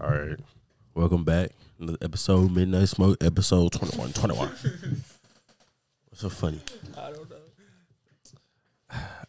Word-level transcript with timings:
All 0.00 0.10
right. 0.10 0.38
Welcome 0.94 1.22
back. 1.22 1.50
Another 1.78 1.98
episode, 2.02 2.50
Midnight 2.50 2.88
Smoke, 2.88 3.22
episode 3.22 3.70
21. 3.72 4.12
21. 4.12 4.48
What's 6.08 6.22
so 6.22 6.28
funny? 6.28 6.60
I 6.96 7.12
don't 7.12 7.30
know. 7.30 7.36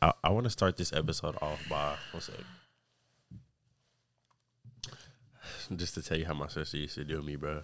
I, 0.01 0.13
I 0.23 0.29
want 0.31 0.46
to 0.46 0.49
start 0.49 0.75
this 0.75 0.91
episode 0.93 1.35
off 1.41 1.63
by, 1.70 1.96
one 2.12 2.21
sec. 2.21 2.35
Just 5.76 5.94
to 5.94 6.01
tell 6.01 6.17
you 6.17 6.26
how 6.26 6.33
my 6.33 6.47
sister 6.47 6.78
used 6.78 6.96
to 6.96 7.03
do 7.03 7.21
me, 7.21 7.35
bro. 7.35 7.62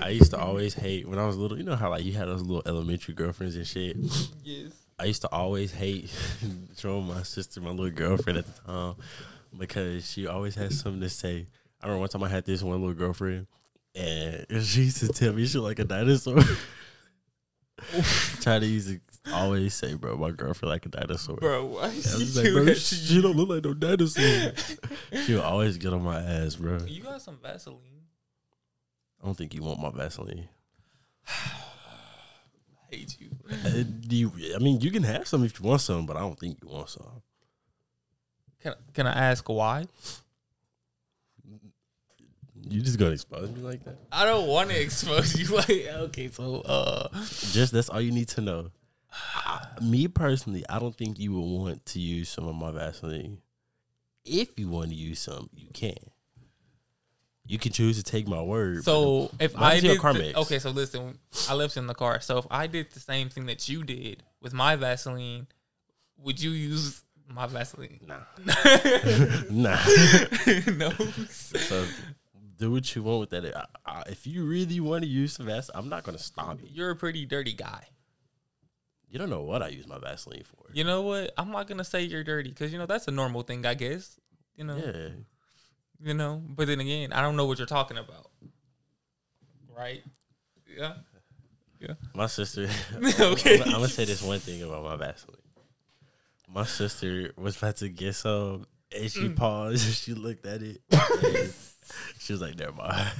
I 0.00 0.10
used 0.10 0.32
to 0.32 0.38
always 0.38 0.74
hate, 0.74 1.08
when 1.08 1.18
I 1.18 1.26
was 1.26 1.36
little, 1.36 1.56
you 1.56 1.64
know 1.64 1.76
how 1.76 1.90
like 1.90 2.04
you 2.04 2.12
had 2.12 2.28
those 2.28 2.42
little 2.42 2.62
elementary 2.66 3.14
girlfriends 3.14 3.56
and 3.56 3.66
shit? 3.66 3.96
Yes. 4.44 4.72
I 4.98 5.04
used 5.04 5.22
to 5.22 5.32
always 5.32 5.72
hate 5.72 6.10
showing 6.76 7.06
my 7.06 7.22
sister 7.22 7.60
my 7.62 7.70
little 7.70 7.90
girlfriend 7.90 8.38
at 8.38 8.46
the 8.46 8.60
time 8.62 8.96
because 9.56 10.10
she 10.10 10.26
always 10.26 10.56
had 10.56 10.72
something 10.74 11.00
to 11.00 11.08
say. 11.08 11.46
I 11.80 11.86
remember 11.86 12.00
one 12.00 12.08
time 12.08 12.22
I 12.24 12.28
had 12.28 12.44
this 12.44 12.62
one 12.62 12.80
little 12.80 12.94
girlfriend 12.94 13.46
and 13.94 14.46
she 14.64 14.82
used 14.82 14.98
to 14.98 15.08
tell 15.08 15.32
me 15.32 15.46
she 15.46 15.58
like 15.58 15.78
a 15.78 15.84
dinosaur. 15.84 16.40
Try 18.40 18.58
to 18.58 18.66
use 18.66 18.90
it, 18.90 19.00
always 19.32 19.74
say, 19.74 19.94
bro, 19.94 20.16
my 20.16 20.30
girlfriend 20.30 20.70
like 20.70 20.86
a 20.86 20.88
dinosaur. 20.88 21.36
Bro, 21.36 21.66
why 21.66 21.82
I 21.82 21.86
is 21.88 22.12
was 22.12 22.36
you 22.36 22.42
like, 22.42 22.64
bro, 22.66 22.74
she, 22.74 22.96
she 22.96 23.22
don't 23.22 23.36
look 23.36 23.48
like 23.48 23.64
no 23.64 23.74
dinosaur. 23.74 24.52
she 25.24 25.34
would 25.34 25.42
always 25.42 25.76
get 25.76 25.92
on 25.92 26.02
my 26.02 26.20
ass, 26.20 26.56
bro. 26.56 26.78
You 26.86 27.02
got 27.02 27.22
some 27.22 27.38
Vaseline? 27.42 27.78
I 29.22 29.26
don't 29.26 29.36
think 29.36 29.54
you 29.54 29.62
want 29.62 29.80
my 29.80 29.90
Vaseline. 29.90 30.48
I 31.28 32.96
hate 32.96 33.16
you. 33.20 33.30
Uh, 33.50 33.84
do 34.06 34.16
you, 34.16 34.32
I 34.54 34.58
mean, 34.58 34.80
you 34.80 34.90
can 34.90 35.02
have 35.02 35.28
some 35.28 35.44
if 35.44 35.60
you 35.60 35.66
want 35.66 35.80
some, 35.80 36.06
but 36.06 36.16
I 36.16 36.20
don't 36.20 36.38
think 36.38 36.58
you 36.62 36.68
want 36.68 36.90
some. 36.90 37.22
Can 38.62 38.74
Can 38.92 39.06
I 39.06 39.12
ask 39.30 39.48
why? 39.48 39.86
You 42.68 42.80
just 42.82 42.98
gonna 42.98 43.12
expose 43.12 43.50
me 43.50 43.60
like 43.62 43.84
that? 43.84 43.96
I 44.12 44.24
don't 44.24 44.46
want 44.48 44.70
to 44.70 44.80
expose 44.80 45.38
you. 45.38 45.46
Like, 45.56 45.86
okay, 45.88 46.28
so 46.30 46.60
uh, 46.62 47.08
Just 47.52 47.72
that's 47.72 47.88
all 47.88 48.00
you 48.00 48.12
need 48.12 48.28
to 48.28 48.40
know. 48.40 48.70
Me 49.82 50.08
personally, 50.08 50.64
I 50.68 50.78
don't 50.78 50.94
think 50.96 51.18
you 51.18 51.32
would 51.32 51.40
want 51.62 51.86
to 51.86 52.00
use 52.00 52.28
some 52.28 52.46
of 52.46 52.54
my 52.54 52.70
Vaseline. 52.70 53.38
If 54.24 54.58
you 54.58 54.68
want 54.68 54.90
to 54.90 54.94
use 54.96 55.18
some, 55.20 55.48
you 55.54 55.68
can. 55.72 55.94
You 57.46 57.58
can 57.58 57.72
choose 57.72 57.96
to 57.96 58.02
take 58.02 58.28
my 58.28 58.42
word. 58.42 58.84
so 58.84 59.30
if 59.40 59.56
I 59.56 59.74
does 59.74 59.84
your 59.84 59.94
did, 59.94 60.00
car 60.02 60.12
the- 60.12 60.18
mix? 60.18 60.38
okay, 60.38 60.58
so 60.58 60.70
listen, 60.70 61.18
I 61.48 61.54
left 61.54 61.78
in 61.78 61.86
the 61.86 61.94
car. 61.94 62.20
So 62.20 62.36
if 62.38 62.46
I 62.50 62.66
did 62.66 62.90
the 62.90 63.00
same 63.00 63.30
thing 63.30 63.46
that 63.46 63.68
you 63.70 63.82
did 63.84 64.22
with 64.42 64.52
my 64.52 64.76
Vaseline, 64.76 65.46
would 66.18 66.42
you 66.42 66.50
use 66.50 67.02
my 67.26 67.46
Vaseline? 67.46 68.00
nah, 68.06 68.16
nah. 69.50 69.78
no. 70.76 70.90
so 71.30 71.86
do 72.58 72.70
what 72.72 72.94
you 72.94 73.02
want 73.02 73.20
with 73.20 73.30
that. 73.30 73.56
I, 73.56 73.66
I, 73.86 74.02
if 74.08 74.26
you 74.26 74.44
really 74.44 74.80
want 74.80 75.02
to 75.04 75.08
use 75.08 75.32
some 75.34 75.46
Vaseline, 75.46 75.78
I'm 75.82 75.88
not 75.88 76.02
gonna 76.02 76.18
stop 76.18 76.60
you. 76.60 76.68
You're 76.70 76.90
a 76.90 76.96
pretty 76.96 77.24
dirty 77.26 77.52
guy. 77.52 77.84
You 79.10 79.18
don't 79.18 79.30
know 79.30 79.42
what 79.42 79.62
I 79.62 79.68
use 79.68 79.86
my 79.86 79.98
Vaseline 79.98 80.42
for. 80.44 80.70
You 80.72 80.84
know 80.84 81.02
what? 81.02 81.32
I'm 81.38 81.50
not 81.50 81.66
gonna 81.68 81.84
say 81.84 82.02
you're 82.02 82.24
dirty 82.24 82.50
because 82.50 82.72
you 82.72 82.78
know 82.78 82.86
that's 82.86 83.08
a 83.08 83.10
normal 83.10 83.42
thing, 83.42 83.64
I 83.64 83.74
guess. 83.74 84.18
You 84.56 84.64
know, 84.64 84.76
Yeah, 84.76 85.08
you 86.00 86.14
know. 86.14 86.42
But 86.46 86.66
then 86.66 86.80
again, 86.80 87.12
I 87.12 87.22
don't 87.22 87.36
know 87.36 87.46
what 87.46 87.58
you're 87.58 87.66
talking 87.66 87.96
about, 87.96 88.26
right? 89.76 90.02
Yeah. 90.76 90.94
Yeah. 91.80 91.94
my 92.14 92.26
sister. 92.26 92.68
Okay. 93.20 93.62
I'm, 93.62 93.70
gonna 93.70 93.88
say 93.88 94.04
this 94.04 94.20
one 94.22 94.40
thing 94.40 94.62
about 94.62 94.82
my 94.82 94.96
Vaseline. 94.96 95.36
My 96.52 96.64
sister 96.64 97.30
was 97.36 97.56
about 97.56 97.76
to 97.76 97.88
get 97.88 98.14
some, 98.16 98.66
and 98.90 99.04
Mm. 99.04 99.10
she 99.12 99.28
paused. 99.28 99.86
and 99.86 99.94
She 100.02 100.14
looked 100.14 100.44
at 100.46 100.60
it. 100.62 100.80
she 102.18 102.32
was 102.32 102.40
like, 102.42 102.56
"Never 102.58 102.72
mind." 102.72 103.10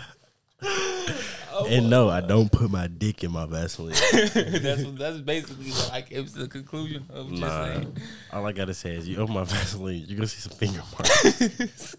Oh, 0.61 1.67
and 1.69 1.89
no, 1.89 2.09
I 2.09 2.21
don't 2.21 2.51
put 2.51 2.71
my 2.71 2.87
dick 2.89 3.23
in 3.25 3.31
my 3.33 3.47
Vaseline. 3.47 3.95
that's 4.13 4.85
what- 4.85 4.99
that's 4.99 5.19
basically 5.19 5.71
what 5.71 5.91
I 5.93 6.03
came 6.03 6.25
to 6.27 6.33
the 6.33 6.49
conclusion 6.49 7.07
of 7.11 7.29
just 7.31 7.41
Nah, 7.41 7.65
saying. 7.67 7.97
all 8.33 8.47
I 8.47 8.53
gotta 8.53 8.75
say 8.75 8.95
is, 8.97 9.09
you 9.09 9.17
open 9.19 9.35
my 9.35 9.45
Vaseline, 9.45 10.05
you're 10.07 10.17
gonna 10.17 10.27
see 10.29 10.41
some 10.41 10.57
finger 10.57 10.83
marks. 10.93 11.97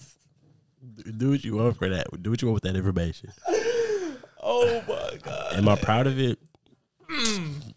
Do- 0.96 1.12
Do 1.12 1.30
what 1.32 1.44
you 1.44 1.56
want 1.56 1.78
for 1.78 1.90
that. 1.90 2.08
Do 2.22 2.30
what 2.30 2.42
you 2.42 2.48
want 2.50 2.56
with 2.64 2.72
that 2.72 2.78
information. 2.78 3.32
Oh 4.42 4.82
my 4.88 5.18
god! 5.22 5.54
Am 5.56 5.68
I 5.68 5.76
proud 5.76 6.08
of 6.08 6.20
it? 6.20 6.38
Mm. 7.10 7.74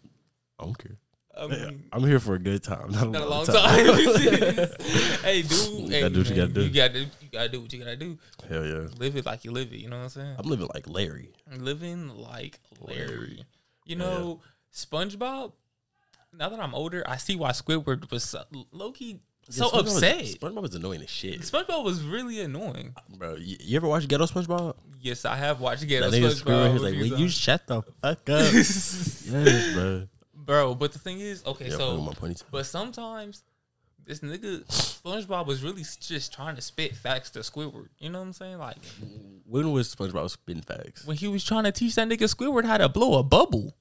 I 0.59 0.63
don't 0.63 0.77
care. 0.77 0.97
Um, 1.35 1.51
I 1.51 1.55
mean, 1.55 1.83
I'm 1.91 2.03
here 2.03 2.19
for 2.19 2.35
a 2.35 2.39
good 2.39 2.61
time, 2.61 2.91
not 2.91 3.07
a, 3.07 3.09
not 3.09 3.21
a 3.23 3.25
long, 3.25 3.45
long 3.45 3.45
time. 3.45 3.85
time. 3.85 3.95
hey, 5.23 5.41
dude, 5.41 5.51
You 5.51 5.87
hey, 5.89 6.01
gotta 6.01 6.13
do 6.13 6.19
what 6.19 6.29
you 6.29 6.35
gotta 6.35 6.47
do. 6.47 6.61
You 6.61 6.69
gotta, 6.69 6.99
you 6.99 7.07
gotta 7.31 7.49
do 7.49 7.61
what 7.61 7.73
you 7.73 7.79
gotta 7.79 7.95
do. 7.95 8.17
Hell 8.47 8.65
yeah, 8.65 8.87
Live 8.99 9.15
it 9.15 9.25
like 9.25 9.43
you 9.43 9.51
live 9.51 9.73
it. 9.73 9.77
You 9.77 9.89
know 9.89 9.97
what 9.97 10.03
I'm 10.03 10.09
saying? 10.09 10.35
I'm 10.37 10.47
living 10.47 10.69
like 10.73 10.87
Larry. 10.87 11.31
living 11.57 12.09
like 12.09 12.59
Larry. 12.79 13.07
Larry. 13.07 13.45
You 13.85 13.95
know, 13.95 14.41
SpongeBob. 14.73 15.53
Now 16.37 16.49
that 16.49 16.59
I'm 16.59 16.73
older, 16.75 17.03
I 17.07 17.17
see 17.17 17.35
why 17.35 17.51
Squidward 17.51 18.09
was 18.11 18.23
so, 18.23 18.43
low 18.71 18.91
key 18.91 19.19
so 19.49 19.65
Yeah, 19.65 19.71
SpongeBob 19.71 19.79
upset. 19.81 20.17
Was, 20.19 20.35
SpongeBob 20.35 20.61
was 20.61 20.75
annoying 20.75 21.01
as 21.01 21.09
shit, 21.09 21.41
SpongeBob 21.41 21.83
was 21.83 22.01
really 22.03 22.41
annoying. 22.41 22.93
Uh, 22.95 23.01
bro. 23.17 23.35
You, 23.35 23.57
you 23.59 23.75
ever 23.77 23.87
watch 23.87 24.07
Ghetto 24.07 24.25
SpongeBob? 24.25 24.75
Yes, 25.01 25.25
I 25.25 25.35
have 25.35 25.59
watched 25.59 25.87
Ghetto 25.87 26.09
That 26.09 26.21
SpongeBob. 26.21 26.41
Squidward, 26.41 26.71
he's 26.73 26.81
like, 26.81 26.93
"Will 26.93 27.19
you 27.19 27.29
shut 27.29 27.67
the 27.67 27.81
fuck 27.81 28.29
up?" 28.29 28.53
yes, 28.53 29.73
bro. 29.73 30.07
Bro. 30.45 30.75
But 30.75 30.93
the 30.93 30.99
thing 30.99 31.19
is, 31.19 31.43
okay, 31.45 31.65
Yeah, 31.65 31.71
so 31.71 31.77
so, 31.77 32.01
my 32.01 32.11
ponytail. 32.13 32.43
but 32.51 32.65
sometimes 32.65 33.43
this 34.05 34.19
nigga 34.19 34.65
SpongeBob 34.67 35.45
was 35.47 35.63
really 35.63 35.83
just 36.01 36.33
trying 36.33 36.55
to 36.55 36.61
spit 36.61 36.95
facts 36.95 37.29
to 37.31 37.39
Squidward. 37.39 37.87
You 37.99 38.09
know 38.09 38.19
what 38.19 38.25
I'm 38.27 38.33
saying? 38.33 38.57
Like 38.57 38.77
When 39.45 39.71
was 39.71 39.93
SpongeBob 39.95 40.29
spitting 40.29 40.61
facts? 40.63 41.05
when 41.05 41.17
he 41.17 41.27
was 41.27 41.43
trying 41.43 41.63
to 41.63 41.71
teach 41.71 41.95
that 41.95 42.07
nigga 42.09 42.33
Squidward 42.33 42.65
how 42.65 42.77
to 42.77 42.89
blow 42.89 43.17
a 43.19 43.23
bubble. 43.23 43.73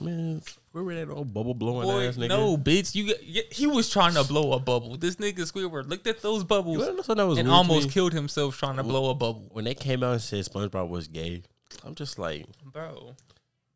Man, 0.00 0.40
Squidward 0.74 0.96
ain't 1.00 1.08
no 1.10 1.22
bubble 1.24 1.52
blowing 1.52 1.86
Boy, 1.86 2.06
ass 2.08 2.16
nigga. 2.16 2.28
no, 2.28 2.56
bitch. 2.56 2.94
You 2.94 3.14
he 3.50 3.66
was 3.66 3.90
trying 3.90 4.14
to 4.14 4.24
blow 4.24 4.52
a 4.54 4.58
bubble. 4.58 4.96
This 4.96 5.16
nigga 5.16 5.40
Squidward 5.40 5.88
looked 5.88 6.06
at 6.06 6.22
those 6.22 6.44
bubbles 6.44 6.78
wanna 6.78 6.92
know 7.06 7.14
that 7.14 7.26
was 7.26 7.38
and 7.38 7.48
almost 7.50 7.90
killed 7.90 8.14
himself 8.14 8.56
trying 8.58 8.76
to 8.76 8.82
blow 8.82 9.10
a 9.10 9.14
bubble. 9.14 9.48
when 9.52 9.64
they 9.66 9.74
came 9.74 10.02
out 10.02 10.12
and 10.12 10.22
said 10.22 10.44
SpongeBob 10.44 10.88
was 10.88 11.08
gay. 11.08 11.42
I'm 11.84 11.94
just 11.94 12.18
like, 12.18 12.46
Bro, 12.64 13.16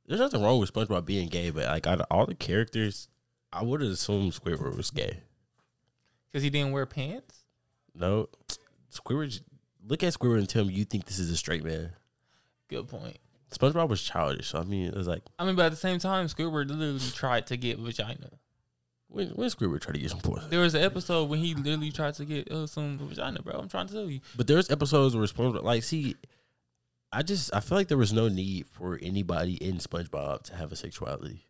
there's 0.07 0.21
nothing 0.21 0.43
wrong 0.43 0.59
with 0.61 0.73
SpongeBob 0.73 1.05
being 1.05 1.29
gay, 1.29 1.51
but 1.51 1.65
like 1.67 1.87
out 1.87 2.01
of 2.01 2.07
all 2.11 2.27
the 2.27 2.35
characters, 2.35 3.09
I 3.53 3.63
would 3.65 3.81
have 3.81 3.91
assumed 3.91 4.33
Squidward 4.33 4.77
was 4.77 4.91
gay. 4.91 5.21
because 6.31 6.43
he 6.43 6.51
didn't 6.51 6.73
wear 6.73 6.87
pants. 6.87 7.45
No, 7.95 8.29
Squidward. 8.93 9.41
Look 9.87 10.03
at 10.03 10.13
Squidward 10.13 10.39
and 10.39 10.49
tell 10.49 10.65
me 10.65 10.75
you 10.75 10.85
think 10.85 11.05
this 11.07 11.19
is 11.19 11.31
a 11.31 11.37
straight 11.37 11.65
man. 11.65 11.93
Good 12.69 12.89
point. 12.89 13.19
SpongeBob 13.51 13.89
was 13.89 14.03
childish. 14.03 14.49
So 14.49 14.59
I 14.59 14.65
mean, 14.65 14.87
it 14.89 14.95
was 14.95 15.07
like 15.07 15.23
I 15.39 15.45
mean, 15.45 15.55
but 15.57 15.67
at 15.67 15.71
the 15.71 15.77
same 15.77 15.99
time, 15.99 16.27
Squidward 16.27 16.69
literally 16.69 16.99
tried 17.15 17.47
to 17.49 17.57
get 17.57 17.79
vagina. 17.79 18.31
when 19.09 19.29
when 19.31 19.49
Squidward 19.49 19.81
tried 19.81 19.95
to 19.95 20.01
get 20.01 20.11
some 20.11 20.21
pussy. 20.21 20.47
There 20.51 20.61
was 20.61 20.75
an 20.75 20.83
episode 20.83 21.29
when 21.31 21.39
he 21.39 21.55
literally 21.55 21.93
tried 21.93 22.15
to 22.15 22.25
get 22.25 22.51
uh, 22.51 22.67
some 22.67 22.99
vagina, 22.99 23.41
bro. 23.43 23.55
I'm 23.59 23.69
trying 23.69 23.87
to 23.87 23.93
tell 23.95 24.11
you. 24.11 24.21
But 24.37 24.47
there's 24.49 24.71
episodes 24.71 25.15
where 25.17 25.25
SpongeBob, 25.27 25.63
like, 25.63 25.85
see, 25.85 26.17
I 27.17 27.23
just 27.23 27.55
I 27.55 27.61
feel 27.61 27.79
like 27.79 27.89
there 27.89 27.97
was 27.97 28.13
no 28.13 28.29
need 28.29 28.67
for 28.67 28.99
anybody 29.01 29.55
in 29.55 29.77
SpongeBob 29.79 30.43
to 30.45 30.55
have 30.57 30.71
a 30.73 30.77
sexuality. 30.77 31.47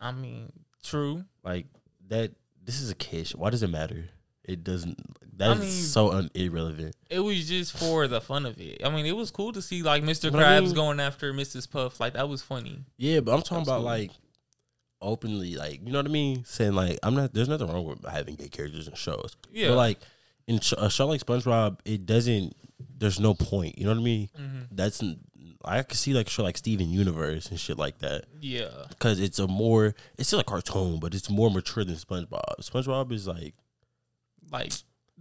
I 0.00 0.10
mean, 0.12 0.52
true. 0.82 1.24
Like 1.44 1.66
that. 2.08 2.32
This 2.64 2.80
is 2.80 2.90
a 2.90 2.94
kid. 2.94 3.28
Why 3.30 3.50
does 3.50 3.62
it 3.62 3.70
matter? 3.70 4.04
It 4.44 4.64
doesn't. 4.64 4.98
That's 5.36 5.60
mean- 5.60 5.70
so 5.70 6.10
un- 6.12 6.30
irrelevant. 6.34 6.94
It 7.08 7.20
was 7.20 7.48
just 7.48 7.76
for 7.76 8.08
the 8.08 8.20
fun 8.20 8.44
of 8.46 8.60
it. 8.60 8.82
I 8.84 8.90
mean, 8.90 9.06
it 9.06 9.16
was 9.16 9.30
cool 9.30 9.52
to 9.52 9.62
see 9.62 9.82
like 9.82 10.02
Mr. 10.02 10.30
But 10.32 10.42
I 10.42 10.58
Krabs 10.60 10.66
mean- 10.66 10.74
going 10.74 11.00
after 11.00 11.32
Mrs. 11.32 11.70
Puff. 11.70 12.00
Like 12.00 12.14
that 12.14 12.28
was 12.28 12.42
funny. 12.42 12.84
Yeah, 12.96 13.20
but 13.20 13.32
I'm 13.34 13.42
talking 13.42 13.62
about 13.62 13.76
cool. 13.78 13.84
like 13.84 14.10
openly, 15.00 15.54
like 15.56 15.80
you 15.84 15.92
know 15.92 15.98
what 16.00 16.06
I 16.06 16.10
mean. 16.10 16.44
Saying 16.44 16.72
like 16.74 16.98
I'm 17.02 17.14
not. 17.14 17.32
There's 17.32 17.48
nothing 17.48 17.68
wrong 17.68 17.84
with 17.84 18.04
having 18.08 18.34
gay 18.36 18.48
characters 18.48 18.88
in 18.88 18.94
shows. 18.94 19.36
Yeah. 19.52 19.68
But 19.68 19.76
like 19.76 19.98
in 20.46 20.60
a 20.78 20.90
show 20.90 21.06
like 21.06 21.20
SpongeBob, 21.20 21.78
it 21.84 22.06
doesn't. 22.06 22.54
There's 22.98 23.18
no 23.20 23.34
point. 23.34 23.78
You 23.78 23.84
know 23.84 23.92
what 23.92 23.98
I 24.00 24.02
mean? 24.02 24.28
hmm 24.36 24.60
That's. 24.70 25.02
I 25.64 25.82
could 25.82 25.96
see 25.96 26.12
like 26.12 26.26
a 26.26 26.30
show 26.30 26.42
like 26.42 26.56
Steven 26.58 26.88
Universe 26.90 27.46
and 27.48 27.58
shit 27.60 27.78
like 27.78 27.98
that. 27.98 28.24
Yeah. 28.40 28.66
because 28.88 29.20
it's 29.20 29.38
a 29.38 29.46
more 29.46 29.94
it's 30.18 30.28
still 30.28 30.40
a 30.40 30.44
cartoon, 30.44 30.98
but 30.98 31.14
it's 31.14 31.30
more 31.30 31.50
mature 31.50 31.84
than 31.84 31.94
SpongeBob. 31.94 32.42
SpongeBob 32.60 33.12
is 33.12 33.26
like 33.28 33.54
Like 34.50 34.72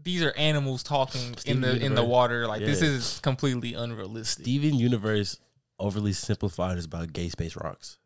these 0.02 0.24
are 0.24 0.34
animals 0.36 0.82
talking 0.84 1.22
in 1.30 1.38
Steven 1.38 1.62
the 1.62 1.86
in 1.86 1.94
the 1.96 2.04
water. 2.04 2.48
Like 2.48 2.62
this 2.62 2.82
is 2.82 3.20
completely 3.20 3.76
unrealistic. 3.76 4.44
Steven 4.46 4.74
Universe 4.76 5.40
overly 5.78 6.14
simplified 6.14 6.78
is 6.80 6.86
about 6.86 7.14
gay 7.14 7.30
space 7.30 7.56
rocks. 7.56 8.00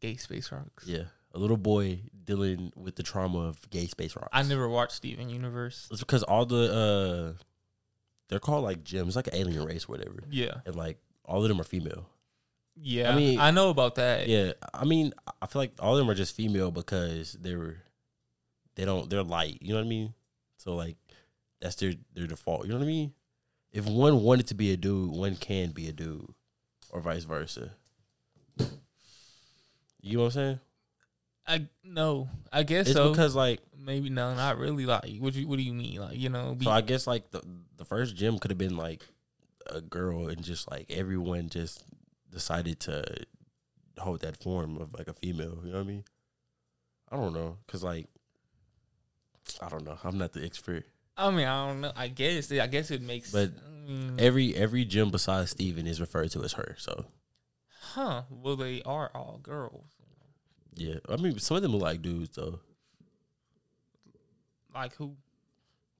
Gay 0.00 0.16
space 0.16 0.52
rocks. 0.52 0.86
Yeah, 0.86 1.04
a 1.32 1.38
little 1.38 1.56
boy 1.56 2.00
dealing 2.24 2.72
with 2.76 2.96
the 2.96 3.02
trauma 3.02 3.40
of 3.48 3.68
gay 3.70 3.86
space 3.86 4.14
rocks. 4.16 4.28
I 4.32 4.42
never 4.42 4.68
watched 4.68 4.92
Steven 4.92 5.28
Universe. 5.30 5.88
It's 5.90 6.00
because 6.00 6.22
all 6.22 6.44
the 6.46 7.36
uh, 7.36 7.42
they're 8.28 8.38
called 8.40 8.64
like 8.64 8.84
gems, 8.84 9.16
like 9.16 9.26
an 9.28 9.34
alien 9.34 9.64
race, 9.64 9.84
or 9.88 9.92
whatever, 9.92 10.22
Yeah. 10.30 10.54
and 10.66 10.74
like 10.76 10.98
all 11.24 11.42
of 11.42 11.48
them 11.48 11.60
are 11.60 11.64
female. 11.64 12.06
Yeah. 12.82 13.12
I 13.12 13.16
mean- 13.16 13.38
I 13.40 13.50
know 13.50 13.70
about 13.70 13.96
that. 13.96 14.26
Yeah, 14.28 14.52
I 14.72 14.84
mean, 14.84 15.12
I 15.42 15.46
feel 15.46 15.60
like 15.62 15.72
all 15.80 15.92
of 15.94 15.98
them 15.98 16.08
are 16.10 16.14
just 16.14 16.34
female 16.34 16.70
because 16.70 17.32
they're 17.40 17.82
they 18.76 18.84
don't 18.84 19.10
they're 19.10 19.22
light. 19.22 19.58
You 19.60 19.70
know 19.70 19.80
what 19.80 19.86
I 19.86 19.88
mean? 19.88 20.14
So 20.56 20.74
like 20.74 20.96
that's 21.60 21.76
their 21.76 21.94
their 22.14 22.26
default. 22.26 22.64
You 22.66 22.72
know 22.72 22.78
what 22.78 22.84
I 22.84 22.88
mean? 22.88 23.12
if 23.72 23.86
one 23.86 24.22
wanted 24.24 24.48
to 24.48 24.54
be 24.54 24.72
a 24.72 24.76
dude, 24.76 25.12
one 25.12 25.36
can 25.36 25.70
be 25.70 25.88
a 25.88 25.92
dude, 25.92 26.26
or 26.90 27.00
vice 27.00 27.22
versa. 27.22 27.70
You 30.00 30.16
know 30.16 30.24
what 30.24 30.26
I'm 30.26 30.30
saying? 30.32 30.60
I 31.50 31.66
no, 31.84 32.28
I 32.52 32.62
guess 32.62 32.86
It's 32.86 32.96
so. 32.96 33.10
because 33.10 33.34
like 33.34 33.60
Maybe 33.84 34.10
no, 34.10 34.34
not 34.34 34.58
really. 34.58 34.86
Like, 34.86 35.16
what 35.18 35.34
you 35.34 35.48
what 35.48 35.56
do 35.56 35.62
you 35.62 35.72
mean? 35.72 36.00
Like, 36.00 36.16
you 36.16 36.28
know, 36.28 36.54
be, 36.54 36.66
so 36.66 36.70
I 36.70 36.80
guess 36.80 37.06
like 37.06 37.30
the 37.30 37.42
the 37.76 37.84
first 37.84 38.14
gem 38.14 38.38
could 38.38 38.50
have 38.50 38.58
been 38.58 38.76
like 38.76 39.02
a 39.66 39.80
girl 39.80 40.28
and 40.28 40.42
just 40.42 40.70
like 40.70 40.86
everyone 40.90 41.48
just 41.48 41.82
decided 42.30 42.80
to 42.80 43.04
hold 43.98 44.20
that 44.20 44.36
form 44.36 44.76
of 44.76 44.92
like 44.96 45.08
a 45.08 45.14
female. 45.14 45.58
You 45.64 45.72
know 45.72 45.78
what 45.78 45.84
I 45.84 45.88
mean? 45.88 46.04
I 47.10 47.16
don't 47.16 47.32
know, 47.32 47.56
cause 47.66 47.82
like 47.82 48.06
I 49.60 49.68
don't 49.68 49.84
know. 49.84 49.98
I'm 50.04 50.18
not 50.18 50.32
the 50.32 50.44
expert. 50.44 50.84
I 51.16 51.30
mean, 51.30 51.46
I 51.46 51.66
don't 51.66 51.80
know. 51.80 51.92
I 51.96 52.08
guess 52.08 52.52
I 52.52 52.66
guess 52.66 52.90
it 52.90 53.02
makes. 53.02 53.32
But 53.32 53.50
mean, 53.86 54.16
Every 54.18 54.54
every 54.54 54.84
gem 54.84 55.10
besides 55.10 55.50
Steven 55.50 55.86
is 55.86 56.00
referred 56.00 56.30
to 56.32 56.44
as 56.44 56.52
her. 56.52 56.76
So 56.78 57.06
huh? 57.80 58.22
Well, 58.30 58.56
they 58.56 58.82
are 58.82 59.10
all 59.14 59.40
girls. 59.42 59.99
Yeah, 60.74 60.94
I 61.08 61.16
mean 61.16 61.38
some 61.38 61.56
of 61.56 61.62
them 61.62 61.72
look 61.72 61.82
like 61.82 62.02
dudes 62.02 62.36
though. 62.36 62.60
Like 64.74 64.94
who? 64.96 65.16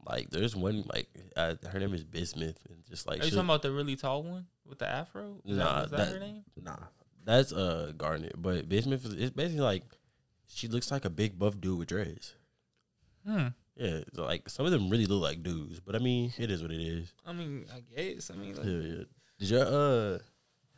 Like 0.07 0.31
there's 0.31 0.57
one 0.57 0.85
like 0.93 1.09
uh, 1.37 1.55
her 1.71 1.79
name 1.79 1.93
is 1.95 2.05
Bismuth 2.05 2.59
and 2.69 2.85
just 2.89 3.07
like 3.07 3.21
Are 3.21 3.25
you 3.25 3.31
talking 3.31 3.45
about 3.45 3.63
the 3.63 3.71
really 3.71 3.97
tall 3.97 4.23
one 4.23 4.47
with 4.67 4.79
the 4.79 4.89
afro? 4.89 5.41
Is 5.45 5.57
Nah, 5.59 5.65
that, 5.81 5.85
is 5.85 5.91
that, 5.91 5.97
that- 5.99 6.13
her 6.15 6.21
name? 6.21 6.45
Nah, 6.63 6.77
that's 7.25 7.53
uh 7.53 7.93
Garnet, 7.97 8.33
but 8.41 8.69
Bismuth 8.69 9.05
is 9.05 9.13
it's 9.15 9.31
basically 9.31 9.61
like 9.63 9.83
she 10.49 10.69
looks 10.69 10.91
like 10.91 11.05
a 11.05 11.11
big 11.11 11.39
buff 11.39 11.61
dude 11.61 11.79
with 11.79 11.89
dreads. 11.89 12.35
Hmm. 13.27 13.49
Yeah, 13.77 14.01
so, 14.15 14.25
like 14.25 14.49
some 14.49 14.67
of 14.67 14.73
them 14.73 14.89
really 14.91 15.07
look 15.07 15.23
like 15.23 15.43
dudes, 15.43 15.81
but 15.81 15.95
I 15.95 15.99
mean 15.99 16.33
it 16.39 16.51
is 16.51 16.63
what 16.63 16.71
it 16.71 16.81
is. 16.81 17.13
I 17.27 17.33
mean, 17.33 17.67
I 17.75 17.81
guess. 17.95 18.31
I 18.31 18.35
mean, 18.35 18.55
like, 18.57 18.65
Yeah, 18.65 18.73
yeah. 18.73 19.05
Did 19.39 19.51
your 19.51 19.67
uh 19.67 20.19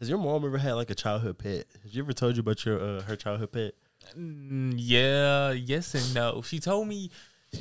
has 0.02 0.08
your 0.08 0.18
mom 0.18 0.44
ever 0.44 0.58
had 0.58 0.72
like 0.72 0.90
a 0.90 0.96
childhood 0.96 1.38
pet? 1.38 1.64
Has 1.84 1.94
you 1.94 2.02
ever 2.02 2.12
told 2.12 2.34
you 2.34 2.40
about 2.40 2.64
your 2.64 2.80
uh 2.82 3.02
her 3.02 3.14
childhood 3.14 3.52
pet? 3.52 3.74
Mm, 4.18 4.74
yeah, 4.76 5.52
yes 5.52 5.94
and 5.94 6.12
no. 6.12 6.42
She 6.42 6.58
told 6.58 6.88
me 6.88 7.10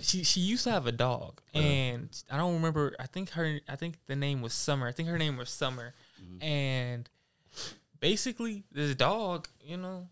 she 0.02 0.24
she 0.24 0.40
used 0.40 0.64
to 0.64 0.72
have 0.72 0.88
a 0.88 0.92
dog, 0.92 1.40
Uh-huh. 1.54 1.64
and 1.64 2.10
I 2.32 2.38
don't 2.38 2.56
remember. 2.56 2.96
I 3.00 3.06
think 3.06 3.30
her 3.32 3.60
I 3.70 3.76
think 3.76 3.98
the 4.08 4.16
name 4.16 4.42
was 4.42 4.54
Summer. 4.54 4.88
I 4.88 4.92
think 4.92 5.08
her 5.10 5.20
name 5.20 5.38
was 5.38 5.50
Summer, 5.52 5.94
Mm-hmm. 6.20 6.44
and 6.44 7.10
basically 8.00 8.64
this 8.72 8.96
dog, 8.96 9.48
you 9.64 9.78
know, 9.78 10.08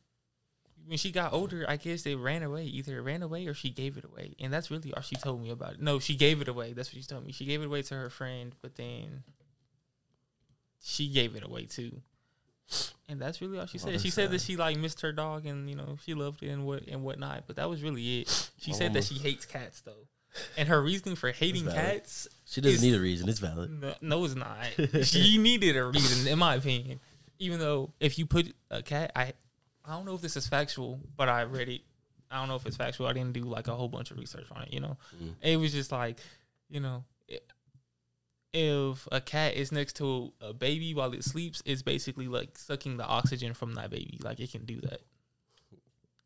when 0.85 0.97
she 0.99 1.11
got 1.11 1.33
older, 1.33 1.65
I 1.67 1.77
guess 1.77 2.03
they 2.03 2.13
ran 2.13 2.43
away. 2.43 2.65
Either 2.65 2.99
it 2.99 3.01
ran 3.01 3.23
away 3.23 3.47
or 3.47 3.55
she 3.55 3.71
gave 3.71 3.97
it 3.97 4.05
away, 4.05 4.35
and 4.39 4.53
that's 4.53 4.69
really 4.69 4.93
all 4.93 5.01
she 5.01 5.15
told 5.15 5.41
me 5.41 5.49
about 5.49 5.73
it. 5.73 5.81
No, 5.81 5.97
she 5.97 6.15
gave 6.15 6.41
it 6.41 6.47
away. 6.47 6.73
That's 6.73 6.93
what 6.93 7.01
she 7.01 7.07
told 7.07 7.25
me. 7.25 7.31
She 7.31 7.45
gave 7.45 7.61
it 7.63 7.65
away 7.65 7.81
to 7.83 7.95
her 7.95 8.09
friend, 8.11 8.53
but 8.61 8.75
then 8.75 9.23
she 10.81 11.09
gave 11.09 11.35
it 11.35 11.43
away 11.43 11.65
too. 11.65 12.01
And 13.07 13.19
that's 13.19 13.41
really 13.41 13.57
all 13.59 13.65
she 13.65 13.79
Oh, 13.79 13.85
said. 13.91 14.01
She 14.01 14.09
said 14.11 14.31
that 14.31 14.41
she 14.41 14.55
like 14.55 14.77
missed 14.77 15.01
her 15.01 15.11
dog 15.11 15.45
and 15.45 15.69
you 15.69 15.75
know 15.75 15.97
she 16.05 16.13
loved 16.13 16.43
it 16.43 16.49
and 16.49 16.65
what 16.65 16.87
and 16.87 17.03
whatnot. 17.03 17.45
But 17.47 17.55
that 17.55 17.69
was 17.69 17.81
really 17.81 18.21
it. 18.21 18.51
She 18.57 18.73
said 18.73 18.93
that 18.93 19.03
she 19.03 19.15
hates 19.15 19.45
cats 19.45 19.81
though, 19.81 20.07
and 20.57 20.69
her 20.69 20.81
reasoning 20.81 21.15
for 21.15 21.31
hating 21.31 21.65
cats. 21.65 22.27
She 22.45 22.61
doesn't 22.61 22.75
It's- 22.77 22.83
need 22.83 22.95
a 22.95 23.01
reason. 23.01 23.27
It's 23.29 23.39
valid. 23.39 23.71
No, 23.81 23.93
no, 24.01 24.25
it's 24.25 24.35
not. 24.35 24.57
she 25.05 25.37
needed 25.39 25.75
a 25.77 25.85
reason, 25.85 26.27
in 26.31 26.37
my 26.39 26.55
opinion. 26.55 26.99
Even 27.39 27.59
though 27.59 27.91
if 27.99 28.19
you 28.19 28.25
put 28.25 28.53
a 28.69 28.83
cat, 28.83 29.11
I 29.15 29.33
I 29.85 29.93
don't 29.93 30.05
know 30.05 30.13
if 30.13 30.21
this 30.21 30.35
is 30.37 30.45
factual, 30.47 30.99
but 31.17 31.29
I 31.29 31.43
read 31.43 31.69
it. 31.69 31.81
I 32.29 32.37
don't 32.39 32.47
know 32.47 32.57
if 32.57 32.65
it's 32.67 32.77
factual. 32.77 33.07
I 33.07 33.13
didn't 33.13 33.33
do 33.33 33.41
like 33.41 33.67
a 33.67 33.73
whole 33.73 33.87
bunch 33.87 34.11
of 34.11 34.19
research 34.19 34.45
on 34.51 34.61
it. 34.63 34.73
You 34.73 34.81
know, 34.81 34.97
Mm. 35.19 35.33
it 35.41 35.57
was 35.57 35.71
just 35.71 35.91
like, 35.91 36.19
you 36.69 36.79
know, 36.79 37.03
if 38.53 39.07
a 39.11 39.21
cat 39.21 39.53
is 39.55 39.71
next 39.71 39.97
to 39.97 40.33
a 40.41 40.53
baby 40.53 40.93
while 40.93 41.13
it 41.13 41.23
sleeps, 41.23 41.61
it's 41.65 41.81
basically 41.81 42.27
like 42.27 42.57
sucking 42.57 42.97
the 42.97 43.05
oxygen 43.05 43.53
from 43.53 43.75
that 43.75 43.89
baby. 43.91 44.19
Like 44.23 44.39
it 44.39 44.51
can 44.51 44.65
do 44.65 44.79
that. 44.81 45.01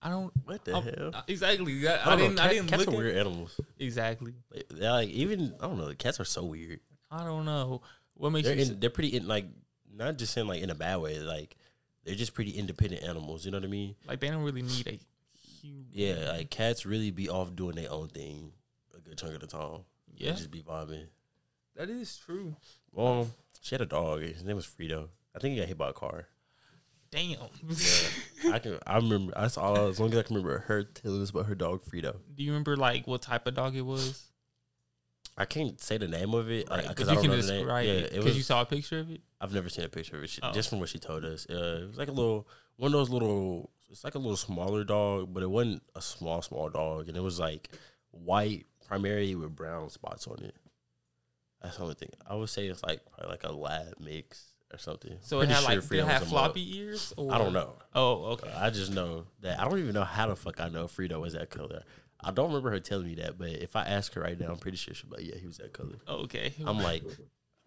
I 0.02 0.10
don't 0.10 0.34
What 0.46 0.66
the 0.66 0.74
I'm- 0.74 0.84
hell? 0.84 1.12
uh, 1.14 1.22
exactly. 1.28 1.88
I, 1.88 1.94
I, 1.94 1.98
don't 1.98 2.06
know. 2.06 2.18
didn't. 2.28 2.40
I 2.40 2.44
Cat- 2.44 2.52
didn't 2.52 2.68
cats 2.70 2.80
look 2.86 2.88
are 2.90 2.92
at 2.92 2.98
weird 2.98 3.18
animals. 3.18 3.60
exactly. 3.80 4.34
Like, 4.54 4.68
They're 4.70 4.92
like 4.92 5.10
even 5.10 5.54
I 5.62 5.68
don't 5.68 5.78
know. 5.78 5.88
The 5.88 5.96
cats 5.96 6.20
are 6.20 6.26
so 6.26 6.44
weird. 6.44 6.80
I 7.10 7.24
don't 7.24 7.46
know 7.46 7.82
what 8.16 8.32
makes 8.32 8.48
They're 8.48 8.58
you. 8.58 8.64
in, 8.64 8.80
they're 8.80 8.90
pretty 8.90 9.16
in 9.16 9.28
like 9.28 9.46
not 9.96 10.18
just 10.18 10.34
saying 10.34 10.48
like 10.48 10.62
in 10.62 10.70
a 10.70 10.76
bad 10.76 10.98
way. 10.98 11.20
Like 11.20 11.56
they're 12.04 12.16
just 12.16 12.34
pretty 12.34 12.52
independent 12.52 13.04
animals. 13.04 13.46
You 13.46 13.52
know 13.52 13.58
what 13.60 13.66
I 13.66 13.70
mean? 13.70 13.96
Like 14.08 14.20
they 14.20 14.30
don't 14.30 14.44
really 14.44 14.62
need 14.64 14.88
a 14.88 15.00
human. 15.62 15.86
Yeah, 15.92 16.32
like 16.32 16.50
cats 16.50 16.86
really 16.86 17.12
be 17.12 17.30
off 17.30 17.56
doing 17.56 17.76
their 17.76 17.92
own 17.92 18.10
thing 18.10 18.52
a 18.96 19.00
good 19.00 19.18
chunk 19.18 19.36
of 19.36 19.40
the 19.42 19.48
time. 19.48 19.80
They 20.20 20.26
yeah, 20.26 20.32
just 20.34 20.52
be 20.52 20.62
vibing. 20.62 21.06
That 21.76 21.90
is 21.90 22.18
true. 22.18 22.56
Well, 22.92 23.30
she 23.62 23.76
had 23.76 23.82
a 23.82 23.86
dog. 23.86 24.22
His 24.22 24.44
name 24.44 24.56
was 24.56 24.66
Frito. 24.68 25.08
I 25.36 25.40
think 25.40 25.54
he 25.56 25.60
got 25.60 25.68
hit 25.68 25.78
by 25.78 25.90
a 25.90 25.94
car. 25.94 26.28
Damn. 27.12 27.38
Yeah, 28.44 28.54
I 28.56 28.60
can. 28.60 28.80
I 28.88 28.96
remember. 28.98 29.34
That's 29.36 29.58
all. 29.58 29.88
As 29.88 30.00
long 30.00 30.12
as 30.12 30.18
I 30.18 30.24
can 30.24 30.36
remember 30.36 30.60
her 30.60 30.84
telling 30.84 31.22
us 31.22 31.30
about 31.30 31.46
her 31.46 31.56
dog 31.56 31.84
Frito. 31.86 32.16
Do 32.36 32.44
you 32.44 32.52
remember 32.52 32.76
like 32.76 33.06
what 33.08 33.22
type 33.22 33.46
of 33.48 33.54
dog 33.56 33.76
it 33.76 33.82
was? 33.82 34.24
I 35.38 35.46
can't 35.46 35.80
say 35.82 35.98
the 35.98 36.08
name 36.08 36.34
of 36.36 36.52
it 36.52 36.70
Right, 36.70 36.88
because 36.88 37.08
but 37.08 37.18
I 37.18 37.22
you 37.22 37.28
don't 37.28 37.30
can 37.30 37.32
know 37.32 37.42
the 37.42 37.52
name. 37.54 37.62
describe 37.62 37.86
Yeah, 37.88 37.92
it 37.94 38.04
it 38.04 38.14
because 38.18 38.38
you 38.38 38.44
saw 38.44 38.62
a 38.62 38.66
picture 38.66 39.00
of 39.00 39.10
it. 39.10 39.22
I've 39.42 39.54
never 39.54 39.68
seen 39.70 39.84
a 39.86 39.90
picture 39.90 40.18
of 40.18 40.24
it. 40.24 40.30
She, 40.30 40.42
Oh. 40.44 40.52
Just 40.52 40.70
from 40.70 40.80
what 40.80 40.90
she 40.90 41.00
told 41.00 41.26
us, 41.26 41.48
uh, 41.50 41.82
it 41.84 41.88
was 41.88 41.98
like 41.98 42.08
a 42.10 42.12
little 42.12 42.48
one 42.78 42.88
of 42.90 42.94
those 42.94 43.10
little. 43.10 43.72
It's 43.90 44.04
like 44.04 44.16
a 44.16 44.20
little 44.20 44.36
smaller 44.38 44.84
dog, 44.84 45.34
but 45.34 45.42
it 45.44 45.50
wasn't 45.50 45.82
a 45.96 46.02
small 46.02 46.42
small 46.42 46.70
dog, 46.70 47.08
and 47.10 47.18
it 47.18 47.22
was 47.22 47.40
like 47.40 47.70
white 48.12 48.66
primarily 48.88 49.34
with 49.36 49.56
brown 49.56 49.90
spots 49.90 50.28
on 50.28 50.44
it. 50.44 50.56
That's 51.64 51.78
the 51.78 51.84
only 51.84 51.96
thing 51.96 52.10
I 52.30 52.36
would 52.36 52.50
say. 52.50 52.68
It's 52.68 52.84
like 52.84 53.02
probably 53.12 53.32
like 53.32 53.44
a 53.44 53.52
lab 53.52 53.96
mix 54.00 54.54
or 54.72 54.78
something. 54.78 55.18
So 55.22 55.40
it 55.42 55.50
had 55.50 55.60
sure 55.60 55.76
like 55.76 55.90
did 55.90 56.00
it 56.00 56.06
have 56.06 56.22
was 56.22 56.30
a 56.30 56.32
floppy 56.32 56.78
ears? 56.78 57.14
Or? 57.16 57.34
I 57.34 57.38
don't 57.38 57.54
know. 57.54 57.76
Oh, 57.96 58.26
okay. 58.34 58.52
I 58.56 58.70
just 58.70 58.92
know 58.92 59.26
that 59.42 59.60
I 59.60 59.68
don't 59.68 59.80
even 59.80 59.94
know 59.94 60.04
how 60.04 60.28
the 60.28 60.36
fuck 60.36 60.60
I 60.60 60.70
know 60.70 60.86
Frito 60.86 61.22
was 61.22 61.34
that 61.34 61.50
color. 61.50 61.84
I 62.20 62.32
don't 62.32 62.48
remember 62.48 62.72
her 62.72 62.80
telling 62.80 63.08
me 63.08 63.16
that, 63.16 63.38
but 63.38 63.50
if 63.50 63.76
I 63.76 63.84
ask 63.84 64.14
her 64.14 64.22
right 64.22 64.40
now, 64.40 64.48
I'm 64.48 64.58
pretty 64.58 64.78
sure 64.78 64.94
she'll 64.94 65.10
be 65.10 65.18
like, 65.18 65.26
"Yeah, 65.26 65.40
he 65.40 65.48
was 65.48 65.58
that 65.58 65.74
color." 65.74 65.96
Oh, 66.08 66.24
okay. 66.24 66.54
I'm 66.66 66.80
like, 66.80 67.04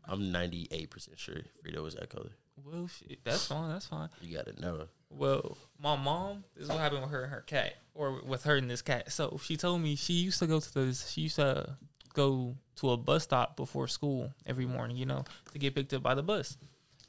I'm 0.04 0.32
98 0.32 0.90
percent 0.90 1.18
sure 1.18 1.36
Frito 1.64 1.82
was 1.82 1.94
that 1.94 2.08
color. 2.08 2.30
well, 2.64 2.88
shit, 2.88 3.18
that's 3.24 3.46
fine. 3.46 3.70
That's 3.70 3.86
fine. 3.86 4.08
You 4.22 4.36
gotta 4.36 4.58
know. 4.60 4.88
Well, 5.10 5.56
my 5.80 5.96
mom, 5.96 6.44
this 6.54 6.64
is 6.64 6.68
what 6.70 6.78
happened 6.80 7.02
with 7.02 7.10
her 7.10 7.22
and 7.24 7.32
her 7.32 7.42
cat, 7.42 7.74
or 7.94 8.20
with 8.22 8.44
her 8.44 8.56
and 8.56 8.70
this 8.70 8.82
cat. 8.82 9.12
So 9.12 9.38
she 9.42 9.56
told 9.56 9.80
me 9.80 9.94
she 9.94 10.14
used 10.14 10.38
to 10.40 10.46
go 10.46 10.58
to 10.60 10.74
the, 10.74 10.94
she 10.94 11.22
used 11.22 11.36
to 11.36 11.76
go 12.16 12.56
to 12.76 12.90
a 12.90 12.96
bus 12.96 13.24
stop 13.24 13.56
before 13.56 13.86
school 13.86 14.32
every 14.46 14.66
morning, 14.66 14.96
you 14.96 15.06
know, 15.06 15.24
to 15.52 15.58
get 15.58 15.74
picked 15.74 15.92
up 15.92 16.02
by 16.02 16.14
the 16.14 16.22
bus. 16.22 16.56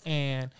And 0.05 0.51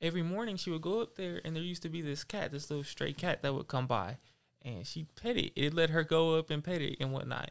every 0.00 0.22
morning 0.22 0.56
she 0.56 0.70
would 0.70 0.82
go 0.82 1.00
up 1.00 1.16
there, 1.16 1.40
and 1.44 1.54
there 1.54 1.62
used 1.62 1.82
to 1.82 1.88
be 1.88 2.00
this 2.00 2.24
cat, 2.24 2.52
this 2.52 2.70
little 2.70 2.84
stray 2.84 3.12
cat 3.12 3.42
that 3.42 3.52
would 3.52 3.68
come 3.68 3.86
by, 3.86 4.18
and 4.62 4.86
she'd 4.86 5.14
pet 5.16 5.36
it. 5.36 5.52
It 5.56 5.74
let 5.74 5.90
her 5.90 6.04
go 6.04 6.36
up 6.36 6.50
and 6.50 6.62
pet 6.62 6.80
it 6.80 6.96
and 7.00 7.12
whatnot. 7.12 7.50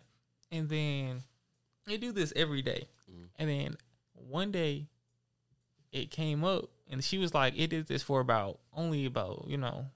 And 0.51 0.70
then 0.70 1.24
they 1.86 1.98
do 1.98 2.12
this 2.12 2.32
every 2.36 2.62
day. 2.62 2.88
Mm. 3.12 3.27
And 3.38 3.50
then 3.50 3.77
one 4.13 4.51
day 4.51 4.88
it 5.91 6.10
came 6.10 6.44
up 6.44 6.70
and 6.89 7.03
she 7.03 7.18
was 7.18 7.34
like, 7.34 7.53
it 7.58 7.70
did 7.70 7.88
this 7.88 8.03
for 8.03 8.20
about 8.20 8.60
only 8.74 9.06
about, 9.06 9.46
you 9.48 9.58
know, 9.58 9.88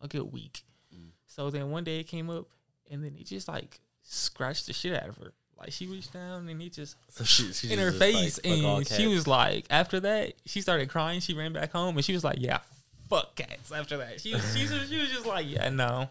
a 0.00 0.08
good 0.08 0.32
week. 0.32 0.62
Mm. 0.94 1.10
So 1.26 1.50
then 1.50 1.70
one 1.70 1.84
day 1.84 2.00
it 2.00 2.04
came 2.04 2.30
up 2.30 2.46
and 2.90 3.04
then 3.04 3.14
it 3.18 3.26
just 3.26 3.48
like 3.48 3.80
scratched 4.02 4.66
the 4.66 4.72
shit 4.72 4.94
out 4.94 5.08
of 5.08 5.18
her. 5.18 5.32
Like 5.58 5.72
she 5.72 5.86
reached 5.86 6.12
down 6.12 6.48
and 6.48 6.60
he 6.60 6.70
just 6.70 6.96
So 7.10 7.24
she, 7.24 7.52
she 7.52 7.72
in 7.72 7.78
her 7.80 7.90
face 7.90 8.38
like, 8.44 8.52
and 8.52 8.86
she 8.86 9.08
was 9.08 9.26
like 9.26 9.66
after 9.70 9.98
that 10.00 10.34
she 10.46 10.60
started 10.60 10.88
crying 10.88 11.20
she 11.20 11.34
ran 11.34 11.52
back 11.52 11.72
home 11.72 11.96
and 11.96 12.04
she 12.04 12.12
was 12.12 12.22
like 12.22 12.36
yeah 12.38 12.60
fuck 13.08 13.34
cats 13.34 13.72
after 13.72 13.96
that. 13.98 14.20
She 14.20 14.34
was, 14.34 14.56
she 14.56 14.62
was, 14.62 14.88
she 14.88 15.00
was 15.00 15.10
just 15.10 15.26
like 15.26 15.46
yeah 15.48 15.68
no. 15.70 16.08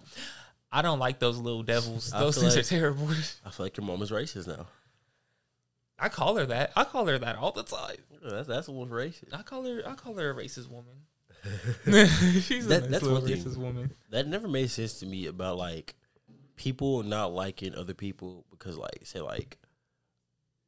I 0.71 0.81
don't 0.81 0.99
like 0.99 1.19
those 1.19 1.37
little 1.37 1.63
devils. 1.63 2.11
I 2.13 2.19
those 2.19 2.37
things 2.37 2.55
like- 2.55 2.65
are 2.65 2.67
terrible. 2.67 3.09
I 3.45 3.49
feel 3.51 3.65
like 3.65 3.77
your 3.77 3.85
mom 3.85 4.01
is 4.01 4.11
racist 4.11 4.47
now. 4.47 4.67
i 5.97 6.09
call 6.09 6.35
her 6.35 6.45
that. 6.47 6.71
I 6.75 6.83
call 6.83 7.05
her 7.05 7.17
that 7.17 7.37
all 7.37 7.51
the 7.51 7.63
time. 7.63 7.95
That's 8.21 8.47
that's 8.47 8.67
a 8.67 8.71
little 8.71 8.87
racist. 8.87 9.33
i 9.33 9.41
call 9.43 9.63
her 9.63 9.81
i 9.87 9.93
call 9.93 10.15
her 10.15 10.31
a 10.31 10.35
racist 10.35 10.69
woman. 10.69 10.95
She's 12.41 12.65
a 12.65 12.81
nice 12.81 12.89
that's 12.89 13.03
one 13.03 13.25
thing. 13.25 13.37
racist 13.37 13.57
woman. 13.57 13.91
That 14.09 14.27
never 14.27 14.47
made 14.47 14.69
sense 14.69 14.99
to 14.99 15.05
me 15.05 15.27
about 15.27 15.57
like 15.57 15.95
people 16.57 17.03
not 17.03 17.31
liking 17.31 17.73
other 17.75 17.93
people 17.93 18.45
because 18.51 18.77
like 18.77 18.99
say 19.03 19.21
like 19.21 19.57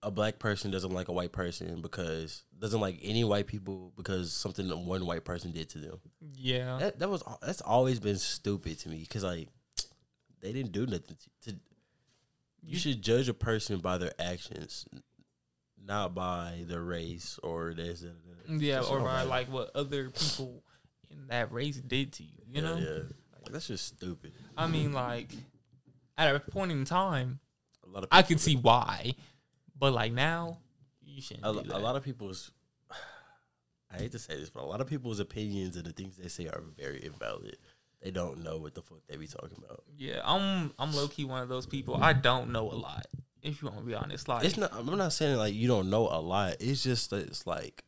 a 0.02 0.10
black 0.10 0.40
person 0.40 0.72
doesn't 0.72 0.94
like 0.94 1.10
a 1.10 1.12
white 1.12 1.34
person 1.34 1.82
because 1.82 2.44
doesn't 2.58 2.80
like 2.80 2.98
any 3.04 3.24
white 3.26 3.48
people 3.48 3.92
because 3.98 4.32
something 4.32 4.70
that 4.70 4.78
one 4.78 5.06
white 5.06 5.26
person 5.26 5.52
did 5.52 5.68
to 5.70 5.78
them. 5.80 6.00
yeah 6.38 6.78
That 6.80 7.00
that 7.00 7.10
was 7.10 7.22
that's 7.42 7.60
always 7.62 8.00
been 8.00 8.18
stupid 8.18 8.80
to 8.80 8.90
me 8.90 9.00
because 9.00 9.24
like 9.26 9.50
they 10.42 10.54
didn't 10.54 10.72
do 10.72 10.86
nothing 10.86 11.18
to. 11.44 11.52
to 11.52 11.58
you 12.62 12.74
You- 12.74 12.78
should 12.80 13.02
judge 13.02 13.28
a 13.30 13.34
person 13.34 13.80
by 13.80 13.98
their 13.98 14.14
actions, 14.20 14.86
not 15.84 16.14
by 16.16 16.64
their 16.68 16.84
race 16.84 17.38
or 17.44 17.74
this. 17.74 18.02
that, 18.02 18.16
that. 18.48 18.62
yeah 18.62 18.82
or 18.82 19.00
by 19.02 19.24
like 19.24 19.52
what 19.52 19.72
other 19.76 20.10
people 20.12 20.64
in 21.12 21.28
that 21.28 21.52
race 21.52 21.78
did 21.78 22.14
to 22.14 22.24
you 22.24 22.38
you 22.48 22.62
Yeah, 22.62 22.62
know 22.62 22.78
yeah. 22.78 23.00
Like, 23.42 23.52
that's 23.52 23.68
just 23.68 23.86
stupid. 23.88 24.32
i 24.58 24.68
mean 24.68 24.94
like 24.94 25.32
at 26.20 26.36
a 26.36 26.40
point 26.40 26.72
in 26.72 26.86
time 26.86 27.40
A 27.86 27.90
lot 27.90 28.04
of 28.04 28.10
I 28.12 28.22
could 28.22 28.40
see 28.40 28.56
why, 28.56 29.14
but 29.78 29.94
like 29.94 30.14
now, 30.14 30.58
You 31.02 31.22
shouldn't. 31.22 31.46
a, 31.46 31.78
a 31.78 31.80
lot 31.80 31.96
of 31.96 32.04
people's 32.04 32.52
I 33.92 33.98
hate 33.98 34.12
to 34.12 34.20
say 34.20 34.36
this, 34.36 34.50
but 34.50 34.62
a 34.64 34.66
lot 34.66 34.82
of 34.82 34.88
people's 34.88 35.20
opinions 35.20 35.76
and 35.76 35.86
the 35.86 35.94
things 35.94 36.18
they 36.18 36.28
say 36.28 36.48
are 36.48 36.62
very 36.78 37.04
invalid. 37.04 37.58
They 38.02 38.12
don't 38.12 38.44
know 38.44 38.58
what 38.58 38.76
the 38.76 38.82
fuck 38.82 39.00
they 39.10 39.18
be 39.18 39.28
talking 39.28 39.58
about. 39.58 39.84
Yeah, 39.98 40.22
I'm 40.24 40.74
I'm 40.78 40.94
low 40.94 41.08
key 41.08 41.26
one 41.26 41.42
of 41.42 41.50
those 41.50 41.66
people. 41.66 41.98
I 42.02 42.14
don't 42.14 42.52
know 42.52 42.70
a 42.72 42.76
lot. 42.76 43.08
If 43.42 43.62
you 43.62 43.70
want 43.70 43.80
to 43.80 43.86
be 43.86 43.96
honest, 43.96 44.28
like 44.28 44.46
It's 44.46 44.58
not. 44.58 44.72
I'm 44.74 44.86
not 44.98 45.14
saying 45.14 45.38
like 45.38 45.54
you 45.54 45.68
don't 45.68 45.90
know 45.90 46.08
a 46.08 46.20
lot. 46.22 46.58
It's 46.60 46.84
just 46.84 47.10
that 47.10 47.28
it's 47.28 47.48
like 47.48 47.84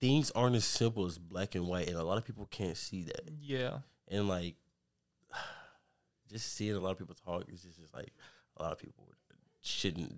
things 0.00 0.30
aren't 0.32 0.56
as 0.56 0.64
simple 0.64 1.06
as 1.06 1.18
black 1.18 1.54
and 1.54 1.66
white, 1.66 1.88
and 1.88 1.96
a 1.96 2.02
lot 2.04 2.18
of 2.18 2.24
people 2.24 2.46
can't 2.50 2.76
see 2.76 3.02
that. 3.04 3.30
yeah, 3.40 3.78
And 4.08 4.28
like, 4.28 4.56
just 6.30 6.54
seeing 6.54 6.74
a 6.74 6.80
lot 6.80 6.92
of 6.92 6.98
people 6.98 7.14
talk 7.26 7.44
is 7.48 7.62
just, 7.62 7.78
just 7.80 7.92
like 7.94 8.12
a 8.56 8.62
lot 8.62 8.72
of 8.72 8.78
people 8.78 9.04
shouldn't 9.60 10.12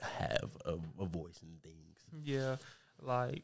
have 0.00 0.56
a, 0.64 0.74
a 1.00 1.06
voice 1.06 1.40
in 1.42 1.48
things. 1.62 1.98
yeah, 2.24 2.56
like 3.02 3.42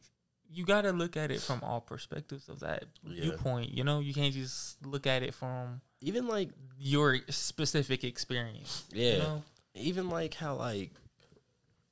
you 0.51 0.65
got 0.67 0.83
to 0.83 0.93
look 0.93 1.17
at 1.17 1.31
it 1.31 1.41
from 1.41 1.61
all 1.63 1.81
perspectives 1.81 2.49
of 2.49 2.61
that 2.61 2.85
Yeah. 3.05 3.23
viewpoint. 3.23 3.71
You 3.73 3.85
know, 3.85 4.01
you 4.01 4.13
can't 4.13 4.35
just 4.35 4.85
look 4.85 5.07
at 5.07 5.23
it 5.23 5.33
from 5.35 5.81
Even 6.03 6.27
like, 6.29 6.51
your 6.79 7.19
specific 7.31 8.05
experience. 8.05 8.85
yeah, 8.93 9.13
You 9.13 9.19
know? 9.19 9.43
even 9.75 10.09
like 10.11 10.35
how 10.35 10.57
like 10.57 10.91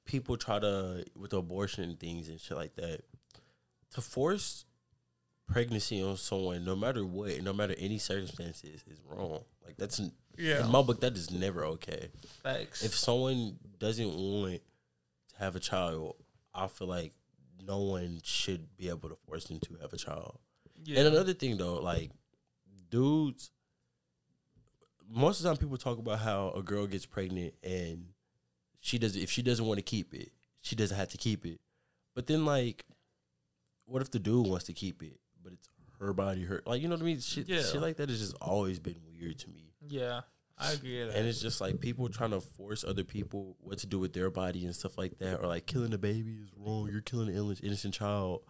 people 0.04 0.36
try 0.36 0.58
to 0.58 1.04
with 1.16 1.32
abortion 1.32 1.84
and 1.84 1.98
things 1.98 2.28
and 2.28 2.38
shit 2.40 2.56
like 2.56 2.74
that 2.76 3.00
to 3.94 4.00
force 4.02 4.64
pregnancy 5.46 6.02
on 6.02 6.16
someone 6.16 6.64
no 6.64 6.76
matter 6.76 7.04
what 7.04 7.40
no 7.42 7.52
matter 7.52 7.74
any 7.78 7.98
circumstances 7.98 8.82
is 8.86 9.00
wrong 9.08 9.40
like 9.70 9.76
that's 9.78 9.98
in 9.98 10.12
my 10.70 10.82
book 10.82 11.00
that 11.00 11.16
is 11.16 11.30
never 11.30 11.64
okay 11.64 12.08
Facts. 12.42 12.82
if 12.82 12.94
someone 12.94 13.56
doesn't 13.78 14.14
want 14.14 14.54
to 14.54 14.60
have 15.38 15.56
a 15.56 15.60
child 15.60 16.16
i 16.54 16.66
feel 16.66 16.88
like 16.88 17.12
no 17.66 17.78
one 17.78 18.20
should 18.22 18.76
be 18.76 18.88
able 18.88 19.08
to 19.08 19.16
force 19.26 19.44
them 19.44 19.60
to 19.60 19.76
have 19.80 19.92
a 19.92 19.96
child 19.96 20.38
yeah. 20.84 21.00
and 21.00 21.08
another 21.08 21.34
thing 21.34 21.56
though, 21.56 21.76
like 21.76 22.10
dudes, 22.90 23.50
most 25.08 25.38
of 25.38 25.44
the 25.44 25.48
time 25.50 25.56
people 25.56 25.76
talk 25.76 25.98
about 25.98 26.20
how 26.20 26.50
a 26.50 26.62
girl 26.62 26.86
gets 26.86 27.06
pregnant 27.06 27.54
and 27.62 28.06
she 28.80 28.98
does 28.98 29.16
if 29.16 29.30
she 29.30 29.42
doesn't 29.42 29.66
want 29.66 29.78
to 29.78 29.82
keep 29.82 30.14
it, 30.14 30.30
she 30.60 30.76
doesn't 30.76 30.96
have 30.96 31.08
to 31.08 31.18
keep 31.18 31.44
it. 31.46 31.60
But 32.14 32.26
then 32.26 32.44
like, 32.44 32.84
what 33.86 34.02
if 34.02 34.10
the 34.10 34.18
dude 34.18 34.46
wants 34.46 34.64
to 34.66 34.72
keep 34.72 35.02
it, 35.02 35.18
but 35.42 35.52
it's 35.52 35.68
her 36.00 36.12
body, 36.12 36.44
her 36.44 36.62
like 36.66 36.82
you 36.82 36.88
know 36.88 36.94
what 36.96 37.02
I 37.02 37.04
mean? 37.06 37.20
Shit, 37.20 37.48
Yeah. 37.48 37.62
shit 37.62 37.80
like 37.80 37.96
that 37.98 38.08
has 38.08 38.18
just 38.20 38.34
always 38.40 38.78
been 38.78 38.96
weird 39.18 39.38
to 39.40 39.50
me. 39.50 39.72
yeah, 39.88 40.22
I 40.58 40.72
agree. 40.72 40.98
With 41.00 41.12
that. 41.12 41.18
And 41.18 41.28
it's 41.28 41.40
just 41.40 41.60
like 41.60 41.80
people 41.80 42.08
trying 42.08 42.30
to 42.30 42.40
force 42.40 42.84
other 42.84 43.04
people 43.04 43.56
what 43.60 43.78
to 43.78 43.86
do 43.86 43.98
with 43.98 44.12
their 44.12 44.30
body 44.30 44.64
and 44.64 44.74
stuff 44.74 44.96
like 44.98 45.18
that, 45.18 45.40
or 45.40 45.46
like 45.46 45.66
killing 45.66 45.92
a 45.94 45.98
baby 45.98 46.32
is 46.42 46.50
wrong. 46.56 46.88
You're 46.90 47.00
killing 47.02 47.28
an 47.28 47.56
innocent- 47.62 47.94
child. 47.94 48.42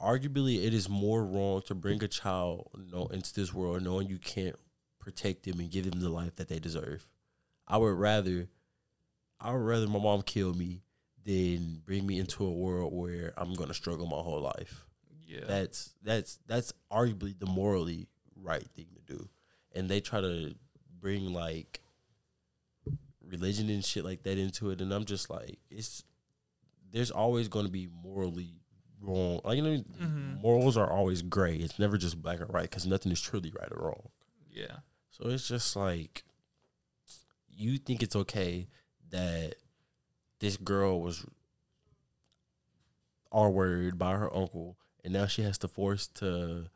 Arguably, 0.00 0.64
it 0.64 0.72
is 0.72 0.88
more 0.88 1.24
wrong 1.24 1.60
to 1.66 1.74
bring 1.74 2.02
a 2.02 2.08
child 2.08 2.70
no, 2.90 3.06
into 3.08 3.34
this 3.34 3.52
world 3.52 3.82
knowing 3.82 4.08
you 4.08 4.18
can't 4.18 4.56
protect 4.98 5.42
them 5.42 5.60
and 5.60 5.70
give 5.70 5.90
them 5.90 6.00
the 6.00 6.08
life 6.08 6.36
that 6.36 6.48
they 6.48 6.58
deserve. 6.58 7.06
I 7.68 7.76
would 7.76 7.98
rather, 7.98 8.48
I 9.38 9.52
would 9.52 9.58
rather 9.60 9.86
my 9.86 9.98
mom 9.98 10.22
kill 10.22 10.54
me 10.54 10.80
than 11.24 11.82
bring 11.84 12.06
me 12.06 12.18
into 12.18 12.46
a 12.46 12.50
world 12.50 12.94
where 12.94 13.34
I'm 13.36 13.52
gonna 13.52 13.74
struggle 13.74 14.06
my 14.06 14.16
whole 14.16 14.40
life 14.40 14.86
yeah, 15.30 15.44
that's 15.46 15.94
that's 16.02 16.38
that's 16.46 16.72
arguably 16.92 17.38
the 17.38 17.46
morally 17.46 18.08
right 18.36 18.66
thing 18.74 18.86
to 18.96 19.14
do. 19.16 19.28
And 19.74 19.88
they 19.88 20.00
try 20.00 20.20
to 20.20 20.54
bring 21.00 21.32
like 21.32 21.80
religion 23.22 23.70
and 23.70 23.84
shit 23.84 24.04
like 24.04 24.22
that 24.24 24.38
into 24.38 24.70
it. 24.70 24.80
And 24.80 24.92
i'm 24.92 25.04
just 25.04 25.30
like 25.30 25.58
it's 25.70 26.02
there's 26.92 27.10
always 27.12 27.46
going 27.48 27.66
to 27.66 27.70
be 27.70 27.88
morally 28.02 28.60
wrong. 29.00 29.40
Like 29.44 29.56
you 29.56 29.62
know 29.62 29.84
Mhm. 30.00 30.40
morals 30.42 30.76
are 30.76 30.90
always 30.90 31.22
gray. 31.22 31.56
It's 31.56 31.78
never 31.78 31.96
just 31.96 32.20
black 32.20 32.40
or 32.40 32.46
white 32.46 32.62
because 32.70 32.86
nothing 32.86 33.12
is 33.12 33.20
truly 33.20 33.52
right 33.58 33.68
or 33.70 33.84
wrong. 33.86 34.08
Yeah, 34.50 34.78
so 35.10 35.28
it's 35.28 35.46
just 35.46 35.76
like 35.76 36.24
you 37.48 37.78
think 37.78 38.02
it's 38.02 38.16
okay 38.16 38.66
that 39.10 39.54
this 40.40 40.56
girl 40.56 41.00
was 41.00 41.24
R 43.32 43.50
word 43.50 43.98
by 43.98 44.12
her 44.16 44.34
uncle, 44.34 44.76
and 45.04 45.12
now 45.12 45.26
she 45.26 45.42
has 45.42 45.58
to 45.58 45.68
force 45.68 46.06
to 46.06 46.66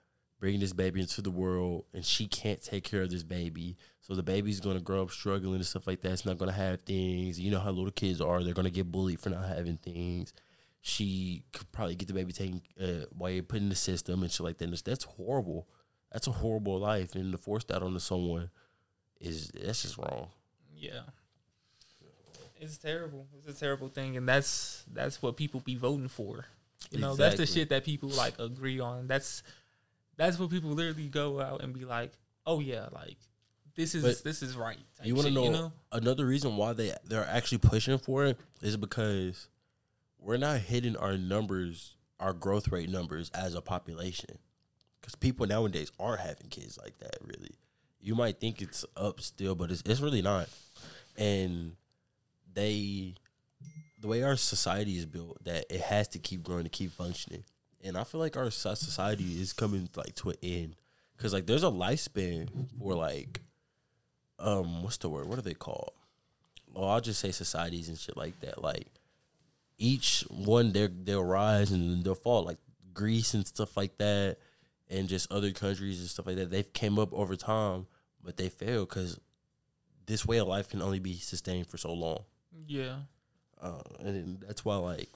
bring 0.40 0.61
this 0.61 0.73
baby 0.73 1.00
into 1.00 1.23
the 1.23 1.31
world, 1.31 1.85
and 1.95 2.04
she 2.04 2.26
can't 2.26 2.62
take 2.62 2.85
care 2.85 3.02
of 3.02 3.11
this 3.11 3.23
baby. 3.23 3.76
So 4.00 4.14
the 4.14 4.23
baby's 4.23 4.61
gonna 4.61 4.81
grow 4.81 5.02
up 5.02 5.11
struggling 5.11 5.57
and 5.57 5.66
stuff 5.66 5.87
like 5.87 6.00
that. 6.02 6.12
It's 6.12 6.26
not 6.26 6.38
gonna 6.38 6.52
have 6.52 6.83
things. 6.83 7.40
You 7.40 7.50
know 7.50 7.61
how 7.61 7.71
little 7.71 7.90
kids 7.90 8.21
are; 8.21 8.43
they're 8.43 8.54
gonna 8.54 8.71
get 8.71 8.90
bullied 8.93 9.21
for 9.21 9.31
not 9.31 9.49
having 9.49 9.78
things. 9.78 10.33
She 10.83 11.45
could 11.52 11.71
probably 11.73 11.95
get 11.95 12.09
the 12.09 12.14
baby 12.14 12.33
taken 12.33 12.61
uh, 12.78 13.07
while 13.16 13.40
put 13.43 13.61
in 13.61 13.71
the 13.71 13.75
system 13.75 14.23
and 14.23 14.31
shit 14.31 14.45
like 14.45 14.59
that. 14.59 14.85
That's 14.85 15.04
horrible. 15.04 15.66
That's 16.12 16.26
a 16.26 16.33
horrible 16.33 16.78
life, 16.78 17.14
and 17.14 17.33
to 17.33 17.38
force 17.38 17.64
that 17.64 17.83
onto 17.83 17.99
someone 17.99 18.50
is 19.21 19.49
that's 19.49 19.83
just 19.83 19.99
wrong. 19.99 20.28
yeah. 20.76 21.00
It's 22.61 22.78
terrible. 22.78 23.26
It's 23.37 23.57
a 23.57 23.61
terrible 23.61 23.88
thing, 23.88 24.16
and 24.16 24.28
that's 24.28 24.85
that's 24.93 25.21
what 25.21 25.37
people 25.37 25.61
be 25.61 25.75
voting 25.75 26.09
for. 26.09 26.47
You 26.90 26.98
know, 27.00 27.16
that's 27.16 27.36
the 27.36 27.46
shit 27.46 27.70
that 27.70 27.84
people 27.84 28.08
like 28.10 28.38
agree 28.38 28.80
on. 28.80 29.06
That's 29.06 29.42
that's 30.16 30.38
what 30.38 30.50
people 30.50 30.70
literally 30.70 31.08
go 31.08 31.40
out 31.40 31.62
and 31.62 31.72
be 31.72 31.84
like, 31.84 32.12
"Oh 32.46 32.60
yeah, 32.60 32.88
like 32.92 33.16
this 33.74 33.94
is 33.94 34.02
But 34.02 34.22
this 34.24 34.42
is 34.42 34.56
right." 34.56 34.78
You 35.02 35.14
want 35.14 35.28
to 35.28 35.34
know, 35.34 35.44
You 35.44 35.50
know? 35.50 35.72
another 35.92 36.24
reason 36.26 36.56
why 36.56 36.72
they 36.72 36.92
they're 37.04 37.26
actually 37.26 37.58
pushing 37.58 37.98
for 37.98 38.24
it 38.26 38.38
is 38.62 38.76
because 38.76 39.48
we're 40.18 40.36
not 40.36 40.60
hitting 40.60 40.96
our 40.96 41.16
numbers, 41.18 41.96
our 42.20 42.32
growth 42.32 42.68
rate 42.68 42.88
numbers 42.88 43.30
as 43.34 43.54
a 43.54 43.60
population. 43.60 44.38
Because 45.00 45.16
people 45.16 45.46
nowadays 45.46 45.92
aren't 46.00 46.20
having 46.20 46.48
kids 46.48 46.78
like 46.82 46.98
that. 47.00 47.16
Really, 47.22 47.50
you 48.00 48.14
might 48.14 48.40
think 48.40 48.62
it's 48.62 48.84
up 48.96 49.20
still, 49.20 49.54
but 49.54 49.70
it's 49.70 49.82
it's 49.84 50.00
really 50.00 50.22
not. 50.22 50.48
And 51.16 51.76
they, 52.54 53.14
the 54.04 54.11
way 54.11 54.23
our 54.23 54.37
society 54.37 54.99
is 54.99 55.06
built, 55.06 55.42
that 55.44 55.64
it 55.70 55.80
has 55.80 56.08
to 56.08 56.18
keep 56.18 56.42
growing 56.42 56.64
to 56.64 56.68
keep 56.68 56.92
functioning. 56.92 57.42
And 57.82 57.96
I 57.96 58.04
feel 58.04 58.20
like 58.20 58.37
our 58.37 58.50
society 58.50 59.40
is 59.40 59.54
coming 59.54 59.88
like 59.96 60.14
to 60.16 60.28
an 60.28 60.37
end. 60.42 60.76
Cause 61.16 61.32
like 61.32 61.46
there's 61.46 61.62
a 61.62 61.68
lifespan 61.68 62.50
for 62.78 62.94
like 62.94 63.40
um 64.38 64.82
what's 64.82 64.99
the 64.99 65.08
word? 65.08 65.26
What 65.26 65.38
are 65.38 65.42
they 65.42 65.54
called? 65.54 65.92
Well, 66.70 66.84
I'll 66.84 67.00
just 67.00 67.18
say 67.18 67.30
societies 67.30 67.88
and 67.88 67.99
shit 67.99 68.14
like 68.14 68.38
that. 68.40 68.62
Like 68.62 68.88
each 69.78 70.26
one 70.28 70.73
they 70.73 70.87
they'll 70.88 71.25
rise 71.25 71.70
and 71.70 72.04
they'll 72.04 72.14
fall. 72.14 72.44
Like 72.44 72.58
Greece 72.92 73.32
and 73.32 73.46
stuff 73.46 73.75
like 73.75 73.96
that, 73.96 74.37
and 74.90 75.08
just 75.08 75.32
other 75.32 75.50
countries 75.52 76.00
and 76.00 76.11
stuff 76.11 76.26
like 76.26 76.37
that. 76.37 76.50
They've 76.50 76.73
came 76.75 76.99
up 76.99 77.14
over 77.14 77.37
time, 77.37 77.87
but 78.23 78.37
they 78.37 78.50
fail 78.50 78.84
because 78.84 79.18
this 80.04 80.26
way 80.26 80.37
of 80.37 80.49
life 80.49 80.68
can 80.68 80.82
only 80.82 80.99
be 80.99 81.14
sustained 81.14 81.68
for 81.68 81.78
so 81.78 81.94
long. 81.94 82.25
Yeah. 82.66 82.96
Uh, 83.64 83.80
and 84.00 84.44
that's 84.47 84.64
why 84.64 84.76
like 84.76 85.09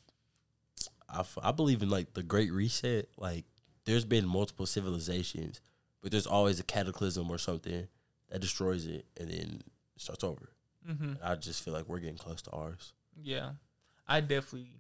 I, 1.09 1.21
f- 1.21 1.39
I 1.43 1.53
believe 1.53 1.83
in 1.83 1.91
like 1.91 2.15
the 2.15 2.23
Great 2.23 2.51
Reset. 2.51 3.09
Like 3.19 3.45
there's 3.85 4.05
been 4.05 4.27
multiple 4.27 4.67
civilizations, 4.67 5.61
but 6.03 6.11
there's 6.11 6.27
always 6.27 6.59
a 6.59 6.65
cataclysm 6.65 7.31
or 7.31 7.39
something 7.39 7.87
that 8.31 8.41
destroys 8.41 8.87
it, 8.87 9.05
and 9.19 9.31
then 9.31 9.63
it 9.95 10.03
starts 10.03 10.25
over. 10.25 10.49
Mm-hmm. 10.89 11.15
I 11.23 11.35
just 11.35 11.63
feel 11.63 11.75
like 11.75 11.89
we're 11.89 11.99
getting 11.99 12.17
close 12.17 12.41
to 12.43 12.51
ours. 12.51 12.95
Yeah. 13.21 13.51
I 14.07 14.21
definitely 14.21 14.71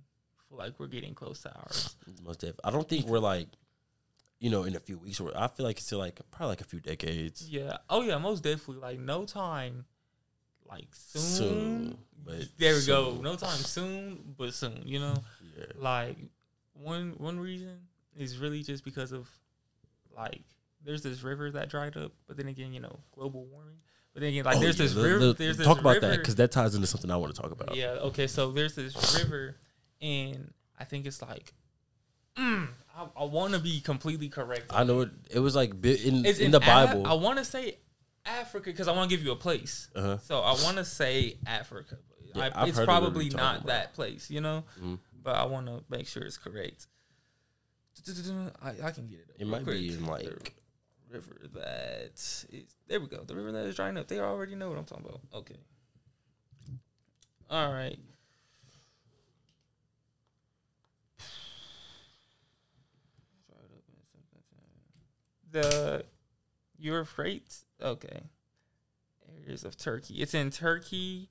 feel 0.49 0.59
like 0.59 0.79
we're 0.79 0.87
getting 0.87 1.15
close 1.15 1.43
to 1.43 1.55
ours. 1.55 1.95
Most 2.25 2.41
def- 2.41 2.59
I 2.65 2.71
don't 2.71 2.89
think 2.89 3.07
we're 3.07 3.19
like, 3.19 3.49
you 4.41 4.49
know, 4.49 4.63
in 4.65 4.75
a 4.77 4.81
few 4.81 4.97
weeks. 4.99 5.21
Or 5.21 5.33
I 5.37 5.49
feel 5.49 5.67
like 5.67 5.77
it's 5.77 5.87
still 5.87 5.99
like 5.99 6.21
probably 6.31 6.53
like 6.53 6.61
a 6.63 6.65
few 6.65 6.81
decades. 6.81 7.49
Yeah. 7.51 7.79
Oh 7.91 8.03
yeah, 8.03 8.17
most 8.17 8.43
definitely. 8.43 8.77
Like 8.81 8.99
no 8.99 9.27
time. 9.27 9.85
Like 10.69 10.89
soon. 10.93 11.23
Soon, 11.23 11.99
but 12.25 12.45
there 12.59 12.75
we 12.75 12.85
go. 12.87 13.19
No 13.23 13.37
time 13.37 13.57
soon, 13.59 14.35
but 14.37 14.53
soon. 14.53 14.83
You 14.85 15.01
know, 15.01 15.15
Yeah. 15.57 15.65
like 15.79 16.17
one 16.75 17.15
one 17.19 17.41
reason 17.41 17.79
is 18.17 18.39
really 18.39 18.63
just 18.63 18.85
because 18.85 19.13
of 19.13 19.29
like 20.17 20.43
there's 20.85 21.03
this 21.03 21.23
river 21.23 21.51
that 21.53 21.71
dried 21.71 21.97
up, 21.97 22.13
but 22.27 22.37
then 22.37 22.49
again, 22.49 22.73
you 22.73 22.81
know, 22.81 22.99
global 23.13 23.45
warming. 23.47 23.77
But 24.15 24.21
then 24.21 24.31
again, 24.31 24.45
like 24.45 24.57
Oh, 24.57 24.61
there's 24.61 24.79
yeah, 24.79 24.85
this 24.85 24.95
the- 24.95 25.03
river. 25.03 25.19
the- 25.19 25.33
there's 25.35 25.57
this 25.57 25.67
talk 25.67 25.81
about 25.81 25.95
river, 25.95 26.09
that 26.09 26.19
because 26.19 26.35
that 26.37 26.51
ties 26.53 26.75
into 26.75 26.87
something 26.87 27.11
I 27.11 27.17
want 27.17 27.35
to 27.35 27.41
talk 27.41 27.51
about. 27.51 27.75
Yeah. 27.75 27.93
Okay. 28.11 28.27
So 28.27 28.53
there's 28.53 28.75
this 28.75 28.95
river, 29.19 29.57
and 30.03 30.53
I 30.79 30.85
think 30.85 31.07
it's 31.07 31.23
like, 31.23 31.53
mm, 32.37 32.69
I, 32.95 33.07
I 33.17 33.25
want 33.25 33.55
to 33.55 33.59
be 33.61 33.81
completely 33.81 34.29
correct. 34.29 34.67
I 34.71 34.85
know 34.85 35.01
it. 35.01 35.11
It 35.31 35.39
was 35.41 35.55
like 35.57 35.71
in 35.85 36.27
It's 36.27 36.39
in, 36.41 36.51
the 36.51 36.61
Bible. 36.61 37.07
I 37.07 37.15
want 37.15 37.39
to 37.39 37.45
say 37.45 37.79
Africa 38.27 38.71
because 38.71 38.89
I 38.89 38.93
want 38.93 39.11
to 39.11 39.17
give 39.17 39.25
you 39.25 39.33
a 39.33 39.37
place. 39.37 39.89
Uh-huh. 39.95 40.19
So 40.19 40.41
I 40.41 40.53
want 40.63 40.77
to 40.77 40.85
say 40.85 41.37
Africa. 41.47 41.99
Yeah, 42.35 42.51
I, 42.55 42.67
it's 42.67 42.79
probably 42.79 43.31
not 43.31 43.57
about. 43.57 43.67
that 43.67 43.95
place, 43.95 44.31
you 44.31 44.41
know. 44.41 44.65
Mm-hmm. 44.79 44.97
But 45.23 45.37
I 45.37 45.47
want 45.47 45.67
to 45.67 45.83
make 45.89 46.07
sure 46.07 46.23
it's 46.23 46.39
correct. 46.39 46.87
I, 48.63 48.69
I 48.83 48.91
can 48.93 49.09
get 49.09 49.19
it. 49.29 49.37
It 49.39 49.47
might 49.47 49.65
quick. 49.65 49.77
be 49.77 49.93
in 49.93 50.07
like 50.07 50.25
the 50.25 51.15
river 51.15 51.37
that 51.55 52.13
is. 52.15 52.47
There 52.87 53.01
we 53.01 53.07
go. 53.07 53.23
The 53.27 53.35
river 53.35 53.53
that 53.53 53.67
is 53.67 53.77
drying 53.77 53.97
up. 53.97 54.09
They 54.09 54.21
already 54.21 54.55
know 54.55 54.69
what 54.69 54.79
I'm 54.79 54.85
talking 54.85 55.07
about. 55.07 55.21
Okay. 55.35 55.57
All 57.51 57.73
right. 57.73 57.99
The 65.51 66.05
Euphrates 66.79 67.65
Okay, 67.83 68.21
areas 69.45 69.65
of 69.65 69.77
Turkey. 69.77 70.15
It's 70.15 70.35
in 70.35 70.51
Turkey. 70.51 71.29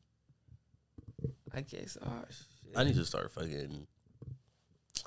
I 1.54 1.62
guess. 1.62 1.98
Oh 2.06 2.24
shit. 2.30 2.78
I 2.78 2.84
need 2.84 2.96
to 2.96 3.06
start 3.06 3.32
fucking. 3.32 3.88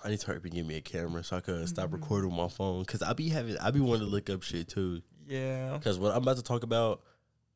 I 0.03 0.09
need 0.09 0.15
to 0.17 0.21
start 0.21 0.43
give 0.51 0.67
me 0.67 0.77
a 0.77 0.81
camera 0.81 1.23
so 1.23 1.37
I 1.37 1.41
can 1.41 1.67
stop 1.67 1.87
Mm-hmm. 1.87 1.95
recording 1.97 2.33
my 2.35 2.49
phone 2.49 2.81
because 2.83 3.03
I 3.03 3.13
be 3.13 3.29
having 3.29 3.57
I 3.59 3.71
be 3.71 3.81
wanting 3.81 4.07
to 4.07 4.11
look 4.11 4.31
up 4.31 4.43
shit 4.43 4.69
too 4.69 5.03
Yeah. 5.27 5.75
because 5.77 5.99
what 5.99 6.13
I'm 6.13 6.23
about 6.23 6.37
to 6.39 6.43
talk 6.43 6.63
about 6.63 7.03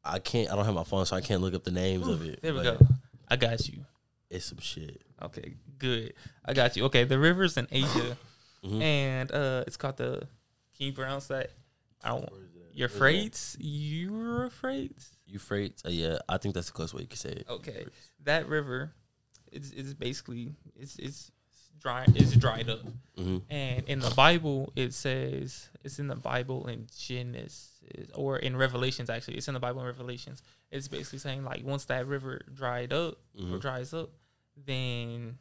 I 0.05 0.19
can't 0.19 0.50
I 0.53 0.57
don't 0.57 0.64
have 0.67 0.75
my 0.75 0.85
phone 0.85 1.07
so 1.07 1.17
I 1.17 1.23
can't 1.23 1.41
look 1.41 1.55
up 1.55 1.64
the 1.64 1.71
names 1.71 2.07
of 2.07 2.23
it. 2.23 2.41
There 2.43 2.53
we 2.55 2.62
go. 2.62 2.76
I 3.29 3.37
got 3.37 3.67
you. 3.69 3.85
It's 4.31 4.45
some 4.47 4.59
shit. 4.59 5.03
Okay, 5.23 5.55
good. 5.79 6.12
I 6.45 6.53
got 6.53 6.76
you. 6.76 6.85
Okay, 6.85 7.05
the 7.05 7.19
rivers 7.19 7.57
in 7.57 7.67
Asia, 7.71 8.17
Mhm. 8.64 8.83
and 8.83 9.33
uh, 9.33 9.64
it's 9.67 9.76
called 9.79 9.97
the. 9.97 10.26
Can 10.76 10.87
you 10.87 10.93
pronounce 10.93 11.29
that? 11.29 11.50
I 12.03 12.09
don't. 12.11 12.29
Euphrates. 12.75 13.57
Euphrates. 13.61 15.16
Euphrates. 15.26 15.83
Uh, 15.87 15.90
yeah, 15.90 16.19
I 16.28 16.38
think 16.38 16.54
that's 16.54 16.66
the 16.66 16.73
closest 16.73 16.95
way 16.95 17.02
you 17.02 17.07
can 17.09 17.16
say 17.16 17.31
it. 17.31 17.47
Okay, 17.49 17.87
that 18.25 18.49
river, 18.49 18.93
is 19.52 19.73
it's 19.73 19.95
basically 19.95 20.52
it's 20.78 20.97
it's 20.97 21.31
dry. 21.81 22.07
It's 22.14 22.37
dried 22.37 22.69
up, 22.69 22.81
hmm 23.16 23.38
and 23.50 23.85
in 23.88 24.00
the 24.00 24.11
Bible 24.16 24.73
it 24.76 24.93
says 24.93 25.69
it's 25.85 25.99
in 25.99 26.09
the 26.09 26.16
Bible 26.16 26.66
in 26.66 26.87
Genesis 26.99 27.71
or 28.14 28.38
in 28.38 28.57
Revelations. 28.57 29.09
Actually, 29.11 29.37
it's 29.37 29.49
in 29.49 29.54
the 29.54 29.61
Bible 29.61 29.81
in 29.81 29.87
Revelations. 29.87 30.43
It's 30.71 30.88
basically 30.88 31.21
saying 31.21 31.45
like 31.45 31.62
once 31.64 31.85
that 31.87 32.07
river 32.07 32.40
dried 32.52 32.93
up 32.93 33.19
or 33.38 33.43
Mhm. 33.59 33.61
dries 33.61 33.95
up, 33.95 34.11
then 34.57 35.38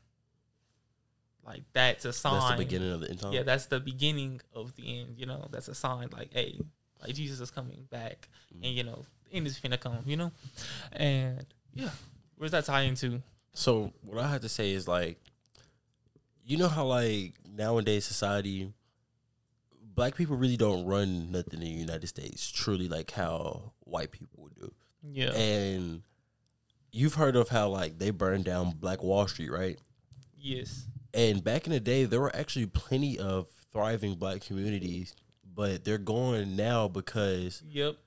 like 1.46 1.64
that's 1.74 2.06
a 2.06 2.14
sign. 2.14 2.34
That's 2.34 2.52
the 2.52 2.58
beginning 2.66 2.92
of 2.92 3.00
the 3.02 3.10
end 3.10 3.20
time. 3.20 3.34
Yeah, 3.34 3.44
that's 3.44 3.66
the 3.66 3.80
beginning 3.80 4.42
of 4.54 4.76
the 4.76 5.00
end. 5.00 5.18
You 5.18 5.26
know, 5.26 5.48
that's 5.52 5.68
a 5.68 5.76
sign 5.76 6.10
like, 6.12 6.32
hey, 6.34 6.60
like 7.04 7.16
Jesus 7.16 7.40
is 7.40 7.52
coming 7.52 7.88
back, 7.92 8.30
Mm-hmm. 8.54 8.64
and 8.66 8.74
you 8.74 8.84
know, 8.84 9.06
the 9.30 9.36
end 9.38 9.48
is 9.48 9.60
finna 9.60 9.80
come. 9.80 10.00
You 10.06 10.18
know, 10.18 10.32
and 10.92 11.46
yeah, 11.74 11.90
where's 12.38 12.52
that 12.52 12.66
tie 12.66 12.82
into? 12.84 13.22
So 13.54 13.94
what 14.02 14.20
I 14.24 14.28
have 14.30 14.42
to 14.42 14.50
say 14.50 14.72
is 14.72 14.88
like, 14.88 15.20
you 16.46 16.58
know 16.58 16.68
how 16.68 16.86
like 16.86 17.34
nowadays 17.48 18.06
society, 18.06 18.74
black 19.96 20.16
people 20.16 20.36
really 20.36 20.58
don't 20.58 20.86
run 20.86 21.32
nothing 21.32 21.54
in 21.54 21.60
the 21.62 21.68
United 21.68 22.08
States. 22.08 22.50
Truly, 22.52 22.88
like 22.88 23.12
how 23.12 23.74
white 23.82 24.12
people 24.12 24.44
would 24.44 24.56
do. 24.56 24.72
Yeah, 25.12 25.32
And 25.34 26.02
you've 26.92 27.16
heard 27.16 27.36
of 27.36 27.50
how 27.50 27.70
like 27.70 28.00
they 28.00 28.10
burned 28.12 28.46
down 28.46 28.72
Black 28.80 29.04
Wall 29.04 29.28
Street, 29.28 29.52
right? 29.52 29.78
yes, 30.38 30.88
And 31.14 31.44
back 31.44 31.66
in 31.68 31.74
the 31.74 31.80
day, 31.80 32.06
there 32.06 32.20
were 32.22 32.36
actually 32.36 32.66
plenty 32.68 33.18
of 33.20 33.48
thriving 33.72 34.16
black 34.16 34.42
communities, 34.42 35.14
but 35.56 35.84
they're 35.84 35.98
going 35.98 36.56
now 36.56 36.88
because 36.88 37.62
yep, 37.70 37.98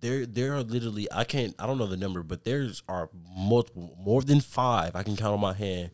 there 0.00 0.26
there 0.26 0.54
are 0.54 0.62
literally 0.62 1.08
I 1.12 1.24
can't 1.24 1.54
I 1.58 1.66
don't 1.66 1.78
know 1.78 1.86
the 1.86 1.96
number, 1.96 2.22
but 2.22 2.44
there's 2.44 2.82
are 2.88 3.08
multiple 3.36 3.96
more 3.98 4.22
than 4.22 4.40
five 4.40 4.96
I 4.96 5.02
can 5.02 5.16
count 5.16 5.34
on 5.34 5.40
my 5.40 5.54
hand 5.54 5.90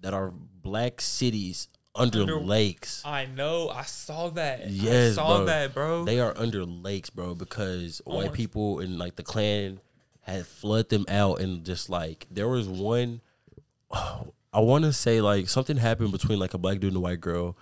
that 0.00 0.12
are 0.12 0.32
black 0.62 1.00
cities 1.00 1.68
under, 1.94 2.22
Under- 2.22 2.40
lakes. 2.40 3.02
I 3.04 3.26
know. 3.26 3.68
I 3.68 3.82
saw 3.82 4.28
that. 4.30 4.68
Yes, 4.68 5.12
I 5.12 5.14
saw 5.14 5.36
bro. 5.36 5.46
that, 5.46 5.74
bro. 5.74 6.04
They 6.04 6.18
are 6.18 6.34
under 6.36 6.64
lakes, 6.64 7.10
bro, 7.10 7.34
because 7.34 8.02
Oh 8.06 8.16
white 8.16 8.32
people 8.32 8.80
and 8.80 8.98
like 8.98 9.16
the 9.16 9.22
Klan 9.22 9.80
had 10.22 10.46
flooded 10.46 10.88
them 10.88 11.04
out, 11.08 11.40
and 11.40 11.64
just 11.64 11.88
like 11.88 12.26
there 12.30 12.48
was 12.48 12.68
one, 12.68 13.20
I 13.92 14.60
want 14.60 14.84
to 14.84 14.92
say 14.92 15.20
like 15.20 15.48
something 15.48 15.76
happened 15.76 16.12
between 16.12 16.38
like 16.38 16.54
a 16.54 16.58
black 16.58 16.80
dude 16.80 16.88
and 16.88 16.96
a 16.96 17.00
white 17.00 17.20
girl, 17.20 17.56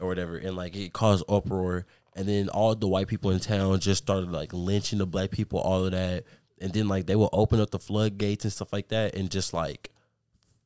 or 0.00 0.08
whatever, 0.08 0.36
and 0.36 0.56
like 0.56 0.76
it 0.76 0.92
caused 0.92 1.24
uproar, 1.28 1.86
and 2.14 2.26
then 2.28 2.48
all 2.48 2.74
the 2.74 2.88
white 2.88 3.08
people 3.08 3.30
in 3.30 3.40
town 3.40 3.80
just 3.80 4.02
started 4.04 4.30
like 4.30 4.52
lynching 4.52 4.98
the 4.98 5.06
black 5.06 5.30
people, 5.30 5.58
all 5.60 5.84
of 5.84 5.92
that, 5.92 6.24
and 6.60 6.72
then 6.72 6.88
like 6.88 7.06
they 7.06 7.16
will 7.16 7.30
open 7.32 7.60
up 7.60 7.70
the 7.70 7.78
floodgates 7.78 8.44
and 8.44 8.52
stuff 8.52 8.72
like 8.72 8.88
that, 8.88 9.14
and 9.14 9.30
just 9.30 9.52
like 9.54 9.90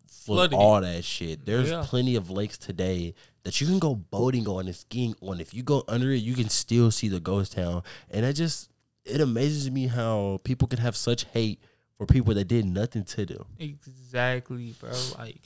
flood 0.09 0.51
Flooding. 0.51 0.59
all 0.59 0.81
that 0.81 1.05
shit. 1.05 1.47
There's 1.47 1.71
Yeah. 1.71 1.85
plenty 1.87 2.17
of 2.17 2.31
lakes 2.31 2.59
today 2.59 3.15
that 3.45 3.61
you 3.61 3.67
can 3.67 3.79
go 3.79 3.95
boating 3.95 4.49
on 4.49 4.67
and 4.67 4.75
skiing 4.75 5.15
on. 5.21 5.41
If 5.41 5.55
you 5.55 5.63
go 5.63 5.85
under 5.87 6.11
it, 6.11 6.17
you 6.23 6.35
can 6.35 6.49
still 6.49 6.91
see 6.91 7.09
the 7.09 7.21
ghost 7.21 7.53
town. 7.53 7.83
And 8.11 8.27
I 8.27 8.33
just 8.33 8.71
it 9.05 9.21
amazes 9.21 9.71
me 9.71 9.87
how 9.87 10.41
people 10.43 10.67
can 10.67 10.81
have 10.81 10.97
such 10.97 11.25
hate 11.27 11.61
for 11.97 12.07
people 12.07 12.35
that 12.35 12.49
did 12.49 12.65
nothing 12.65 13.05
to 13.05 13.25
them. 13.25 13.45
Exactly, 13.59 14.75
bro. 14.81 14.91
Like, 15.17 15.43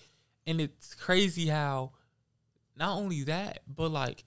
and 0.47 0.63
it's 0.63 0.95
crazy 0.95 1.47
how 1.49 1.93
not 2.75 2.97
only 2.97 3.23
that, 3.25 3.61
but 3.69 3.91
like, 3.91 4.25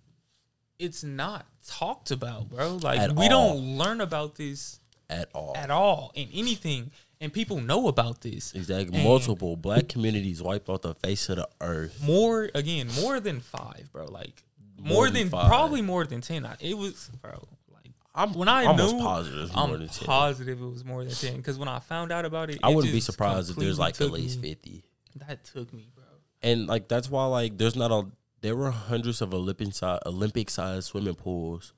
it's 0.79 1.03
not 1.03 1.45
talked 1.67 2.11
about, 2.11 2.49
bro. 2.49 2.75
Like, 2.81 2.99
At 2.99 3.15
we 3.15 3.25
all. 3.25 3.53
don't 3.55 3.77
learn 3.77 4.01
about 4.01 4.35
this 4.35 4.79
At 5.09 5.29
all. 5.33 5.53
at 5.55 5.69
all 5.71 6.11
in 6.15 6.27
anything, 6.33 6.91
and 7.21 7.31
people 7.31 7.59
know 7.61 7.87
about 7.87 8.21
this 8.21 8.53
exactly. 8.53 8.95
And- 8.97 9.03
Multiple 9.07 9.55
black 9.55 9.87
communities 9.87 10.41
wiped 10.41 10.69
off 10.69 10.81
the 10.81 10.95
face 10.95 11.29
of 11.29 11.37
the 11.37 11.47
earth. 11.61 12.01
more 12.03 12.49
again, 12.55 12.89
more 13.01 13.19
than 13.19 13.39
five, 13.39 13.89
bro. 13.91 14.05
Like, 14.05 14.43
more, 14.79 14.93
More 14.93 15.05
than, 15.09 15.29
than 15.29 15.47
probably 15.47 15.81
more 15.81 16.05
than 16.05 16.21
ten. 16.21 16.45
I- 16.45 16.57
It 16.59 16.77
was, 16.77 17.09
bro. 17.21 17.47
Like, 17.71 17.91
I'm 18.15 18.33
when 18.33 18.49
I 18.49 18.65
almost 18.65 18.95
knew, 18.95 19.01
positive 19.01 19.51
I'm 19.55 19.71
than 19.71 19.87
10. 19.87 20.05
positive 20.05 20.61
it 20.61 20.65
was 20.65 20.83
more 20.83 21.03
than 21.05 21.13
ten. 21.13 21.37
Because 21.37 21.57
when 21.57 21.69
I 21.69 21.79
found 21.79 22.11
out 22.11 22.25
about 22.25 22.49
it, 22.49 22.59
I 22.63 22.71
it 22.71 22.75
wouldn't 22.75 22.91
be 22.93 22.99
surprised 22.99 23.51
if 23.51 23.55
there's 23.55 23.79
like 23.79 23.99
at 24.01 24.11
least 24.11 24.41
me- 24.41 24.49
50. 24.49 24.83
That 25.27 25.43
took 25.45 25.71
me, 25.71 25.87
bro. 25.95 26.03
and 26.41 26.67
like 26.67 26.87
that's 26.87 27.09
why 27.09 27.25
like 27.27 27.57
there's 27.57 27.75
not 27.75 27.91
a 27.91 28.07
there 28.43 28.57
were 28.57 28.69
hundreds 28.71 29.21
of 29.21 29.33
Olympic 29.33 29.73
size 29.73 29.99
Olympic 30.05 30.49
sized 30.49 30.87
swimming 30.87 31.15
pools, 31.15 31.73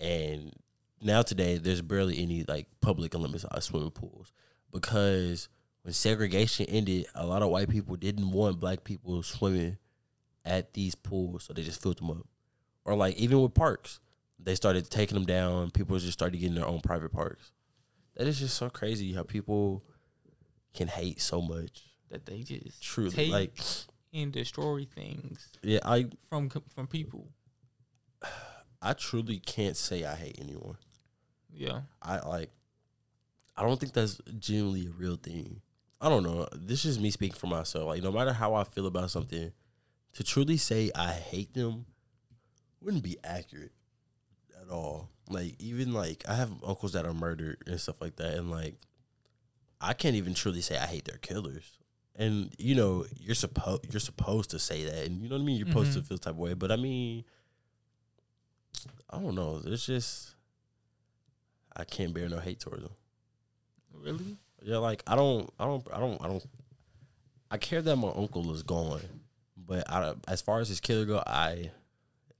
and 0.00 0.54
now 1.02 1.20
today 1.20 1.58
there's 1.58 1.82
barely 1.82 2.18
any 2.20 2.44
like 2.48 2.66
public 2.80 3.14
Olympic 3.14 3.42
sized 3.42 3.64
swimming 3.64 3.90
pools 3.90 4.32
because 4.72 5.50
when 5.82 5.92
segregation 5.92 6.66
ended, 6.66 7.06
a 7.14 7.26
lot 7.26 7.42
of 7.42 7.50
white 7.50 7.68
people 7.68 7.94
didn't 7.94 8.30
want 8.30 8.58
black 8.58 8.84
people 8.84 9.22
swimming 9.22 9.76
at 10.46 10.72
these 10.72 10.94
pools, 10.94 11.44
so 11.44 11.52
they 11.52 11.62
just 11.62 11.82
filled 11.82 11.98
them 11.98 12.10
up. 12.10 12.26
Or 12.86 12.96
like 12.96 13.16
even 13.16 13.42
with 13.42 13.52
parks, 13.52 14.00
they 14.42 14.54
started 14.54 14.88
taking 14.90 15.14
them 15.14 15.26
down. 15.26 15.70
People 15.70 15.98
just 15.98 16.14
started 16.14 16.38
getting 16.38 16.56
their 16.56 16.66
own 16.66 16.80
private 16.80 17.12
parks. 17.12 17.52
That 18.16 18.26
is 18.26 18.40
just 18.40 18.56
so 18.56 18.70
crazy 18.70 19.12
how 19.12 19.24
people 19.24 19.84
can 20.74 20.88
hate 20.88 21.20
so 21.20 21.42
much. 21.42 21.82
That 22.08 22.24
they 22.24 22.40
just 22.40 22.82
Truly, 22.82 23.10
take 23.10 23.30
like 23.30 23.60
and 24.12 24.32
destroy 24.32 24.84
things 24.84 25.50
yeah, 25.62 25.80
I 25.84 26.06
from 26.28 26.50
from 26.50 26.86
people. 26.86 27.28
I 28.82 28.92
truly 28.92 29.38
can't 29.38 29.76
say 29.76 30.04
I 30.04 30.14
hate 30.14 30.38
anyone. 30.40 30.78
Yeah, 31.52 31.80
I 32.00 32.20
like 32.26 32.50
I 33.56 33.62
don't 33.62 33.78
think 33.78 33.92
that's 33.92 34.20
genuinely 34.38 34.86
a 34.86 34.90
real 34.90 35.16
thing. 35.16 35.60
I 36.00 36.08
don't 36.08 36.22
know. 36.22 36.46
This 36.52 36.84
is 36.84 37.00
me 37.00 37.10
speaking 37.10 37.36
for 37.36 37.48
myself. 37.48 37.86
Like 37.86 38.02
no 38.02 38.12
matter 38.12 38.32
how 38.32 38.54
I 38.54 38.64
feel 38.64 38.86
about 38.86 39.10
something, 39.10 39.52
to 40.14 40.24
truly 40.24 40.56
say 40.56 40.90
I 40.94 41.10
hate 41.10 41.54
them 41.54 41.86
wouldn't 42.80 43.02
be 43.02 43.18
accurate 43.24 43.72
at 44.62 44.70
all. 44.70 45.10
Like 45.28 45.56
even 45.58 45.92
like 45.92 46.24
I 46.28 46.34
have 46.34 46.52
uncles 46.64 46.92
that 46.92 47.04
are 47.04 47.14
murdered 47.14 47.64
and 47.66 47.80
stuff 47.80 48.00
like 48.00 48.16
that 48.16 48.34
and 48.34 48.50
like 48.50 48.76
I 49.80 49.92
can't 49.92 50.16
even 50.16 50.34
truly 50.34 50.60
say 50.60 50.76
I 50.76 50.86
hate 50.86 51.04
their 51.04 51.18
killers. 51.18 51.78
And 52.18 52.52
you 52.58 52.74
know, 52.74 53.06
you're 53.20 53.34
supposed 53.36 53.92
you're 53.92 54.00
supposed 54.00 54.50
to 54.50 54.58
say 54.58 54.84
that 54.84 55.06
and 55.06 55.22
you 55.22 55.28
know 55.28 55.36
what 55.36 55.42
I 55.42 55.44
mean? 55.46 55.56
You're 55.56 55.68
supposed 55.68 55.92
to 55.94 56.00
Mhm. 56.00 56.06
feel 56.08 56.18
type 56.18 56.32
of 56.32 56.38
way. 56.38 56.52
But 56.54 56.70
I 56.72 56.76
mean 56.76 57.24
I 59.10 59.18
don't 59.20 59.34
know. 59.34 59.60
It's 59.64 59.86
just 59.86 60.34
I 61.76 61.84
can't 61.84 62.12
bear 62.12 62.28
no 62.28 62.38
hate 62.40 62.60
towards 62.60 62.82
them. 62.82 62.92
really. 63.92 64.36
Yeah, 64.62 64.78
like 64.78 65.02
I 65.06 65.14
don't, 65.14 65.48
I 65.58 65.64
don't, 65.64 65.86
I 65.92 66.00
don't, 66.00 66.20
I 66.24 66.26
don't. 66.26 66.44
I 67.50 67.56
care 67.58 67.80
that 67.80 67.96
my 67.96 68.10
uncle 68.14 68.52
is 68.52 68.62
gone, 68.64 69.00
but 69.56 69.88
I, 69.88 70.14
as 70.26 70.42
far 70.42 70.58
as 70.60 70.68
his 70.68 70.80
killer 70.80 71.04
go, 71.06 71.22
I, 71.26 71.70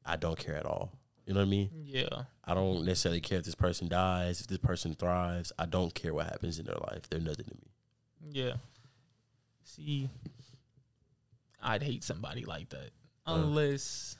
I 0.05 0.17
don't 0.17 0.37
care 0.38 0.57
at 0.57 0.67
all. 0.67 0.91
You 1.25 1.35
know 1.35 1.41
what 1.41 1.47
I 1.47 1.51
mean? 1.51 1.71
Yeah, 1.85 2.25
I 2.45 2.55
don't 2.55 2.85
necessarily 2.85 3.21
care 3.21 3.38
if 3.38 3.45
this 3.45 3.55
person 3.55 3.87
dies, 3.88 4.41
if 4.41 4.49
this 4.49 4.59
person 4.59 4.95
thrives. 4.95 5.53
I 5.59 5.67
don't 5.67 5.95
care 5.95 6.12
what 6.12 6.27
happens 6.27 6.59
in 6.59 6.67
their 6.67 6.77
life. 6.91 7.09
They're 7.09 7.21
nothing 7.21 7.45
to 7.47 7.55
me. 7.55 7.71
yeah. 8.33 8.55
See, 9.69 10.09
I'd 11.63 11.83
hate 11.83 12.03
somebody 12.03 12.45
like 12.45 12.71
that 12.71 12.91
Uh. 13.27 13.35
unless 13.35 14.17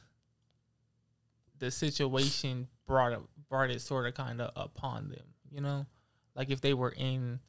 the 1.59 1.71
situation 1.71 2.69
brought 2.87 3.13
it 3.13 3.21
brought 3.49 3.71
it 3.71 3.81
sort 3.81 4.07
of 4.07 4.15
kind 4.15 4.41
of 4.43 4.53
upon 4.57 5.09
them. 5.09 5.25
You 5.51 5.63
know, 5.63 5.87
like 6.35 6.51
if 6.51 6.61
they 6.61 6.75
were 6.75 6.91
in 6.97 7.41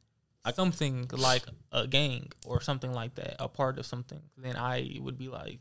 something 0.54 1.08
like 1.12 1.44
a 1.72 1.86
gang 1.86 2.32
or 2.46 2.62
something 2.62 2.92
like 2.92 3.14
that, 3.16 3.36
a 3.38 3.48
part 3.48 3.78
of 3.78 3.84
something, 3.84 4.22
then 4.38 4.56
I 4.56 4.96
would 5.00 5.18
be 5.18 5.28
like, 5.28 5.60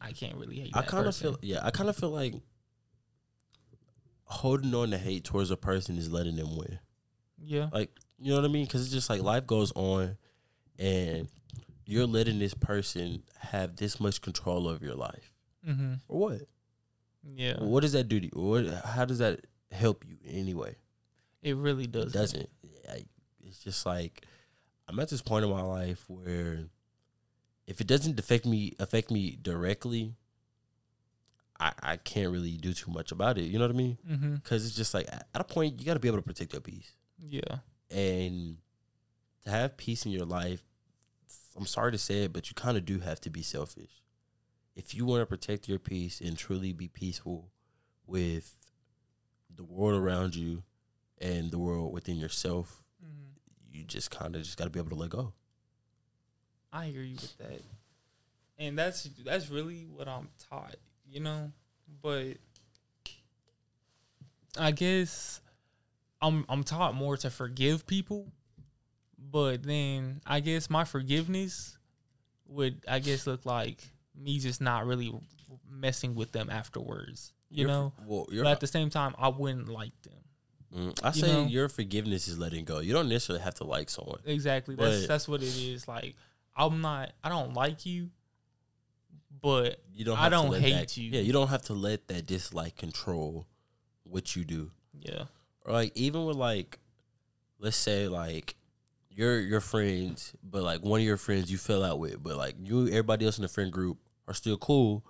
I 0.00 0.10
can't 0.12 0.34
really 0.36 0.58
hate. 0.58 0.72
I 0.76 0.82
kind 0.82 1.06
of 1.06 1.14
feel, 1.14 1.38
yeah, 1.42 1.60
I 1.62 1.70
kind 1.70 1.88
of 1.88 1.96
feel 1.96 2.10
like 2.10 2.34
holding 4.24 4.74
on 4.74 4.90
to 4.90 4.98
hate 4.98 5.22
towards 5.22 5.52
a 5.52 5.56
person 5.56 5.96
is 5.96 6.10
letting 6.10 6.34
them 6.34 6.56
win. 6.56 6.80
yeah, 7.38 7.68
Like, 7.72 7.90
you 8.18 8.30
know 8.30 8.40
what 8.40 8.44
I 8.44 8.52
mean? 8.52 8.64
Because 8.66 8.82
it's 8.82 8.92
just 8.92 9.08
like 9.08 9.22
life 9.22 9.46
goes 9.46 9.70
on, 9.76 10.16
and 10.80 11.28
you're 11.86 12.06
letting 12.06 12.38
this 12.38 12.52
person 12.54 13.22
have 13.38 13.76
this 13.76 13.98
much 14.00 14.20
control 14.20 14.66
over 14.68 14.84
your 14.84 14.94
life. 14.96 15.32
mm-hmm. 15.66 15.94
For 16.06 16.18
what? 16.18 16.42
Yeah, 17.34 17.56
What 17.58 17.80
does 17.80 17.92
that 17.92 18.08
do 18.08 18.20
to 18.20 18.26
you? 18.26 18.32
What, 18.34 18.66
how 18.84 19.04
does 19.04 19.18
that 19.18 19.40
help 19.72 20.04
you 20.06 20.16
anyway? 20.28 20.76
it 21.42 21.56
really 21.56 21.86
does. 21.86 22.06
It 22.06 22.12
doesn't. 22.12 22.48
I, 22.90 23.04
it's 23.44 23.58
just 23.60 23.86
like 23.86 24.24
I'm 24.88 24.98
at 25.00 25.08
this 25.08 25.22
point 25.22 25.44
in 25.44 25.50
my 25.50 25.62
life 25.62 26.04
where 26.08 26.64
if 27.66 27.80
it 27.80 27.86
doesn't 27.86 28.18
affect 28.18 28.46
me 28.46 28.74
affect 28.80 29.10
me 29.12 29.38
directly, 29.40 30.14
I 31.58 31.72
I 31.82 31.96
can't 31.96 32.32
really 32.32 32.56
do 32.56 32.72
too 32.72 32.90
much 32.90 33.12
about 33.12 33.38
it. 33.38 33.44
You 33.44 33.58
know 33.58 33.64
what 33.66 33.74
I 33.74 33.78
mean? 33.78 33.98
Mm-hmm. 34.08 34.34
Because 34.36 34.66
it's 34.66 34.74
just 34.76 34.92
like 34.94 35.06
at 35.08 35.26
a 35.34 35.44
point 35.44 35.78
you 35.80 35.86
got 35.86 35.94
to 35.94 36.00
be 36.00 36.08
able 36.08 36.18
to 36.18 36.22
protect 36.22 36.52
your 36.52 36.62
peace 36.62 36.92
Yeah, 37.18 37.58
and 37.90 38.58
to 39.44 39.50
have 39.50 39.76
peace 39.76 40.04
in 40.06 40.12
your 40.12 40.26
life. 40.26 40.62
I'm 41.56 41.66
sorry 41.66 41.92
to 41.92 41.98
say 41.98 42.24
it, 42.24 42.32
but 42.32 42.48
you 42.48 42.54
kind 42.54 42.76
of 42.76 42.84
do 42.84 43.00
have 43.00 43.20
to 43.22 43.30
be 43.30 43.42
selfish. 43.42 44.02
If 44.74 44.94
you 44.94 45.06
want 45.06 45.22
to 45.22 45.26
protect 45.26 45.68
your 45.68 45.78
peace 45.78 46.20
and 46.20 46.36
truly 46.36 46.72
be 46.72 46.88
peaceful 46.88 47.50
with 48.06 48.54
the 49.54 49.64
world 49.64 50.00
around 50.00 50.36
you 50.36 50.62
and 51.18 51.50
the 51.50 51.58
world 51.58 51.92
within 51.92 52.16
yourself, 52.16 52.82
mm-hmm. 53.02 53.30
you 53.72 53.84
just 53.84 54.10
kind 54.10 54.36
of 54.36 54.42
just 54.42 54.58
got 54.58 54.64
to 54.64 54.70
be 54.70 54.78
able 54.78 54.90
to 54.90 54.96
let 54.96 55.10
go. 55.10 55.32
I 56.72 56.86
hear 56.86 57.02
you 57.02 57.14
with 57.14 57.38
that, 57.38 57.62
and 58.58 58.78
that's 58.78 59.04
that's 59.24 59.48
really 59.48 59.86
what 59.90 60.08
I'm 60.08 60.28
taught, 60.50 60.76
you 61.10 61.20
know. 61.20 61.52
But 62.02 62.36
I 64.58 64.72
guess 64.72 65.40
I'm 66.20 66.44
I'm 66.50 66.64
taught 66.64 66.94
more 66.94 67.16
to 67.18 67.30
forgive 67.30 67.86
people, 67.86 68.26
but 69.18 69.62
then 69.62 70.20
I 70.26 70.40
guess 70.40 70.68
my 70.70 70.84
forgiveness 70.84 71.76
would 72.48 72.82
I 72.88 72.98
guess 73.00 73.26
look 73.26 73.44
like 73.46 73.78
me 74.14 74.38
just 74.38 74.60
not 74.60 74.86
really 74.86 75.12
messing 75.70 76.14
with 76.14 76.32
them 76.32 76.48
afterwards, 76.50 77.32
you 77.50 77.60
Your- 77.62 77.68
know. 77.68 77.92
well, 78.06 78.26
But 78.30 78.46
at 78.46 78.60
the 78.60 78.66
same 78.66 78.90
time, 78.90 79.14
I 79.18 79.28
wouldn't 79.28 79.68
like 79.68 79.92
them. 80.02 80.12
Mm, 80.74 80.98
I 81.02 81.08
you 81.08 81.14
say 81.20 81.32
know? 81.32 81.46
your 81.46 81.68
forgiveness 81.68 82.26
is 82.28 82.38
letting 82.38 82.64
go. 82.64 82.80
You 82.80 82.92
don't 82.92 83.08
necessarily 83.08 83.42
have 83.44 83.54
to 83.56 83.64
like 83.64 83.88
someone. 83.88 84.18
Exactly. 84.24 84.74
That's 84.74 85.06
that's 85.06 85.28
what 85.28 85.42
it 85.42 85.56
is. 85.56 85.86
Like 85.86 86.16
I'm 86.56 86.80
not. 86.80 87.12
I 87.22 87.28
don't 87.28 87.54
like 87.54 87.86
you, 87.86 88.10
but 89.42 89.80
You 89.94 90.04
don't. 90.04 90.18
I 90.18 90.28
don't 90.28 90.54
hate 90.60 90.72
that, 90.72 90.96
you. 90.96 91.10
Yeah, 91.10 91.20
you 91.20 91.32
don't 91.32 91.48
have 91.48 91.62
to 91.62 91.72
let 91.74 92.08
that 92.08 92.26
dislike 92.26 92.76
control 92.76 93.46
what 94.04 94.34
you 94.36 94.44
do. 94.44 94.70
yeah, 95.00 95.24
or 95.64 95.72
like 95.72 95.92
even 95.94 96.24
with 96.26 96.36
like 96.36 96.78
let's 97.58 97.76
say 97.76 98.08
like 98.08 98.54
you're 99.16 99.40
your 99.40 99.60
friends 99.60 100.34
but 100.44 100.62
like 100.62 100.82
one 100.82 101.00
of 101.00 101.06
your 101.06 101.16
friends 101.16 101.50
you 101.50 101.58
fell 101.58 101.82
out 101.82 101.98
with 101.98 102.22
but 102.22 102.36
like 102.36 102.54
you 102.62 102.86
everybody 102.88 103.24
else 103.24 103.38
in 103.38 103.42
the 103.42 103.48
friend 103.48 103.72
group 103.72 103.98
are 104.28 104.34
still 104.34 104.58
cool 104.58 105.02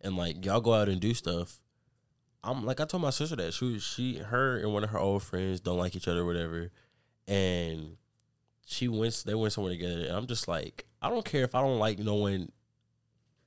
and 0.00 0.16
like 0.16 0.44
y'all 0.44 0.60
go 0.60 0.74
out 0.74 0.88
and 0.88 1.00
do 1.00 1.14
stuff. 1.14 1.60
I'm 2.44 2.66
like 2.66 2.80
i 2.80 2.84
told 2.84 3.02
my 3.02 3.10
sister 3.10 3.36
that 3.36 3.54
she 3.54 3.78
she 3.78 4.18
her 4.18 4.58
and 4.58 4.72
one 4.72 4.82
of 4.82 4.90
her 4.90 4.98
old 4.98 5.22
friends 5.22 5.60
don't 5.60 5.78
like 5.78 5.94
each 5.94 6.08
other 6.08 6.22
or 6.22 6.26
whatever 6.26 6.72
and 7.28 7.96
she 8.66 8.88
went 8.88 9.22
they 9.24 9.34
went 9.34 9.52
somewhere 9.52 9.72
together 9.72 10.06
and 10.06 10.16
i'm 10.16 10.26
just 10.26 10.48
like 10.48 10.84
i 11.00 11.08
don't 11.08 11.24
care 11.24 11.44
if 11.44 11.54
i 11.54 11.60
don't 11.60 11.78
like 11.78 12.00
no 12.00 12.16
one. 12.16 12.50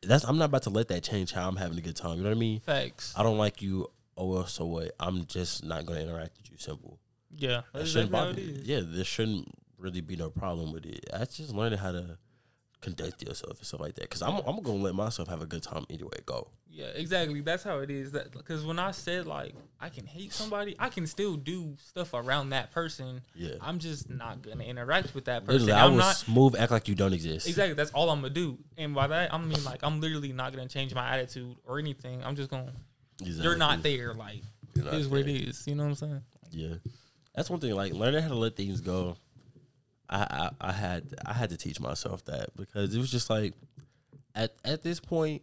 That's 0.01 0.23
i'm 0.23 0.37
not 0.37 0.45
about 0.45 0.63
to 0.63 0.69
let 0.69 0.87
that 0.87 1.03
change 1.03 1.33
how 1.33 1.45
i'm 1.45 1.57
having 1.57 1.77
a 1.77 1.81
good 1.81 1.97
time 1.97 2.17
you 2.17 2.23
know 2.23 2.29
what 2.29 2.37
i 2.37 2.39
mean? 2.39 2.61
Facts. 2.61 3.13
i 3.17 3.23
don't 3.23 3.37
like 3.37 3.61
you 3.61 3.91
oh 4.17 4.27
well 4.27 4.45
so 4.45 4.65
what? 4.65 4.91
I'm 4.99 5.25
just 5.25 5.63
not 5.65 5.85
going 5.85 5.99
to 5.99 6.07
interact 6.07 6.37
with 6.37 6.51
you 6.51 6.57
simple. 6.57 6.99
Yeah, 7.37 7.61
that 7.73 7.87
shouldn't 7.87 8.11
bother. 8.11 8.39
Yeah, 8.39 8.81
this 8.81 9.07
shouldn't 9.07 9.51
really 9.85 10.01
be 10.01 10.15
no 10.15 10.29
problem 10.29 10.73
with 10.73 10.85
it. 10.85 11.05
I 11.13 11.19
just 11.25 11.53
learning 11.53 11.79
how 11.79 11.91
to 11.93 12.17
conduct 12.81 13.23
yourself 13.23 13.57
and 13.57 13.65
stuff 13.65 13.79
like 13.79 13.95
that. 13.95 14.03
Because 14.03 14.21
I'm 14.21 14.35
I'm 14.45 14.61
gonna 14.61 14.83
let 14.83 14.95
myself 14.95 15.27
have 15.29 15.41
a 15.41 15.45
good 15.45 15.63
time 15.63 15.85
anyway. 15.89 16.17
Go. 16.25 16.49
Yeah, 16.69 16.87
exactly. 16.93 17.41
That's 17.41 17.63
how 17.63 17.79
it 17.79 17.89
is. 17.89 18.11
That 18.11 18.31
because 18.31 18.65
when 18.65 18.79
I 18.79 18.91
said 18.91 19.25
like 19.25 19.55
I 19.79 19.89
can 19.89 20.05
hate 20.05 20.33
somebody, 20.33 20.75
I 20.77 20.89
can 20.89 21.07
still 21.07 21.35
do 21.35 21.75
stuff 21.81 22.13
around 22.13 22.49
that 22.49 22.71
person. 22.71 23.21
Yeah. 23.33 23.55
I'm 23.61 23.79
just 23.79 24.09
not 24.09 24.41
gonna 24.41 24.63
interact 24.63 25.15
with 25.15 25.25
that 25.25 25.45
person. 25.45 25.61
Literally, 25.61 25.81
I 25.81 25.85
I'm 25.85 25.91
will 25.91 25.99
not 25.99 26.15
smooth 26.15 26.55
act 26.57 26.71
like 26.71 26.87
you 26.87 26.95
don't 26.95 27.13
exist. 27.13 27.47
exactly. 27.47 27.75
That's 27.75 27.91
all 27.91 28.09
I'm 28.09 28.21
gonna 28.21 28.33
do. 28.33 28.57
And 28.77 28.93
by 28.93 29.07
that 29.07 29.33
I 29.33 29.37
mean 29.37 29.63
like 29.63 29.79
I'm 29.83 29.99
literally 30.01 30.33
not 30.33 30.53
gonna 30.53 30.67
change 30.67 30.93
my 30.93 31.07
attitude 31.09 31.55
or 31.65 31.79
anything. 31.79 32.23
I'm 32.23 32.35
just 32.35 32.49
gonna. 32.49 32.73
You're 33.23 33.55
not 33.55 33.81
there. 33.81 34.13
Like 34.13 34.41
You're 34.75 34.87
it 34.87 34.93
is 34.95 35.07
what 35.07 35.21
it 35.21 35.29
is. 35.29 35.65
You 35.65 35.75
know 35.75 35.83
what 35.83 35.89
I'm 35.89 35.95
saying? 35.95 36.21
Yeah, 36.51 36.75
that's 37.33 37.49
one 37.49 37.59
thing. 37.59 37.73
Like 37.73 37.93
learning 37.93 38.21
how 38.21 38.29
to 38.29 38.35
let 38.35 38.55
things 38.55 38.81
go. 38.81 39.15
I, 40.09 40.49
I 40.61 40.69
I 40.69 40.71
had 40.71 41.03
I 41.25 41.33
had 41.33 41.49
to 41.49 41.57
teach 41.57 41.79
myself 41.79 42.23
that 42.25 42.55
because 42.55 42.93
it 42.95 42.99
was 42.99 43.11
just 43.11 43.29
like 43.29 43.53
at 44.35 44.53
at 44.63 44.83
this 44.83 44.99
point, 44.99 45.41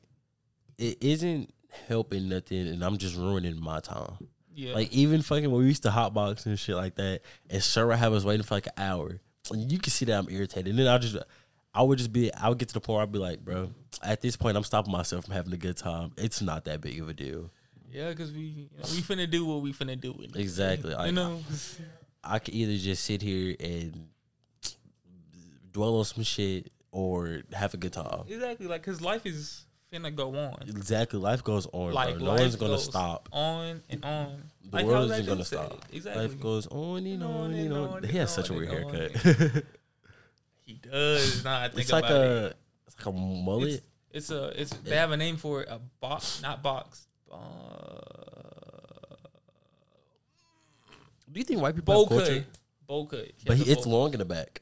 it 0.78 0.98
isn't 1.02 1.52
helping 1.88 2.28
nothing, 2.28 2.68
and 2.68 2.82
I'm 2.84 2.98
just 2.98 3.16
ruining 3.16 3.60
my 3.60 3.80
time. 3.80 4.28
Yeah. 4.54 4.74
Like 4.74 4.92
even 4.92 5.22
fucking 5.22 5.50
when 5.50 5.60
we 5.62 5.66
used 5.68 5.82
to 5.84 5.88
hotbox 5.90 6.44
and 6.46 6.58
shit 6.58 6.76
like 6.76 6.94
that, 6.96 7.20
and 7.50 7.62
sure 7.62 7.86
would 7.86 7.96
have 7.96 8.12
us 8.12 8.24
waiting 8.24 8.42
for 8.44 8.54
like 8.54 8.66
an 8.66 8.72
hour. 8.76 9.20
And 9.50 9.72
you 9.72 9.78
can 9.78 9.90
see 9.90 10.04
that 10.04 10.18
I'm 10.18 10.28
irritated. 10.30 10.68
And 10.68 10.78
then 10.78 10.86
I'll 10.86 10.98
just 10.98 11.16
I 11.74 11.82
would 11.82 11.96
just 11.98 12.12
be 12.12 12.32
I 12.34 12.48
would 12.50 12.58
get 12.58 12.68
to 12.68 12.74
the 12.74 12.80
point 12.80 12.96
where 12.96 13.02
I'd 13.02 13.12
be 13.12 13.18
like, 13.18 13.42
bro, 13.44 13.70
at 14.02 14.20
this 14.20 14.36
point 14.36 14.56
I'm 14.56 14.62
stopping 14.64 14.92
myself 14.92 15.24
from 15.24 15.34
having 15.34 15.52
a 15.54 15.56
good 15.56 15.76
time. 15.78 16.12
It's 16.18 16.42
not 16.42 16.66
that 16.66 16.80
big 16.82 17.00
of 17.00 17.08
a 17.08 17.14
deal. 17.14 17.50
yeah, 17.90 18.10
because 18.10 18.30
we 18.30 18.40
you 18.42 18.68
know, 18.76 18.84
we 18.90 19.00
finna 19.00 19.28
do 19.30 19.44
what 19.46 19.62
we 19.62 19.72
finna 19.72 19.98
do. 19.98 20.14
Exactly. 20.34 20.90
You 20.90 20.96
Like, 20.96 21.14
know. 21.14 21.40
I 22.22 22.38
could 22.38 22.54
either 22.54 22.76
just 22.76 23.04
sit 23.04 23.20
here 23.22 23.56
and 23.58 24.06
dwell 25.72 25.96
on 25.98 26.04
some 26.04 26.22
shit 26.24 26.70
or 26.90 27.40
have 27.52 27.74
a 27.74 27.76
good 27.76 27.92
time. 27.92 28.24
Exactly. 28.28 28.66
Like, 28.66 28.82
cause 28.82 29.00
life 29.00 29.24
is 29.26 29.64
finna 29.92 30.14
go 30.14 30.34
on. 30.36 30.56
Exactly. 30.68 31.18
Life 31.18 31.42
goes 31.44 31.66
on, 31.72 31.92
Like 31.92 32.16
bro. 32.18 32.26
No 32.26 32.34
one's 32.42 32.56
gonna 32.56 32.78
stop. 32.78 33.28
on 33.32 33.82
and 33.90 34.04
on. 34.04 34.42
The 34.70 34.76
like 34.76 34.86
world 34.86 35.10
isn't 35.10 35.26
gonna 35.26 35.44
said 35.44 35.58
stop. 35.66 35.84
Exactly. 35.92 36.22
Life 36.22 36.40
goes 36.40 36.66
on 36.68 37.06
and 37.06 37.22
On 37.22 37.50
and 37.52 37.54
and 37.60 37.72
on 37.74 37.88
on. 37.88 37.96
and 37.98 38.06
He 38.06 38.18
has 38.18 38.30
on 38.38 38.44
such 38.44 38.50
a 38.50 38.54
weird 38.54 38.68
haircut. 38.70 39.12
he 40.64 40.74
does. 40.74 41.44
I 41.46 41.68
think 41.68 41.80
it's 41.80 41.90
about 41.90 42.02
like 42.04 42.10
it. 42.10 42.16
a 42.16 42.54
it's 42.86 42.96
like 42.98 43.06
a 43.06 43.12
mullet. 43.18 43.68
It's, 43.70 43.82
it's 44.12 44.30
a 44.30 44.60
it's 44.60 44.70
they 44.84 44.96
have 44.96 45.10
a 45.12 45.16
name 45.16 45.36
for 45.36 45.62
it. 45.62 45.68
A 45.70 45.78
box, 46.00 46.40
not 46.42 46.62
box. 46.62 47.06
Uh, 47.30 47.36
Do 51.32 51.40
you 51.40 51.44
think 51.44 51.60
white 51.62 51.74
people 51.74 51.94
bowl 51.94 52.06
have 52.06 52.18
culture? 52.18 52.40
cut. 52.40 52.58
Bowl 52.86 53.06
cut. 53.06 53.28
But 53.46 53.56
he, 53.56 53.70
it's 53.72 53.86
long 53.86 54.12
in 54.12 54.18
the 54.18 54.24
back. 54.24 54.60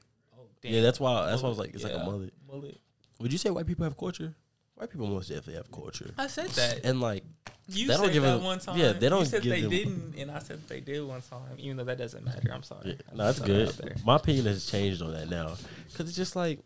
Damn. 0.62 0.72
Yeah, 0.74 0.82
that's 0.82 1.00
why. 1.00 1.26
That's 1.26 1.42
why 1.42 1.46
I 1.46 1.50
was 1.50 1.58
like, 1.58 1.74
it's 1.74 1.84
like 1.84 1.94
a 1.94 1.98
mullet. 1.98 2.32
Mullet. 2.46 2.78
Would 3.20 3.32
you 3.32 3.38
say 3.38 3.50
white 3.50 3.66
people 3.66 3.84
have 3.84 3.96
culture? 3.96 4.34
White 4.74 4.90
people 4.90 5.06
most 5.06 5.28
definitely 5.28 5.54
have 5.54 5.70
culture. 5.70 6.10
I 6.16 6.26
said 6.26 6.48
that. 6.50 6.80
And 6.84 7.00
like, 7.02 7.22
You 7.68 7.86
they 7.88 7.96
don't 7.96 8.12
give 8.12 8.22
that 8.22 8.36
a- 8.36 8.42
one 8.42 8.58
time. 8.60 8.78
yeah, 8.78 8.92
they 8.92 9.08
don't 9.10 9.20
You 9.20 9.26
said 9.26 9.42
they 9.42 9.60
them- 9.60 9.70
didn't, 9.70 10.14
and 10.18 10.30
I 10.30 10.38
said 10.38 10.66
they 10.68 10.80
did 10.80 11.02
one 11.04 11.20
time. 11.20 11.40
Even 11.58 11.76
though 11.76 11.84
that 11.84 11.98
doesn't 11.98 12.24
matter. 12.24 12.50
I'm 12.52 12.62
sorry. 12.62 12.96
I'm 13.10 13.16
no, 13.18 13.24
that's 13.26 13.38
good. 13.40 13.46
throwing 13.46 13.60
it 13.62 13.68
out 13.68 13.76
there. 13.76 13.96
My 14.04 14.16
opinion 14.16 14.46
has 14.46 14.64
changed 14.66 15.02
on 15.02 15.12
that 15.12 15.28
now 15.28 15.54
because 15.90 16.08
it's 16.08 16.16
just 16.16 16.34
like, 16.34 16.60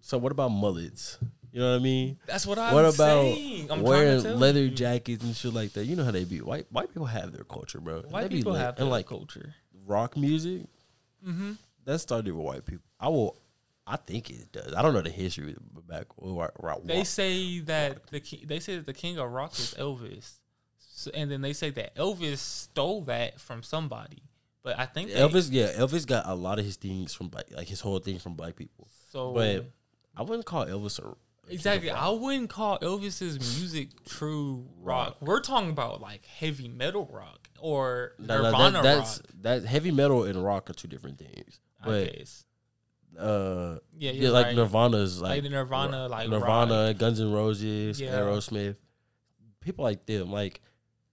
so 0.00 0.18
what 0.18 0.32
about 0.32 0.50
mullets? 0.50 1.18
You 1.52 1.60
know 1.60 1.70
what 1.72 1.80
I 1.80 1.82
mean? 1.82 2.18
That's 2.26 2.46
what 2.46 2.58
I'm 2.58 2.74
what 2.74 2.84
about 2.84 2.94
saying. 3.24 3.70
I'm 3.70 3.82
wearing 3.82 4.22
leather 4.38 4.60
you. 4.64 4.70
jackets 4.70 5.24
and 5.24 5.34
shit 5.34 5.52
like 5.52 5.72
that? 5.72 5.86
You 5.86 5.96
know 5.96 6.04
how 6.04 6.10
they 6.10 6.24
be. 6.24 6.40
White 6.40 6.66
white 6.70 6.88
people 6.88 7.06
have 7.06 7.32
their 7.32 7.44
culture, 7.44 7.80
bro. 7.80 8.02
White 8.02 8.30
people 8.30 8.54
have 8.54 8.78
and 8.78 8.90
like 8.90 9.06
culture. 9.06 9.54
rock 9.86 10.16
music. 10.16 10.66
Mm-hmm. 11.26 11.52
That 11.84 11.98
started 12.00 12.32
with 12.34 12.44
white 12.44 12.64
people. 12.66 12.84
I 13.00 13.08
will. 13.08 13.36
I 13.86 13.96
think 13.96 14.28
it 14.30 14.52
does. 14.52 14.74
I 14.74 14.82
don't 14.82 14.92
know 14.92 15.00
the 15.00 15.10
history 15.10 15.56
back. 15.88 16.06
Rock, 16.18 16.52
rock, 16.62 16.80
They 16.84 17.04
say 17.04 17.60
that 17.60 18.06
the 18.08 18.20
ki- 18.20 18.44
they 18.46 18.60
say 18.60 18.76
that 18.76 18.86
the 18.86 18.92
king 18.92 19.18
of 19.18 19.30
rock 19.30 19.52
is 19.58 19.74
Elvis, 19.78 20.40
so, 20.78 21.10
and 21.14 21.30
then 21.30 21.40
they 21.40 21.54
say 21.54 21.70
that 21.70 21.94
Elvis 21.96 22.38
stole 22.38 23.02
that 23.02 23.40
from 23.40 23.62
somebody. 23.62 24.22
But 24.62 24.78
I 24.78 24.84
think 24.84 25.08
they, 25.10 25.14
Elvis, 25.18 25.48
yeah, 25.50 25.68
Elvis 25.72 26.06
got 26.06 26.26
a 26.26 26.34
lot 26.34 26.58
of 26.58 26.66
his 26.66 26.76
things 26.76 27.14
from 27.14 27.28
black, 27.28 27.46
like 27.50 27.68
his 27.68 27.80
whole 27.80 27.98
thing 27.98 28.18
from 28.18 28.34
black 28.34 28.56
people. 28.56 28.88
So 29.10 29.32
But 29.32 29.70
I 30.14 30.22
wouldn't 30.22 30.44
call 30.44 30.66
Elvis 30.66 30.98
a 30.98 31.14
exactly, 31.50 31.90
I 31.90 32.10
wouldn't 32.10 32.50
call 32.50 32.78
Elvis's 32.80 33.38
music 33.58 34.04
true 34.04 34.66
rock. 34.82 35.16
We're 35.22 35.40
talking 35.40 35.70
about 35.70 36.02
like 36.02 36.26
heavy 36.26 36.68
metal 36.68 37.08
rock 37.10 37.48
or 37.58 38.12
No, 38.18 38.42
no, 38.42 38.50
Nirvana 38.50 38.82
that, 38.82 38.82
that's 38.82 39.16
rock. 39.18 39.26
that 39.42 39.64
heavy 39.64 39.92
metal 39.92 40.24
and 40.24 40.44
rock 40.44 40.68
are 40.68 40.74
two 40.74 40.88
different 40.88 41.18
things. 41.18 41.60
I 41.80 41.86
But 41.86 42.18
guess. 42.18 42.44
Uh, 43.18 43.78
Yeah, 43.96 44.10
yeah, 44.12 44.30
like 44.30 44.46
right. 44.46 44.56
Nirvana's 44.56 45.20
like, 45.20 45.30
Like 45.30 45.42
the 45.44 45.48
Nirvana, 45.50 46.08
like 46.08 46.28
Nirvana, 46.28 46.94
Guns 46.94 47.20
N' 47.20 47.32
Roses, 47.32 48.00
Yeah. 48.00 48.18
Aerosmith, 48.18 48.76
people 49.60 49.84
like 49.84 50.06
them, 50.06 50.30
like, 50.30 50.60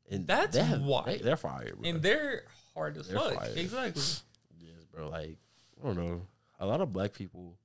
and 0.10 0.28
That's 0.28 0.56
they 0.56 0.64
have, 0.64 0.82
wild. 0.82 1.08
They, 1.08 1.18
they're 1.18 1.38
fire, 1.38 1.74
bro. 1.76 1.90
and 1.90 2.02
they're 2.02 2.44
hard 2.74 2.98
as 2.98 3.08
They're 3.08 3.20
fuck. 3.20 3.36
fire. 3.36 3.52
Exactly. 3.56 4.02
yes, 4.62 4.86
bro. 4.94 5.10
Like, 5.10 5.38
I 5.82 5.86
don't 5.88 5.98
know, 5.98 6.22
a 6.60 6.66
lot 6.66 6.82
of 6.82 6.94
black 6.94 7.14
people, 7.14 7.58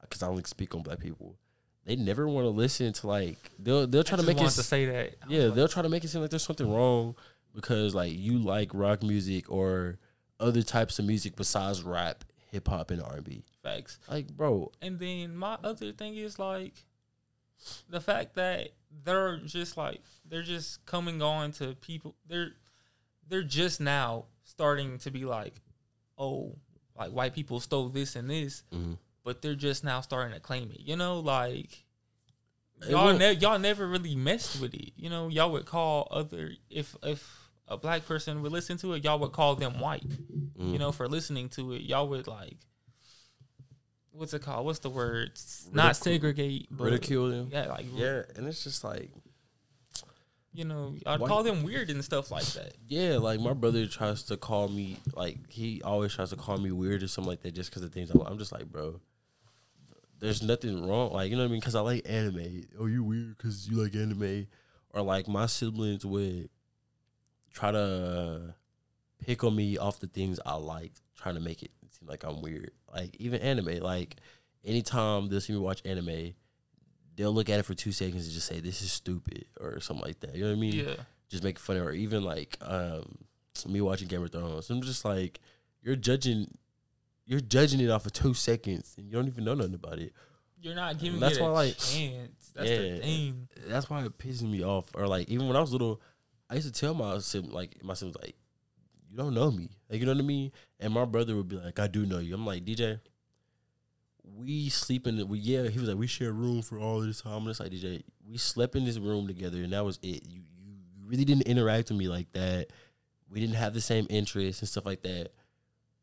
because 0.00 0.22
I 0.22 0.28
only 0.28 0.44
speak 0.44 0.74
on 0.74 0.82
black 0.82 1.00
people. 1.00 1.36
They 1.84 1.96
never 1.96 2.28
want 2.28 2.44
to 2.44 2.50
listen 2.50 2.92
to 2.92 3.06
like 3.06 3.38
they'll 3.58 3.86
they'll 3.86 4.04
try 4.04 4.18
I 4.18 4.20
to 4.20 4.26
make 4.26 4.36
it 4.38 4.44
to 4.50 4.62
say 4.62 4.84
that. 4.84 5.14
Yeah, 5.26 5.44
like, 5.46 5.54
they'll 5.54 5.68
try 5.68 5.80
to 5.82 5.88
make 5.88 6.04
it 6.04 6.08
seem 6.08 6.20
like 6.20 6.28
there's 6.28 6.42
something 6.42 6.70
wrong 6.70 7.14
because 7.54 7.94
like 7.94 8.12
you 8.12 8.38
like 8.38 8.70
rock 8.74 9.02
music 9.02 9.50
or 9.50 9.98
other 10.38 10.60
types 10.62 10.98
of 10.98 11.06
music 11.06 11.34
besides 11.34 11.82
rap, 11.82 12.24
hip 12.52 12.68
hop, 12.68 12.90
and 12.90 13.02
R 13.02 13.14
and 13.14 13.24
B. 13.24 13.42
facts. 13.68 13.98
Like, 14.10 14.28
bro, 14.28 14.72
And 14.82 14.98
then 14.98 15.36
my 15.36 15.56
other 15.62 15.92
thing 15.92 16.16
is 16.16 16.38
like, 16.38 16.74
the 17.90 18.00
fact 18.00 18.34
that 18.36 18.70
they're 19.04 19.38
just 19.38 19.76
like 19.76 20.00
they're 20.28 20.42
just 20.44 20.86
coming 20.86 21.20
on 21.20 21.50
to 21.52 21.74
people 21.80 22.14
they're 22.28 22.52
they're 23.28 23.42
just 23.42 23.80
now 23.80 24.26
starting 24.44 24.96
to 24.98 25.10
be 25.10 25.24
like 25.24 25.54
oh 26.16 26.54
like 26.96 27.10
white 27.10 27.34
people 27.34 27.58
stole 27.60 27.88
this 27.88 28.14
and 28.16 28.30
this 28.30 28.62
Mhm. 28.72 28.96
but 29.24 29.42
they're 29.42 29.56
just 29.56 29.82
now 29.82 30.00
starting 30.00 30.32
to 30.34 30.40
claim 30.40 30.70
it 30.70 30.80
you 30.80 30.94
know 30.96 31.18
like 31.18 31.84
y'all 32.88 33.12
ne- 33.12 33.32
y'all 33.34 33.58
never 33.58 33.86
really 33.88 34.14
messed 34.14 34.60
with 34.60 34.72
it 34.72 34.92
you 34.96 35.10
know 35.10 35.26
y'all 35.28 35.50
would 35.50 35.66
call 35.66 36.06
other 36.12 36.52
if 36.70 36.94
if 37.02 37.50
a 37.66 37.76
black 37.76 38.06
person 38.06 38.40
would 38.42 38.52
listen 38.52 38.76
to 38.78 38.92
it 38.94 39.02
y'all 39.04 39.18
would 39.18 39.32
call 39.32 39.56
them 39.56 39.80
white 39.80 40.06
Mm-hmm. 40.08 40.72
you 40.72 40.78
know 40.78 40.92
for 40.92 41.08
listening 41.08 41.48
to 41.50 41.72
it 41.72 41.82
y'all 41.82 42.08
would 42.08 42.26
like 42.28 42.56
what's 44.18 44.34
it 44.34 44.42
called 44.42 44.66
what's 44.66 44.80
the 44.80 44.90
word 44.90 45.30
not 45.72 45.96
segregate 45.96 46.66
but 46.70 46.84
ridicule 46.84 47.30
them. 47.30 47.48
yeah 47.52 47.66
like 47.66 47.86
Yeah, 47.94 48.22
and 48.36 48.46
it's 48.46 48.64
just 48.64 48.84
like 48.84 49.10
you 50.54 50.64
know, 50.64 50.94
I'd 51.06 51.20
Why- 51.20 51.28
call 51.28 51.42
them 51.44 51.62
weird 51.62 51.88
and 51.90 52.02
stuff 52.04 52.30
like 52.32 52.42
that. 52.54 52.72
Yeah, 52.88 53.18
like 53.18 53.38
my 53.38 53.52
brother 53.52 53.86
tries 53.86 54.24
to 54.24 54.36
call 54.36 54.66
me 54.66 54.96
like 55.14 55.36
he 55.50 55.82
always 55.82 56.14
tries 56.14 56.30
to 56.30 56.36
call 56.36 56.56
me 56.58 56.72
weird 56.72 57.02
or 57.02 57.06
something 57.06 57.28
like 57.30 57.42
that 57.42 57.54
just 57.54 57.70
because 57.70 57.82
of 57.84 57.92
things 57.92 58.10
I 58.10 58.18
like. 58.18 58.28
I'm 58.28 58.38
just 58.38 58.50
like, 58.50 58.64
bro, 58.64 58.98
there's 60.18 60.42
nothing 60.42 60.88
wrong. 60.88 61.12
Like 61.12 61.30
you 61.30 61.36
know 61.36 61.42
what 61.42 61.48
I 61.50 61.52
mean? 61.52 61.60
Because 61.60 61.76
I 61.76 61.80
like 61.80 62.02
anime. 62.08 62.62
Oh, 62.80 62.86
you 62.86 63.04
weird 63.04 63.36
because 63.36 63.68
you 63.68 63.80
like 63.80 63.94
anime, 63.94 64.48
or 64.90 65.02
like 65.02 65.28
my 65.28 65.46
siblings 65.46 66.04
would 66.04 66.48
try 67.52 67.70
to 67.70 68.54
pick 69.24 69.44
on 69.44 69.54
me 69.54 69.76
off 69.78 70.00
the 70.00 70.08
things 70.08 70.40
I 70.44 70.54
like, 70.54 70.92
trying 71.16 71.34
to 71.36 71.40
make 71.40 71.62
it 71.62 71.70
seem 71.98 72.08
like 72.08 72.24
I'm 72.24 72.40
weird. 72.42 72.70
Like 72.92 73.16
even 73.18 73.40
anime. 73.40 73.80
Like 73.80 74.16
anytime 74.64 75.28
they'll 75.28 75.40
see 75.40 75.52
me 75.52 75.58
watch 75.58 75.82
anime. 75.84 76.34
They'll 77.16 77.32
look 77.32 77.48
at 77.50 77.58
it 77.58 77.64
for 77.64 77.74
two 77.74 77.90
seconds 77.90 78.26
and 78.26 78.32
just 78.32 78.46
say 78.46 78.60
this 78.60 78.80
is 78.80 78.92
stupid 78.92 79.46
or 79.60 79.80
something 79.80 80.06
like 80.06 80.20
that. 80.20 80.36
You 80.36 80.44
know 80.44 80.50
what 80.50 80.56
I 80.56 80.60
mean? 80.60 80.74
Yeah, 80.74 80.94
just 81.28 81.42
make 81.42 81.58
fun 81.58 81.76
of 81.76 81.86
or 81.86 81.90
Even 81.90 82.22
like 82.22 82.56
um, 82.60 83.18
me 83.66 83.80
watching 83.80 84.06
Game 84.06 84.22
of 84.22 84.30
Thrones, 84.30 84.70
I'm 84.70 84.82
just 84.82 85.04
like, 85.04 85.40
you're 85.82 85.96
judging, 85.96 86.46
you're 87.26 87.40
judging 87.40 87.80
it 87.80 87.90
off 87.90 88.06
of 88.06 88.12
two 88.12 88.34
seconds, 88.34 88.94
and 88.96 89.06
you 89.06 89.12
don't 89.12 89.26
even 89.26 89.42
know 89.42 89.54
nothing 89.54 89.74
about 89.74 89.98
it. 89.98 90.12
you're 90.60 90.76
not 90.76 90.98
giving 90.98 91.20
That's 91.20 91.38
it 91.38 91.40
a 91.40 91.44
why, 91.44 91.50
like, 91.50 91.78
chance. 91.78 92.52
That's 92.54 92.70
yeah. 92.70 92.78
the 92.78 92.98
thing. 92.98 93.48
That's 93.66 93.90
why 93.90 94.04
it 94.04 94.16
pisses 94.18 94.42
me 94.42 94.64
off. 94.64 94.86
Or 94.94 95.06
like 95.08 95.28
even 95.28 95.48
when 95.48 95.56
I 95.56 95.60
was 95.60 95.72
little, 95.72 96.00
I 96.48 96.54
used 96.54 96.72
to 96.72 96.80
tell 96.80 96.94
my 96.94 97.18
sibling, 97.18 97.52
like 97.52 97.82
my 97.82 97.94
siblings, 97.94 98.16
like, 98.22 98.36
you 99.08 99.16
don't 99.16 99.34
know 99.34 99.50
me, 99.50 99.70
like 99.90 100.00
you 100.00 100.06
know 100.06 100.12
what 100.12 100.20
I 100.20 100.26
mean. 100.26 100.52
And 100.80 100.92
my 100.92 101.04
brother 101.04 101.36
would 101.36 101.48
be 101.48 101.56
like, 101.56 101.78
I 101.78 101.86
do 101.86 102.06
know 102.06 102.18
you. 102.18 102.34
I'm 102.34 102.46
like, 102.46 102.64
DJ, 102.64 103.00
we 104.36 104.68
sleep 104.68 105.06
in 105.06 105.16
the 105.16 105.26
we 105.26 105.38
yeah. 105.38 105.68
He 105.68 105.78
was 105.78 105.88
like, 105.88 105.98
we 105.98 106.06
share 106.06 106.32
room 106.32 106.62
for 106.62 106.78
all 106.78 107.00
this 107.00 107.22
time. 107.22 107.32
I'm 107.32 107.44
just 107.46 107.60
like, 107.60 107.72
DJ, 107.72 108.02
we 108.28 108.38
slept 108.38 108.76
in 108.76 108.84
this 108.84 108.98
room 108.98 109.26
together, 109.26 109.62
and 109.62 109.72
that 109.72 109.84
was 109.84 109.98
it. 110.02 110.28
You 110.28 110.42
you 110.64 110.74
really 111.06 111.24
didn't 111.24 111.48
interact 111.48 111.90
with 111.90 111.98
me 111.98 112.08
like 112.08 112.30
that. 112.32 112.68
We 113.30 113.40
didn't 113.40 113.56
have 113.56 113.74
the 113.74 113.80
same 113.80 114.06
interests 114.10 114.62
and 114.62 114.68
stuff 114.68 114.86
like 114.86 115.02
that. 115.02 115.30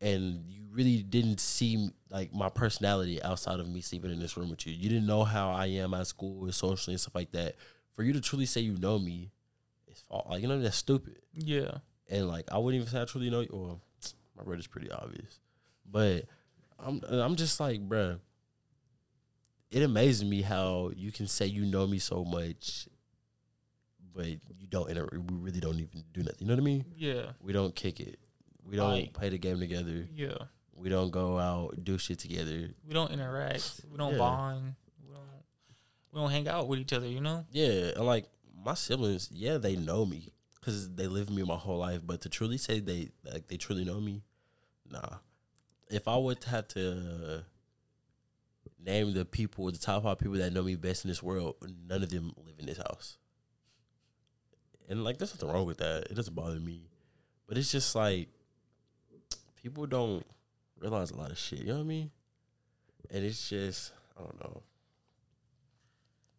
And 0.00 0.44
you 0.46 0.62
really 0.70 1.02
didn't 1.02 1.40
see 1.40 1.90
like 2.10 2.34
my 2.34 2.48
personality 2.48 3.22
outside 3.22 3.60
of 3.60 3.68
me 3.68 3.80
sleeping 3.80 4.12
in 4.12 4.20
this 4.20 4.36
room 4.36 4.50
with 4.50 4.66
you. 4.66 4.72
You 4.72 4.88
didn't 4.88 5.06
know 5.06 5.24
how 5.24 5.50
I 5.52 5.66
am 5.66 5.94
at 5.94 6.06
school 6.06 6.44
and 6.44 6.54
socially 6.54 6.94
and 6.94 7.00
stuff 7.00 7.14
like 7.14 7.32
that. 7.32 7.56
For 7.94 8.02
you 8.02 8.12
to 8.12 8.20
truly 8.20 8.46
say 8.46 8.60
you 8.60 8.76
know 8.76 8.98
me, 8.98 9.30
it's 9.88 10.02
fa- 10.02 10.28
like 10.28 10.42
you 10.42 10.48
know 10.48 10.60
that's 10.60 10.76
stupid. 10.76 11.16
Yeah, 11.32 11.78
And 12.08 12.28
like 12.28 12.46
I 12.52 12.58
wouldn't 12.58 12.80
even 12.82 12.92
say 12.92 13.02
I 13.02 13.04
truly 13.04 13.30
know 13.30 13.40
you. 13.40 13.48
Or 13.52 13.80
my 14.36 14.42
brother's 14.44 14.66
pretty 14.66 14.90
obvious, 14.90 15.40
but 15.90 16.24
I'm 16.78 17.00
I'm 17.08 17.36
just 17.36 17.58
like, 17.60 17.86
bruh. 17.88 18.18
It 19.70 19.82
amazes 19.82 20.24
me 20.24 20.42
how 20.42 20.92
you 20.94 21.10
can 21.10 21.26
say 21.26 21.46
you 21.46 21.66
know 21.66 21.86
me 21.88 21.98
so 21.98 22.24
much, 22.24 22.88
but 24.14 24.26
you 24.26 24.66
don't. 24.68 24.88
Inter- 24.88 25.08
we 25.12 25.36
really 25.36 25.58
don't 25.60 25.74
even 25.80 26.04
do 26.12 26.22
nothing. 26.22 26.36
You 26.40 26.46
know 26.46 26.54
what 26.54 26.60
I 26.60 26.64
mean? 26.64 26.84
yeah, 26.96 27.32
We 27.42 27.52
don't 27.52 27.74
kick 27.74 27.98
it. 28.00 28.18
We 28.64 28.76
don't 28.76 28.90
Like- 28.92 29.12
play 29.12 29.28
the 29.28 29.38
game 29.38 29.58
together. 29.58 30.08
yeah. 30.14 30.36
We 30.74 30.88
don't 30.90 31.10
go 31.10 31.38
out 31.38 31.82
do 31.84 31.96
shit 31.98 32.18
together. 32.18 32.68
We 32.86 32.92
don't 32.92 33.10
interact. 33.10 33.80
We 33.90 33.96
don't 33.96 34.12
Yeah. 34.12 34.18
bond. 34.18 34.74
We 35.04 35.12
don't. 35.12 35.24
We 36.12 36.20
don't 36.20 36.30
hang 36.30 36.46
out 36.48 36.68
with 36.68 36.78
each 36.78 36.92
other. 36.92 37.08
You 37.08 37.20
know. 37.20 37.44
Yeah, 37.50 37.92
and 37.96 38.04
like 38.06 38.28
my 38.64 38.74
siblings, 38.74 39.30
yeah, 39.32 39.56
they 39.58 39.74
know 39.76 40.04
me 40.06 40.32
because 40.66 40.92
they 40.96 41.06
live 41.06 41.30
me 41.30 41.44
my 41.44 41.54
whole 41.54 41.78
life. 41.78 42.00
But 42.04 42.22
to 42.22 42.28
truly 42.28 42.58
say 42.58 42.80
they 42.80 43.10
like 43.24 43.46
they 43.46 43.56
truly 43.56 43.84
know 43.84 44.00
me, 44.00 44.22
nah. 44.90 45.18
If 45.88 46.08
I 46.08 46.16
would 46.16 46.42
have 46.44 46.66
to 46.68 47.44
name 48.84 49.14
the 49.14 49.24
people, 49.24 49.70
the 49.70 49.78
top 49.78 50.02
five 50.02 50.18
people 50.18 50.36
that 50.36 50.52
know 50.52 50.64
me 50.64 50.74
best 50.74 51.04
in 51.04 51.08
this 51.08 51.22
world, 51.22 51.54
none 51.88 52.02
of 52.02 52.10
them 52.10 52.32
live 52.44 52.56
in 52.58 52.66
this 52.66 52.78
house. 52.78 53.16
And 54.88 55.04
like, 55.04 55.18
there's 55.18 55.34
nothing 55.34 55.52
wrong 55.54 55.66
with 55.66 55.78
that. 55.78 56.08
It 56.10 56.14
doesn't 56.14 56.34
bother 56.34 56.58
me, 56.58 56.82
but 57.46 57.56
it's 57.56 57.70
just 57.70 57.94
like 57.94 58.28
people 59.62 59.86
don't 59.86 60.26
realize 60.80 61.12
a 61.12 61.16
lot 61.16 61.30
of 61.30 61.38
shit. 61.38 61.60
You 61.60 61.66
know 61.66 61.74
what 61.74 61.80
I 61.80 61.84
mean? 61.84 62.10
And 63.10 63.24
it's 63.24 63.48
just 63.48 63.92
I 64.18 64.22
don't 64.22 64.40
know. 64.40 64.62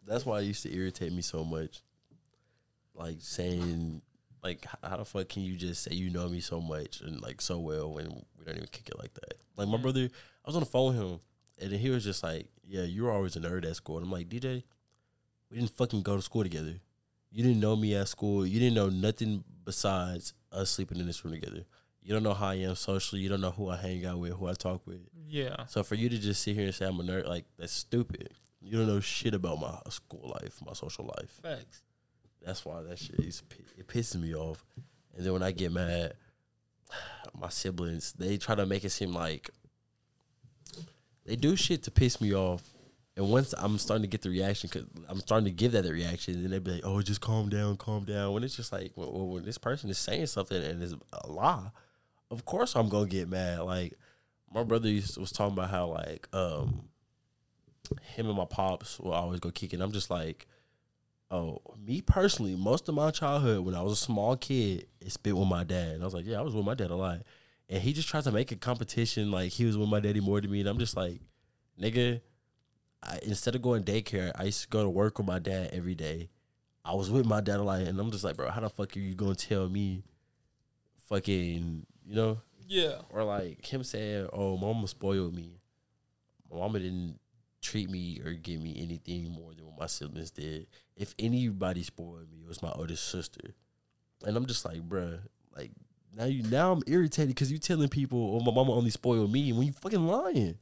That's 0.05 0.25
why 0.25 0.39
it 0.39 0.45
used 0.45 0.63
to 0.63 0.73
irritate 0.73 1.13
me 1.13 1.21
so 1.21 1.45
much. 1.45 1.81
Like 2.93 3.17
saying, 3.19 4.01
like, 4.43 4.65
how 4.83 4.97
the 4.97 5.05
fuck 5.05 5.29
can 5.29 5.43
you 5.43 5.55
just 5.55 5.83
say 5.83 5.93
you 5.93 6.09
know 6.09 6.27
me 6.29 6.39
so 6.39 6.61
much 6.61 7.01
and 7.01 7.21
like 7.21 7.41
so 7.41 7.59
well 7.59 7.93
when 7.93 8.07
we 8.37 8.45
don't 8.45 8.55
even 8.55 8.67
kick 8.71 8.89
it 8.89 8.97
like 8.97 9.13
that? 9.15 9.33
Like 9.55 9.67
my 9.67 9.77
brother, 9.77 10.01
I 10.01 10.47
was 10.47 10.55
on 10.55 10.61
the 10.61 10.67
phone 10.67 10.95
with 10.95 11.05
him, 11.05 11.19
and 11.59 11.71
he 11.73 11.89
was 11.89 12.03
just 12.03 12.23
like, 12.23 12.47
"Yeah, 12.63 12.83
you 12.83 13.03
were 13.03 13.11
always 13.11 13.35
a 13.35 13.39
nerd 13.39 13.65
at 13.65 13.75
school." 13.75 13.97
And 13.97 14.05
I'm 14.05 14.11
like, 14.11 14.29
DJ, 14.29 14.63
we 15.49 15.57
didn't 15.57 15.71
fucking 15.71 16.03
go 16.03 16.15
to 16.15 16.21
school 16.21 16.43
together. 16.43 16.75
You 17.31 17.43
didn't 17.43 17.59
know 17.59 17.75
me 17.75 17.95
at 17.95 18.07
school. 18.07 18.45
You 18.45 18.59
didn't 18.59 18.75
know 18.75 18.89
nothing 18.89 19.43
besides 19.65 20.33
us 20.51 20.69
sleeping 20.69 20.99
in 20.99 21.07
this 21.07 21.23
room 21.25 21.33
together. 21.33 21.65
You 22.01 22.13
don't 22.13 22.23
know 22.23 22.33
how 22.33 22.47
I 22.47 22.55
am 22.55 22.75
socially. 22.75 23.21
You 23.21 23.29
don't 23.29 23.41
know 23.41 23.51
who 23.51 23.69
I 23.69 23.75
hang 23.75 24.05
out 24.05 24.19
with, 24.19 24.33
who 24.33 24.47
I 24.47 24.53
talk 24.53 24.87
with. 24.87 25.01
Yeah. 25.27 25.65
So 25.67 25.83
for 25.83 25.95
you 25.95 26.07
to 26.07 26.17
just 26.17 26.41
sit 26.41 26.55
here 26.55 26.65
and 26.65 26.73
say 26.73 26.85
I'm 26.85 26.99
a 26.99 27.03
nerd, 27.03 27.27
like 27.27 27.45
that's 27.57 27.73
stupid. 27.73 28.29
You 28.61 28.77
don't 28.77 28.87
know 28.87 29.01
shit 29.01 29.33
about 29.33 29.59
my 29.59 29.77
school 29.89 30.35
life, 30.41 30.59
my 30.65 30.73
social 30.73 31.05
life. 31.17 31.39
Facts. 31.41 31.83
That's 32.45 32.65
why 32.65 32.81
that 32.83 32.99
shit 32.99 33.19
is 33.19 33.43
it 33.77 33.87
pisses 33.87 34.21
me 34.21 34.35
off. 34.35 34.63
And 35.15 35.25
then 35.25 35.33
when 35.33 35.43
I 35.43 35.51
get 35.51 35.71
mad, 35.71 36.13
my 37.39 37.49
siblings 37.49 38.13
they 38.13 38.37
try 38.37 38.55
to 38.55 38.65
make 38.65 38.83
it 38.83 38.89
seem 38.89 39.13
like 39.13 39.49
they 41.25 41.35
do 41.35 41.55
shit 41.55 41.83
to 41.83 41.91
piss 41.91 42.21
me 42.21 42.33
off. 42.33 42.63
And 43.15 43.29
once 43.31 43.53
I'm 43.57 43.79
starting 43.79 44.03
to 44.03 44.07
get 44.07 44.21
the 44.21 44.29
reaction, 44.29 44.69
cause 44.69 44.83
I'm 45.09 45.19
starting 45.19 45.45
to 45.45 45.51
give 45.51 45.71
that 45.71 45.83
the 45.83 45.91
reaction, 45.91 46.41
then 46.41 46.51
they 46.51 46.59
be 46.59 46.73
like, 46.73 46.85
"Oh, 46.85 47.01
just 47.01 47.19
calm 47.19 47.49
down, 47.49 47.75
calm 47.75 48.05
down." 48.05 48.31
When 48.31 48.43
it's 48.43 48.55
just 48.55 48.71
like, 48.71 48.91
well, 48.95 49.27
when 49.27 49.43
this 49.43 49.57
person 49.57 49.89
is 49.89 49.97
saying 49.97 50.27
something 50.27 50.63
and 50.63 50.81
it's 50.83 50.93
a 51.11 51.27
lie, 51.27 51.71
of 52.29 52.45
course 52.45 52.75
I'm 52.75 52.89
gonna 52.89 53.07
get 53.07 53.27
mad. 53.27 53.61
Like 53.61 53.93
my 54.53 54.63
brother 54.63 54.89
to, 54.89 55.19
was 55.19 55.31
talking 55.31 55.53
about 55.53 55.69
how 55.69 55.87
like 55.87 56.27
um 56.31 56.89
him 58.15 58.27
and 58.27 58.37
my 58.37 58.45
pops 58.45 58.99
will 58.99 59.13
always 59.13 59.39
go 59.39 59.51
kicking. 59.51 59.81
I'm 59.81 59.91
just 59.91 60.09
like, 60.09 60.47
oh, 61.31 61.59
me 61.85 62.01
personally, 62.01 62.55
most 62.55 62.87
of 62.89 62.95
my 62.95 63.11
childhood 63.11 63.65
when 63.65 63.75
I 63.75 63.81
was 63.81 63.93
a 63.93 63.97
small 63.97 64.35
kid, 64.37 64.87
it 65.01 65.11
spent 65.11 65.37
with 65.37 65.47
my 65.47 65.63
dad. 65.63 65.89
And 65.95 66.01
I 66.01 66.05
was 66.05 66.13
like, 66.13 66.25
yeah, 66.25 66.39
I 66.39 66.41
was 66.41 66.55
with 66.55 66.65
my 66.65 66.73
dad 66.75 66.91
a 66.91 66.95
lot. 66.95 67.21
And 67.69 67.81
he 67.81 67.91
just 67.93 68.07
tried 68.07 68.23
to 68.23 68.31
make 68.31 68.51
a 68.51 68.55
competition 68.55 69.29
like 69.31 69.51
he 69.51 69.65
was 69.65 69.77
with 69.77 69.89
my 69.89 69.99
daddy 69.99 70.21
more 70.21 70.39
than 70.39 70.49
me. 70.51 70.61
And 70.61 70.69
I'm 70.69 70.77
just 70.79 70.95
like, 70.95 71.19
nigga, 71.81 72.21
I, 73.03 73.19
instead 73.23 73.55
of 73.55 73.61
going 73.61 73.83
daycare, 73.83 74.31
I 74.35 74.43
used 74.45 74.61
to 74.61 74.67
go 74.69 74.83
to 74.83 74.89
work 74.89 75.17
with 75.17 75.27
my 75.27 75.39
dad 75.39 75.71
every 75.73 75.95
day. 75.95 76.29
I 76.85 76.93
was 76.93 77.11
with 77.11 77.25
my 77.25 77.41
dad 77.41 77.59
a 77.59 77.63
lot, 77.63 77.81
and 77.81 77.99
I'm 77.99 78.11
just 78.11 78.23
like, 78.23 78.37
bro, 78.37 78.49
how 78.49 78.61
the 78.61 78.69
fuck 78.69 78.95
are 78.95 78.99
you 78.99 79.13
gonna 79.13 79.35
tell 79.35 79.67
me, 79.67 80.03
fucking, 81.09 81.85
you 82.05 82.15
know, 82.15 82.37
Yeah. 82.67 83.01
or 83.09 83.23
like 83.23 83.65
him 83.65 83.83
saying, 83.83 84.29
"Oh, 84.33 84.57
mama 84.57 84.87
spoiled 84.87 85.33
me. 85.33 85.59
My 86.49 86.57
mama 86.59 86.79
didn't 86.79 87.19
treat 87.61 87.89
me 87.89 88.21
or 88.23 88.33
give 88.33 88.61
me 88.61 88.75
anything 88.77 89.31
more 89.31 89.53
than 89.53 89.65
what 89.65 89.79
my 89.79 89.87
siblings 89.87 90.31
did. 90.31 90.67
If 90.95 91.15
anybody 91.19 91.83
spoiled 91.83 92.31
me, 92.31 92.39
it 92.43 92.47
was 92.47 92.61
my 92.61 92.71
oldest 92.71 93.09
sister." 93.09 93.55
And 94.25 94.35
I'm 94.35 94.45
just 94.45 94.65
like, 94.65 94.87
bruh, 94.87 95.19
like 95.55 95.71
now 96.15 96.25
you 96.25 96.43
now 96.43 96.71
I'm 96.71 96.83
irritated 96.87 97.29
because 97.29 97.51
you 97.51 97.57
telling 97.57 97.89
people, 97.89 98.35
"Oh, 98.35 98.43
my 98.43 98.51
mama 98.51 98.73
only 98.73 98.89
spoiled 98.89 99.31
me," 99.31 99.53
when 99.53 99.67
you 99.67 99.73
fucking 99.73 100.05
lying. 100.05 100.57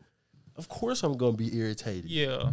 Of 0.56 0.70
course, 0.70 1.04
I'm 1.04 1.18
gonna 1.18 1.38
be 1.38 1.58
irritated. 1.58 2.10
Yeah. 2.10 2.52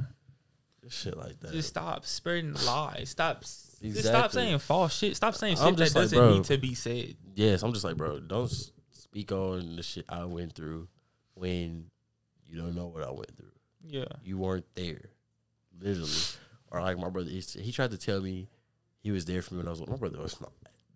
Shit 0.89 1.17
like 1.17 1.39
that. 1.41 1.53
Just 1.53 1.69
stop 1.69 2.05
spreading 2.05 2.55
lies. 2.67 3.11
Stop. 3.11 3.43
Just 3.43 4.05
stop 4.05 4.33
saying 4.33 4.59
false 4.59 4.97
shit. 4.97 5.17
Stop 5.17 5.35
saying 5.35 5.57
shit 5.57 5.77
that 5.77 5.79
like, 5.79 5.93
doesn't 5.93 6.19
bro. 6.19 6.35
need 6.35 6.45
to 6.45 6.59
be 6.59 6.75
said. 6.75 7.15
yes, 7.35 7.63
I'm 7.63 7.73
just 7.73 7.85
like, 7.85 7.97
bro, 7.97 8.19
don't 8.21 8.53
speak 8.91 9.31
on 9.31 9.77
the 9.77 9.83
shit 9.83 10.05
I 10.09 10.25
went 10.25 10.55
through 10.55 10.89
when 11.35 11.87
you 12.49 12.61
don't 12.61 12.75
know 12.75 12.87
what 12.89 13.05
I 13.05 13.11
went 13.11 13.37
through. 13.37 13.53
Yeah. 13.87 14.05
you 14.25 14.39
weren't 14.39 14.67
there, 14.75 15.01
literally. 15.81 16.11
Or 16.71 16.81
like 16.81 16.99
my 16.99 17.09
brother, 17.11 17.29
he, 17.31 17.41
he 17.41 17.73
tried 17.73 17.91
to 17.91 17.99
tell 17.99 18.21
me 18.21 18.49
he 19.01 19.11
was 19.11 19.25
there 19.25 19.43
for 19.43 19.55
me 19.55 19.59
when 19.59 19.67
I 19.67 19.71
was 19.71 19.81
little. 19.81 19.95
My 19.95 19.99
brother 19.99 20.19
was 20.21 20.41
not. 20.41 20.53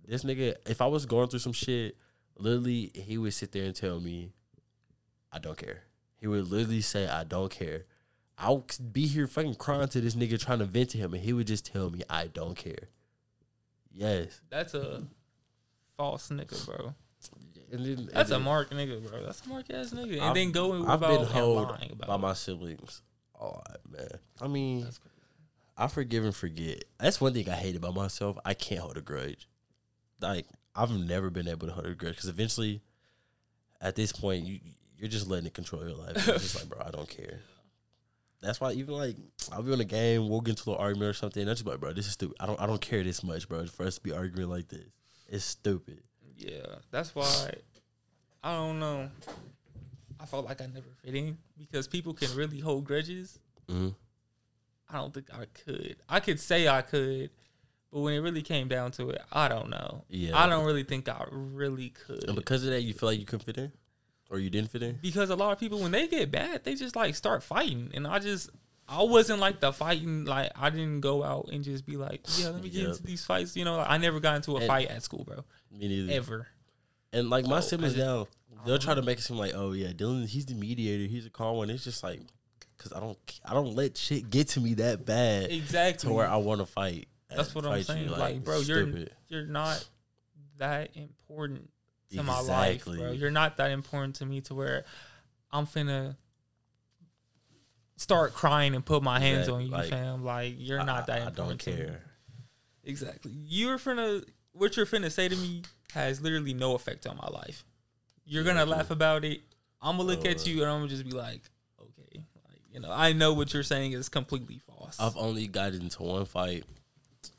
This 0.06 0.24
nigga, 0.24 0.54
if 0.66 0.80
I 0.80 0.86
was 0.86 1.04
going 1.04 1.28
through 1.28 1.40
some 1.40 1.52
shit, 1.52 1.96
literally, 2.38 2.92
he 2.94 3.18
would 3.18 3.34
sit 3.34 3.52
there 3.52 3.64
and 3.64 3.74
tell 3.74 4.00
me, 4.00 4.32
"I 5.32 5.38
don't 5.38 5.58
care." 5.58 5.82
He 6.18 6.26
would 6.26 6.48
literally 6.48 6.80
say, 6.80 7.08
"I 7.08 7.24
don't 7.24 7.50
care." 7.50 7.84
I'll 8.38 8.64
be 8.92 9.06
here 9.06 9.26
fucking 9.26 9.54
crying 9.54 9.88
to 9.88 10.00
this 10.00 10.14
nigga 10.14 10.38
trying 10.38 10.58
to 10.60 10.66
vent 10.66 10.90
to 10.90 10.98
him, 10.98 11.14
and 11.14 11.22
he 11.22 11.32
would 11.32 11.46
just 11.46 11.66
tell 11.66 11.90
me, 11.90 12.02
"I 12.08 12.28
don't 12.28 12.54
care." 12.56 12.88
Yes, 13.92 14.40
That's 14.50 14.74
a 14.74 15.04
false 15.96 16.28
nigga, 16.28 16.66
bro. 16.66 16.94
And 17.72 17.84
then 17.84 18.08
That's 18.12 18.30
and 18.30 18.40
a 18.42 18.44
mark 18.44 18.70
nigga, 18.70 19.08
bro. 19.08 19.22
That's 19.24 19.44
a 19.44 19.48
mark 19.48 19.66
ass 19.70 19.90
nigga. 19.90 20.12
And 20.14 20.20
I've- 20.22 20.40
then 20.40 20.52
going 20.52 20.82
I've 20.86 20.98
about 20.98 21.10
been 21.10 21.20
and 21.22 21.30
held 21.30 21.68
lying 21.68 21.92
about 21.92 22.08
by 22.08 22.14
it. 22.14 22.18
my 22.18 22.32
siblings 22.34 23.02
a 23.40 23.44
lot, 23.44 23.78
man. 23.90 24.08
I 24.40 24.46
mean, 24.48 24.86
I 25.76 25.88
forgive 25.88 26.24
and 26.24 26.34
forget. 26.34 26.84
That's 26.98 27.20
one 27.20 27.32
thing 27.34 27.48
I 27.48 27.54
hate 27.54 27.76
about 27.76 27.94
myself. 27.94 28.38
I 28.44 28.54
can't 28.54 28.80
hold 28.80 28.96
a 28.96 29.00
grudge. 29.02 29.48
Like 30.20 30.46
I've 30.74 30.90
never 30.90 31.30
been 31.30 31.48
able 31.48 31.66
to 31.66 31.72
hold 31.72 31.86
a 31.86 31.94
grudge 31.94 32.14
because 32.14 32.28
eventually, 32.28 32.82
at 33.80 33.94
this 33.96 34.12
point, 34.12 34.46
you 34.46 34.60
you're 34.98 35.08
just 35.10 35.26
letting 35.28 35.46
it 35.46 35.54
control 35.54 35.82
your 35.86 35.94
life. 35.96 36.26
You're 36.26 36.38
just 36.38 36.54
like, 36.54 36.68
bro, 36.70 36.82
I 36.86 36.90
don't 36.90 37.08
care. 37.08 37.40
That's 38.40 38.60
why 38.60 38.72
even 38.72 38.94
like 38.94 39.16
I'll 39.52 39.62
be 39.62 39.72
on 39.72 39.80
a 39.80 39.84
game, 39.84 40.28
we'll 40.28 40.40
get 40.40 40.52
into 40.58 40.70
an 40.72 40.78
argument 40.78 41.10
or 41.10 41.12
something. 41.14 41.40
And 41.42 41.50
I'm 41.50 41.56
just 41.56 41.66
like, 41.66 41.80
bro, 41.80 41.92
this 41.92 42.06
is 42.06 42.12
stupid. 42.12 42.36
I 42.40 42.46
don't 42.46 42.60
I 42.60 42.66
don't 42.66 42.80
care 42.80 43.02
this 43.02 43.22
much, 43.22 43.48
bro, 43.48 43.66
for 43.66 43.84
us 43.86 43.96
to 43.96 44.00
be 44.00 44.12
arguing 44.12 44.48
like 44.48 44.68
this. 44.68 44.86
It's 45.28 45.44
stupid. 45.44 46.00
Yeah, 46.36 46.76
that's 46.90 47.14
why 47.14 47.54
I 48.42 48.54
don't 48.54 48.78
know. 48.78 49.08
I 50.20 50.26
felt 50.26 50.46
like 50.46 50.60
I 50.60 50.66
never 50.66 50.86
fit 51.02 51.14
in 51.14 51.36
because 51.58 51.86
people 51.88 52.14
can 52.14 52.34
really 52.34 52.58
hold 52.60 52.84
grudges. 52.84 53.38
hmm 53.68 53.88
I 54.88 54.98
don't 54.98 55.12
think 55.12 55.26
I 55.34 55.46
could. 55.64 55.96
I 56.08 56.20
could 56.20 56.38
say 56.38 56.68
I 56.68 56.80
could, 56.80 57.30
but 57.92 58.00
when 58.00 58.14
it 58.14 58.20
really 58.20 58.42
came 58.42 58.68
down 58.68 58.92
to 58.92 59.10
it, 59.10 59.20
I 59.32 59.48
don't 59.48 59.68
know. 59.68 60.04
Yeah. 60.08 60.38
I 60.38 60.48
don't 60.48 60.64
really 60.64 60.84
think 60.84 61.08
I 61.08 61.24
really 61.30 61.88
could. 61.90 62.22
And 62.28 62.36
because 62.36 62.62
of 62.64 62.70
that, 62.70 62.82
you 62.82 62.94
feel 62.94 63.08
like 63.08 63.18
you 63.18 63.24
couldn't 63.26 63.44
fit 63.46 63.58
in, 63.58 63.72
or 64.30 64.38
you 64.38 64.48
didn't 64.48 64.70
fit 64.70 64.84
in. 64.84 64.98
because 65.02 65.30
a 65.30 65.34
lot 65.34 65.50
of 65.52 65.58
people 65.58 65.80
when 65.80 65.90
they 65.90 66.06
get 66.06 66.30
bad, 66.30 66.62
they 66.62 66.76
just 66.76 66.94
like 66.94 67.16
start 67.16 67.42
fighting, 67.42 67.90
and 67.94 68.06
I 68.06 68.20
just 68.20 68.48
I 68.88 69.02
wasn't 69.02 69.40
like 69.40 69.58
the 69.58 69.72
fighting. 69.72 70.24
Like 70.24 70.52
I 70.54 70.70
didn't 70.70 71.00
go 71.00 71.24
out 71.24 71.48
and 71.52 71.64
just 71.64 71.84
be 71.84 71.96
like, 71.96 72.20
yeah, 72.38 72.50
let 72.50 72.62
me 72.62 72.70
get 72.70 72.82
Yeah. 72.82 72.88
into 72.90 73.02
these 73.02 73.24
fights. 73.24 73.56
You 73.56 73.64
know, 73.64 73.78
like, 73.78 73.90
I 73.90 73.98
never 73.98 74.20
got 74.20 74.36
into 74.36 74.52
a 74.52 74.58
And- 74.58 74.66
fight 74.68 74.86
at 74.86 75.02
school, 75.02 75.24
bro, 75.24 75.42
Me 75.70 75.88
neither. 75.88 76.12
ever. 76.12 76.46
And 77.12 77.30
like 77.30 77.46
my 77.46 77.60
So, 77.60 77.68
siblings 77.68 77.94
just- 77.94 78.04
now, 78.06 78.26
they'll 78.64 78.78
try 78.78 78.94
to 78.94 79.02
make 79.02 79.18
it 79.18 79.22
seem 79.22 79.36
like, 79.38 79.52
oh 79.54 79.72
yeah, 79.72 79.88
Dylan, 79.88 80.26
he's 80.26 80.46
the 80.46 80.54
mediator, 80.54 81.04
he's 81.06 81.26
a 81.26 81.30
calm 81.30 81.56
one. 81.56 81.70
It's 81.70 81.84
just 81.84 82.02
like, 82.02 82.20
cause 82.78 82.92
I 82.92 83.00
don't, 83.00 83.18
I 83.44 83.52
don't 83.54 83.74
let 83.74 83.96
shit 83.96 84.28
get 84.30 84.48
to 84.50 84.60
me 84.60 84.74
that 84.74 85.04
bad 85.06 85.50
Exactly. 85.50 86.08
to 86.08 86.14
where 86.14 86.26
I 86.28 86.36
want 86.36 86.60
to 86.60 86.66
fight. 86.66 87.08
That's 87.28 87.54
what 87.54 87.66
I'm 87.66 87.82
saying. 87.82 88.04
you. 88.08 88.10
Like, 88.10 88.44
bro, 88.44 88.58
it's 88.60 88.68
you're 88.68 88.88
you're 89.28 89.46
not 89.46 89.84
that 90.58 90.96
important 90.96 91.68
to 92.12 92.22
my 92.22 92.40
life, 92.40 92.84
bro. 92.84 93.10
You're 93.12 93.30
not 93.30 93.56
that 93.58 93.70
important 93.72 94.16
to 94.16 94.26
me 94.26 94.40
to 94.42 94.54
where 94.54 94.84
I'm 95.50 95.66
finna 95.66 96.16
start 97.96 98.32
crying 98.34 98.74
and 98.74 98.84
put 98.84 99.02
my 99.02 99.18
hands 99.18 99.48
on 99.48 99.62
you, 99.62 99.68
like, 99.68 99.90
fam. 99.90 100.24
Like 100.24 100.54
you're 100.58 100.80
I- 100.80 100.84
not 100.84 101.06
that 101.08 101.20
I, 101.22 101.24
I 101.24 101.26
important. 101.28 101.64
don't 101.64 101.74
to 101.74 101.80
me. 101.80 101.86
care. 101.88 102.02
Exactly. 102.84 103.32
You're 103.34 103.78
finna 103.78 104.24
what 104.56 104.76
you're 104.76 104.86
finna 104.86 105.10
say 105.10 105.28
to 105.28 105.36
me 105.36 105.62
has 105.92 106.20
literally 106.20 106.54
no 106.54 106.74
effect 106.74 107.06
on 107.06 107.16
my 107.16 107.28
life. 107.28 107.64
You're 108.24 108.44
gonna 108.44 108.66
laugh 108.66 108.90
about 108.90 109.24
it. 109.24 109.40
I'm 109.80 109.96
gonna 109.98 110.08
look 110.08 110.24
Uh, 110.24 110.30
at 110.30 110.46
you 110.46 110.62
and 110.62 110.70
I'm 110.70 110.78
gonna 110.80 110.88
just 110.88 111.04
be 111.04 111.12
like, 111.12 111.42
okay, 111.80 112.20
like 112.48 112.60
you 112.72 112.80
know, 112.80 112.90
I 112.90 113.12
know 113.12 113.32
what 113.34 113.52
you're 113.54 113.62
saying 113.62 113.92
is 113.92 114.08
completely 114.08 114.58
false. 114.66 114.96
I've 114.98 115.16
only 115.16 115.46
got 115.46 115.72
into 115.74 116.02
one 116.02 116.24
fight, 116.24 116.64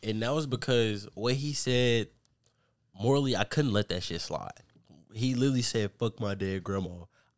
and 0.02 0.22
that 0.22 0.34
was 0.34 0.48
because 0.48 1.08
what 1.14 1.34
he 1.36 1.54
said. 1.54 2.08
Morally, 3.00 3.36
I 3.36 3.44
couldn't 3.44 3.74
let 3.74 3.90
that 3.90 4.02
shit 4.02 4.22
slide. 4.22 4.54
He 5.14 5.36
literally 5.36 5.62
said, 5.62 5.92
"Fuck 6.00 6.20
my 6.20 6.34
dead 6.34 6.64
grandma." 6.64 6.90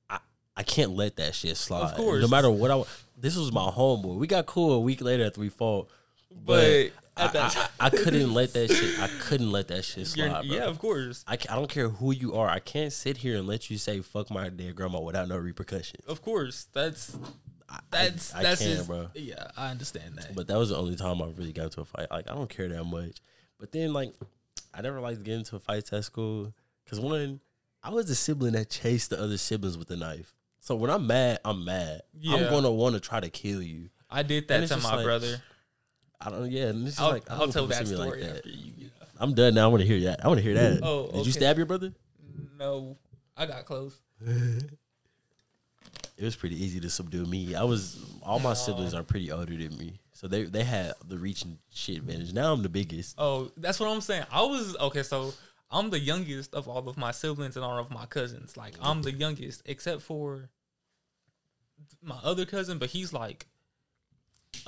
I, 0.10 0.20
I 0.56 0.64
can't 0.64 0.92
let 0.92 1.18
that 1.18 1.36
shit 1.36 1.58
slide. 1.58 1.92
Of 1.92 1.96
course. 1.98 2.22
no 2.22 2.30
matter 2.30 2.50
what 2.50 2.72
I. 2.72 2.82
This 3.18 3.36
was 3.36 3.52
my 3.52 3.70
homeboy. 3.70 4.16
We 4.16 4.26
got 4.28 4.46
cool 4.46 4.72
a 4.72 4.80
week 4.80 5.02
later 5.02 5.26
after 5.26 5.42
we 5.42 5.50
fought, 5.50 5.90
but 6.32 6.64
I, 6.64 6.92
at 7.20 7.34
that 7.34 7.72
I, 7.80 7.88
I 7.88 7.90
couldn't 7.90 8.34
let 8.34 8.54
that 8.54 8.72
shit. 8.72 9.00
I 9.00 9.08
couldn't 9.20 9.52
let 9.52 9.68
that 9.70 9.86
shit 9.86 10.08
slide. 10.08 10.30
Bro. 10.30 10.42
yeah, 10.44 10.64
of 10.64 10.80
course, 10.80 11.24
I, 11.28 11.34
I 11.34 11.56
don't 11.56 11.70
care 11.70 11.90
who 11.90 12.12
you 12.12 12.36
are. 12.36 12.50
I 12.50 12.60
can't 12.60 12.94
sit 12.94 13.18
here 13.18 13.38
and 13.38 13.48
let 13.48 13.70
you 13.70 13.78
say 13.78 14.02
"fuck 14.02 14.32
my 14.32 14.50
dead 14.50 14.76
grandma" 14.76 15.00
without 15.00 15.28
no 15.28 15.38
repercussions. 15.38 16.04
of 16.08 16.22
course. 16.22 16.68
That's 16.74 17.18
that's 17.92 18.34
I, 18.34 18.44
that's 18.44 18.64
just 18.64 18.88
bro. 18.88 19.10
yeah. 19.14 19.48
I 19.56 19.70
understand 19.70 20.16
that. 20.18 20.36
But 20.36 20.48
that 20.48 20.58
was 20.58 20.70
the 20.70 20.78
only 20.78 20.96
time 20.96 21.22
I 21.22 21.28
really 21.38 21.54
got 21.54 21.66
into 21.66 21.82
a 21.82 21.86
fight. 21.86 22.10
Like 22.12 22.30
I 22.30 22.34
don't 22.34 22.50
care 22.50 22.68
that 22.68 22.84
much. 22.84 23.22
But 23.60 23.72
then 23.72 23.94
like 23.94 24.14
I 24.74 24.82
never 24.82 25.00
liked 25.00 25.24
getting 25.24 25.40
into 25.40 25.60
fights 25.60 25.92
at 25.94 26.06
school 26.06 26.54
because 26.84 27.00
one, 27.00 27.40
I 27.84 27.92
was 27.92 28.08
the 28.08 28.16
sibling 28.16 28.54
that 28.54 28.70
chased 28.70 29.10
the 29.10 29.22
other 29.22 29.38
siblings 29.38 29.78
with 29.78 29.90
a 29.92 29.96
knife. 29.96 30.34
So 30.60 30.76
when 30.76 30.90
I'm 30.90 31.08
mad, 31.08 31.40
I'm 31.46 31.64
mad. 31.66 32.02
I'm 32.28 32.50
gonna 32.50 32.72
want 32.72 32.96
to 32.96 33.02
try 33.02 33.20
to 33.20 33.30
kill 33.30 33.62
you. 33.62 33.90
I 34.10 34.24
did 34.24 34.48
that 34.48 34.68
to 34.70 34.78
my 34.78 34.96
like, 34.96 35.06
brother. 35.06 35.42
I 36.22 36.30
don't. 36.30 36.52
Yeah, 36.52 36.68
and 36.68 36.88
it's 36.88 36.98
just 36.98 37.02
I'll, 37.02 37.12
like 37.12 37.30
I'll 37.30 37.48
tell 37.48 37.68
that 37.68 37.80
people 37.80 37.86
see 37.86 37.92
me 37.92 38.02
story 38.02 38.22
like 38.22 38.30
that. 38.30 38.38
after 38.38 38.50
you. 38.50 38.74
Yeah. 38.78 38.88
I'm 39.20 39.34
done 39.34 39.54
now. 39.54 39.66
I 39.66 39.68
want 39.68 39.82
to 39.82 39.88
hear 39.88 40.00
that. 40.02 40.24
I 40.24 40.28
want 40.28 40.40
to 40.40 40.44
hear 40.44 40.54
that. 40.56 40.80
Oh, 40.84 41.12
Did 41.12 41.26
you 41.26 41.32
stab 41.32 41.58
your 41.58 41.66
brother? 41.66 41.94
No, 42.58 42.98
I 43.38 43.46
got 43.46 43.66
close. 43.66 44.00
It 46.20 46.26
was 46.26 46.36
pretty 46.36 46.62
easy 46.62 46.82
to 46.82 46.90
subdue 46.90 47.26
me. 47.26 47.56
I 47.56 47.64
was 47.64 48.04
all 48.22 48.40
my 48.40 48.54
siblings 48.54 48.94
are 48.94 49.04
pretty 49.04 49.32
older 49.32 49.56
than 49.56 49.78
me, 49.78 50.02
so 50.12 50.28
they 50.28 50.44
they 50.44 50.66
had 50.66 50.94
the 51.08 51.18
reach 51.18 51.44
and 51.44 51.58
shit 51.74 51.98
advantage. 51.98 52.34
Now 52.34 52.52
I'm 52.52 52.62
the 52.62 52.70
biggest. 52.70 53.16
Oh, 53.18 53.50
that's 53.56 53.80
what 53.80 53.90
I'm 53.90 54.02
saying. 54.02 54.26
I 54.30 54.42
was 54.42 54.76
okay. 54.78 55.04
So 55.04 55.34
I'm 55.72 55.90
the 55.90 56.00
youngest 56.00 56.54
of 56.54 56.68
all 56.68 56.90
of 56.90 56.98
my 56.98 57.12
siblings 57.12 57.56
and 57.56 57.64
all 57.64 57.78
of 57.78 57.90
my 57.90 58.06
cousins. 58.06 58.58
Like 58.58 58.74
I'm 58.82 59.02
the 59.02 59.14
youngest, 59.14 59.62
except 59.66 60.02
for 60.02 60.50
my 62.02 62.18
other 62.24 62.46
cousin, 62.46 62.78
but 62.78 62.90
he's 62.90 63.14
like 63.14 63.48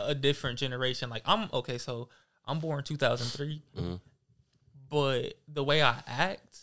a 0.08 0.16
different 0.16 0.60
generation. 0.60 1.10
Like 1.10 1.24
I'm 1.26 1.50
okay. 1.54 1.78
So 1.78 2.10
I'm 2.46 2.60
born 2.60 2.84
2003, 2.84 3.62
Mhm. 3.78 4.00
but 4.90 5.34
the 5.48 5.64
way 5.64 5.82
I 5.82 6.02
act. 6.08 6.60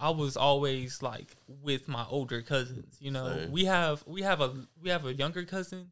I 0.00 0.10
was 0.10 0.36
always 0.36 1.02
like 1.02 1.34
with 1.48 1.88
my 1.88 2.06
older 2.08 2.40
cousins. 2.40 2.96
You 3.00 3.10
know, 3.10 3.34
Same. 3.36 3.50
we 3.50 3.64
have 3.64 4.04
we 4.06 4.22
have 4.22 4.40
a 4.40 4.54
we 4.80 4.90
have 4.90 5.04
a 5.04 5.12
younger 5.12 5.42
cousin, 5.44 5.90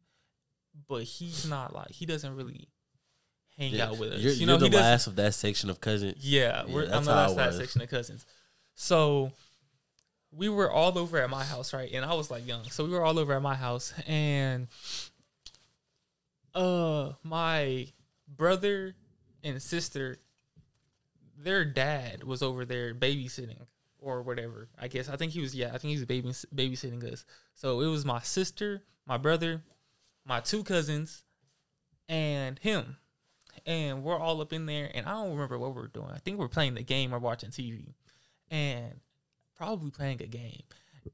but 0.87 1.03
he's 1.03 1.45
not 1.45 1.73
like 1.73 1.91
he 1.91 2.05
doesn't 2.05 2.33
really 2.33 2.69
hang 3.57 3.73
Yeah, 3.73 3.87
out 3.87 3.97
with 3.97 4.13
us. 4.13 4.21
You're, 4.21 4.31
you 4.31 4.39
you're 4.39 4.47
know, 4.47 4.57
the 4.57 4.65
he 4.67 4.69
doesn't. 4.71 4.85
last 4.85 5.07
of 5.07 5.15
that 5.17 5.33
section 5.33 5.69
of 5.69 5.81
cousins. 5.81 6.23
Yeah, 6.25 6.63
Yeah, 6.65 6.73
we're, 6.73 6.83
I'm 6.89 7.03
the 7.03 7.11
last 7.11 7.35
that 7.35 7.53
section 7.55 7.81
of 7.81 7.89
cousins. 7.89 8.25
So 8.75 9.33
we 10.31 10.47
were 10.47 10.71
all 10.71 10.97
over 10.97 11.17
at 11.17 11.29
my 11.29 11.43
house, 11.43 11.73
right? 11.73 11.91
And 11.91 12.05
I 12.05 12.13
was 12.13 12.31
like 12.31 12.47
young, 12.47 12.63
so 12.69 12.85
we 12.85 12.91
were 12.91 13.03
all 13.03 13.19
over 13.19 13.33
at 13.33 13.41
my 13.41 13.55
house, 13.55 13.93
and 14.07 14.67
uh, 16.57 17.13
my 17.23 17.87
brother 18.27 18.95
and 19.43 19.61
sister, 19.61 20.17
their 21.37 21.63
dad 21.65 22.23
was 22.23 22.41
over 22.41 22.65
there 22.65 22.93
babysitting 22.93 23.65
or 23.99 24.21
whatever. 24.21 24.69
I 24.79 24.87
guess 24.87 25.09
I 25.09 25.15
think 25.15 25.31
he 25.31 25.41
was. 25.41 25.55
Yeah, 25.55 25.67
I 25.67 25.77
think 25.77 25.93
he 25.93 25.95
was 25.95 26.05
baby 26.05 26.29
babysitting 26.29 27.03
us. 27.11 27.25
So 27.53 27.81
it 27.81 27.87
was 27.87 28.05
my 28.05 28.21
sister, 28.21 28.83
my 29.05 29.17
brother, 29.17 29.63
my 30.25 30.39
two 30.39 30.63
cousins, 30.63 31.23
and 32.09 32.59
him 32.59 32.97
and 33.65 34.03
we're 34.03 34.17
all 34.17 34.41
up 34.41 34.53
in 34.53 34.65
there 34.65 34.89
and 34.93 35.05
i 35.05 35.11
don't 35.11 35.31
remember 35.31 35.57
what 35.57 35.75
we're 35.75 35.87
doing 35.87 36.09
i 36.13 36.17
think 36.19 36.37
we're 36.37 36.47
playing 36.47 36.73
the 36.73 36.83
game 36.83 37.13
or 37.13 37.19
watching 37.19 37.49
tv 37.49 37.93
and 38.49 38.99
probably 39.55 39.89
playing 39.89 40.21
a 40.21 40.27
game 40.27 40.61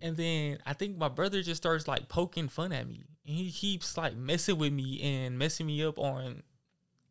and 0.02 0.18
then 0.18 0.60
i 0.66 0.74
think 0.74 0.98
my 0.98 1.08
brother 1.08 1.42
just 1.42 1.62
starts 1.62 1.88
like 1.88 2.08
poking 2.10 2.48
fun 2.48 2.72
at 2.72 2.88
me. 2.88 3.04
And 3.26 3.36
he 3.38 3.52
keeps 3.52 3.98
like 3.98 4.16
messing 4.16 4.58
with 4.58 4.74
me 4.74 5.02
and 5.02 5.38
messing 5.38 5.66
me 5.66 5.84
up 5.84 5.98
on 5.98 6.44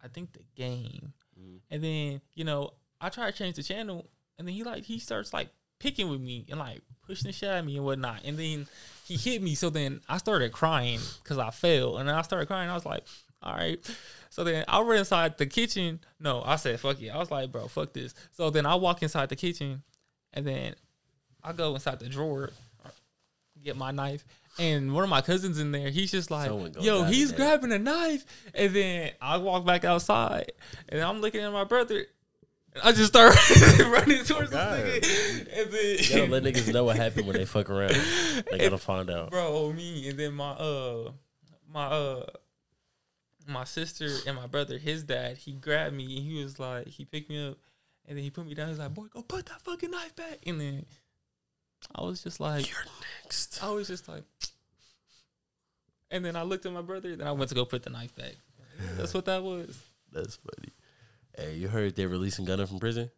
i 0.03 0.09
think 0.09 0.33
the 0.33 0.45
game. 0.55 1.13
Mm. 1.41 1.61
and 1.71 1.85
then 1.85 2.21
you 2.35 2.45
know 2.45 2.73
i 3.01 3.09
try 3.09 3.31
to 3.31 3.37
change 3.37 3.57
the 3.57 3.63
channel. 3.63 4.09
And 4.39 4.49
then 4.49 4.55
he 4.55 4.65
like 4.65 4.85
he 4.85 4.99
starts 4.99 5.33
like 5.33 5.49
picking 5.79 6.09
with 6.09 6.21
me 6.21 6.47
and 6.49 6.59
like 6.59 6.81
pushing 7.07 7.29
the 7.29 7.33
shit 7.33 7.49
at 7.49 7.65
me 7.65 7.77
and 7.77 7.85
whatnot. 7.85 8.23
And 8.25 8.39
then 8.39 8.67
he 9.05 9.17
hit 9.17 9.43
me. 9.43 9.55
So 9.55 9.71
then 9.71 10.01
i 10.09 10.17
started 10.19 10.53
crying 10.53 11.01
because 11.23 11.39
i 11.39 11.51
fell. 11.51 11.99
And 11.99 12.09
then 12.09 12.15
i 12.15 12.23
started 12.23 12.47
crying. 12.47 12.71
I 12.71 12.75
was 12.75 12.87
like 12.87 13.05
all 13.43 13.55
right. 13.55 13.79
So 14.31 14.45
then 14.45 14.65
I 14.69 14.81
ran 14.81 15.01
inside 15.01 15.37
the 15.37 15.47
kitchen. 15.47 16.01
No, 16.21 16.43
I 16.45 16.57
said, 16.57 16.79
fuck 16.81 17.01
it. 17.03 17.11
I 17.11 17.19
was 17.19 17.31
like, 17.31 17.51
bro, 17.51 17.67
fuck 17.67 17.93
this. 17.93 18.15
So 18.33 18.51
then 18.51 18.67
I 18.67 18.77
walk 18.77 19.03
inside 19.03 19.29
the 19.29 19.37
kitchen. 19.37 19.83
And 20.33 20.47
then 20.47 20.75
I 21.45 21.53
go 21.53 21.75
inside 21.75 21.99
the 21.99 22.09
drawer, 22.09 22.51
get 23.63 23.77
my 23.77 23.91
knife. 23.91 24.25
And 24.59 24.95
one 24.95 25.03
of 25.03 25.09
my 25.09 25.23
cousins 25.23 25.59
in 25.59 25.73
there, 25.73 25.89
he's 25.89 26.11
just 26.11 26.31
like, 26.31 26.51
yo, 26.81 27.05
he's 27.05 27.33
grabbing 27.33 27.73
a 27.73 27.79
knife. 27.79 28.27
And 28.55 28.75
then 28.75 29.13
I 29.21 29.39
walk 29.39 29.65
back 29.65 29.85
outside 29.85 30.53
and 30.91 31.01
I'm 31.01 31.21
looking 31.23 31.41
at 31.41 31.51
my 31.53 31.65
brother. 31.65 32.05
And 32.75 32.83
I 32.85 32.93
just 32.93 33.09
start 33.09 33.35
running 33.79 34.25
towards 34.25 34.51
God. 34.51 34.79
this 34.79 35.41
nigga. 35.41 35.63
And 35.63 35.73
then, 35.73 35.97
You 35.99 36.17
gotta 36.29 36.31
let 36.31 36.43
niggas 36.43 36.73
know 36.73 36.85
what 36.85 36.97
happened 36.97 37.27
when 37.27 37.37
they 37.37 37.45
fuck 37.47 37.71
around. 37.71 37.95
They 38.51 38.59
gotta 38.59 38.79
find 38.79 39.09
out. 39.11 39.31
bro 39.31 39.73
me 39.73 40.09
and 40.11 40.19
then 40.19 40.35
my 40.35 40.51
uh 40.51 41.13
my 41.73 41.87
uh 41.87 42.27
my 43.49 43.65
sister 43.65 44.09
and 44.27 44.37
my 44.37 44.47
brother 44.47 44.79
his 44.79 45.03
dad 45.03 45.37
he 45.39 45.53
grabbed 45.53 45.95
me 45.95 46.05
and 46.19 46.27
he 46.27 46.43
was 46.43 46.59
like 46.59 46.87
he 46.89 47.05
picked 47.05 47.29
me 47.29 47.49
up 47.49 47.57
and 48.07 48.17
then 48.17 48.23
he 48.23 48.31
put 48.31 48.47
me 48.47 48.55
down 48.55 48.69
he's 48.69 48.79
like 48.79 48.93
boy 48.95 49.07
go 49.13 49.21
put 49.23 49.47
that 49.47 49.61
fucking 49.63 49.91
knife 49.91 50.15
back 50.15 50.39
and 50.47 50.61
then 50.61 50.85
i 51.95 52.03
was 52.03 52.23
just 52.23 52.41
like 52.41 52.69
You're 52.71 52.85
next. 53.25 53.63
i 53.63 53.71
was 53.71 53.89
just 53.89 54.09
like 54.09 54.23
And 56.11 56.23
then 56.25 56.37
I 56.37 56.43
looked 56.43 56.67
at 56.67 56.73
my 56.73 56.83
brother. 56.83 57.17
Then 57.17 57.27
I 57.27 57.33
went 57.33 57.49
to 57.49 57.55
go 57.55 57.65
put 57.65 57.83
the 57.85 57.89
knife 57.91 58.15
back. 58.15 58.35
That's 58.99 59.15
what 59.15 59.25
that 59.25 59.43
was. 59.43 59.75
That's 60.13 60.37
funny. 60.37 60.73
Hey, 61.35 61.55
you 61.57 61.69
heard 61.69 61.97
they're 61.97 62.11
releasing 62.11 62.45
Gunna 62.45 62.67
from 62.67 62.81
prison? 62.81 63.11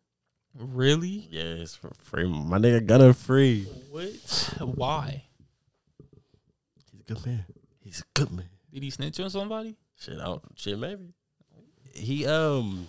Really? 0.57 1.27
Yeah, 1.29 1.59
it's 1.59 1.75
for 1.75 1.91
free. 1.99 2.29
My 2.29 2.59
nigga 2.59 2.87
Gunna 2.87 3.13
free. 3.13 3.65
What? 3.91 4.13
Why? 4.61 5.25
He's 6.93 7.01
a 7.01 7.13
good 7.15 7.27
man. 7.27 7.45
He's 7.83 8.01
a 8.01 8.05
good 8.15 8.31
man. 8.31 8.49
Did 8.73 8.85
he 8.85 8.91
snitch 8.91 9.19
on 9.19 9.29
somebody? 9.31 9.75
Shit, 9.99 10.21
I 10.21 10.27
don't, 10.27 10.43
shit, 10.55 10.79
maybe. 10.79 11.15
He 11.95 12.27
um, 12.27 12.87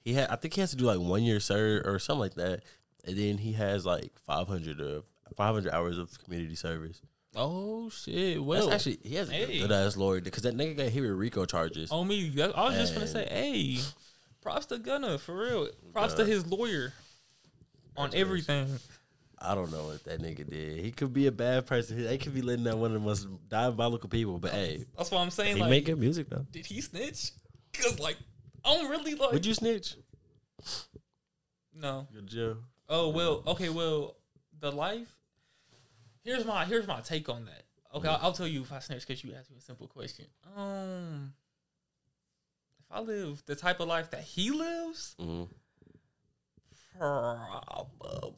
he 0.00 0.14
had. 0.14 0.28
I 0.28 0.34
think 0.34 0.54
he 0.54 0.60
has 0.60 0.70
to 0.70 0.76
do 0.76 0.86
like 0.86 0.98
one 0.98 1.22
year 1.22 1.38
sir 1.38 1.82
or 1.84 2.00
something 2.00 2.20
like 2.20 2.34
that, 2.34 2.64
and 3.06 3.16
then 3.16 3.38
he 3.38 3.52
has 3.52 3.86
like 3.86 4.12
five 4.26 4.48
hundred 4.48 4.80
of 4.80 5.04
five 5.36 5.54
hundred 5.54 5.72
hours 5.72 5.98
of 5.98 6.10
community 6.24 6.54
service. 6.56 7.00
Oh 7.34 7.90
shit! 7.90 8.42
Well, 8.42 8.66
Well, 8.66 8.72
actually 8.74 8.98
he 9.02 9.14
has 9.16 9.28
a 9.28 9.32
hey. 9.32 9.58
good 9.60 9.72
ass 9.72 9.96
lawyer 9.96 10.20
because 10.20 10.42
that 10.44 10.56
nigga 10.56 10.76
got 10.76 10.88
hit 10.88 11.02
with 11.02 11.10
RICO 11.12 11.44
charges. 11.44 11.90
on 11.90 12.08
me. 12.08 12.32
I 12.42 12.64
was 12.64 12.74
just 12.76 12.94
gonna 12.94 13.06
say, 13.06 13.26
hey, 13.30 13.78
props 14.40 14.66
to 14.66 14.78
Gunna 14.78 15.18
for 15.18 15.36
real. 15.38 15.68
Props 15.92 16.14
to 16.14 16.24
his 16.24 16.46
lawyer 16.46 16.92
on 17.96 18.10
everything. 18.14 18.68
I 19.38 19.54
don't 19.54 19.70
know 19.70 19.84
what 19.88 20.02
that 20.04 20.22
nigga 20.22 20.48
did. 20.48 20.78
He 20.82 20.90
could 20.92 21.12
be 21.12 21.26
a 21.26 21.32
bad 21.32 21.66
person. 21.66 21.98
He 22.08 22.16
could 22.16 22.32
be 22.32 22.40
letting 22.40 22.64
down 22.64 22.80
one 22.80 22.92
of 22.94 23.00
the 23.02 23.06
most 23.06 23.28
diabolical 23.50 24.08
people. 24.08 24.38
But 24.38 24.52
hey, 24.52 24.86
That's 24.96 25.10
what 25.10 25.20
I'm 25.20 25.30
saying. 25.30 25.56
he 25.56 25.60
like, 25.60 25.68
make 25.70 25.84
good 25.84 25.98
music 25.98 26.30
though. 26.30 26.46
did 26.50 26.64
he 26.64 26.80
snitch? 26.80 27.32
Cause 27.74 28.00
like, 28.00 28.16
I'm 28.64 28.88
really 28.90 29.14
like, 29.14 29.32
Would 29.32 29.44
you 29.44 29.52
snitch? 29.52 29.96
no. 31.74 32.06
Go 32.14 32.20
to 32.20 32.26
jail. 32.26 32.56
Oh 32.88 33.08
well, 33.10 33.42
okay, 33.46 33.68
well, 33.68 34.16
the 34.60 34.70
life. 34.70 35.12
Here's 36.22 36.44
my 36.44 36.64
here's 36.64 36.86
my 36.86 37.00
take 37.00 37.28
on 37.28 37.44
that. 37.46 37.64
Okay, 37.94 38.08
I'll, 38.08 38.18
I'll 38.22 38.32
tell 38.32 38.46
you 38.46 38.62
if 38.62 38.72
I 38.72 38.78
snitch 38.80 39.06
because 39.06 39.22
you 39.24 39.32
asked 39.38 39.50
me 39.50 39.56
a 39.58 39.60
simple 39.60 39.86
question. 39.86 40.26
Um, 40.56 41.32
if 42.80 42.86
I 42.90 43.00
live 43.00 43.42
the 43.46 43.54
type 43.54 43.80
of 43.80 43.88
life 43.88 44.10
that 44.10 44.22
he 44.22 44.50
lives, 44.50 45.14
hmm 45.18 45.44
probably 46.98 48.34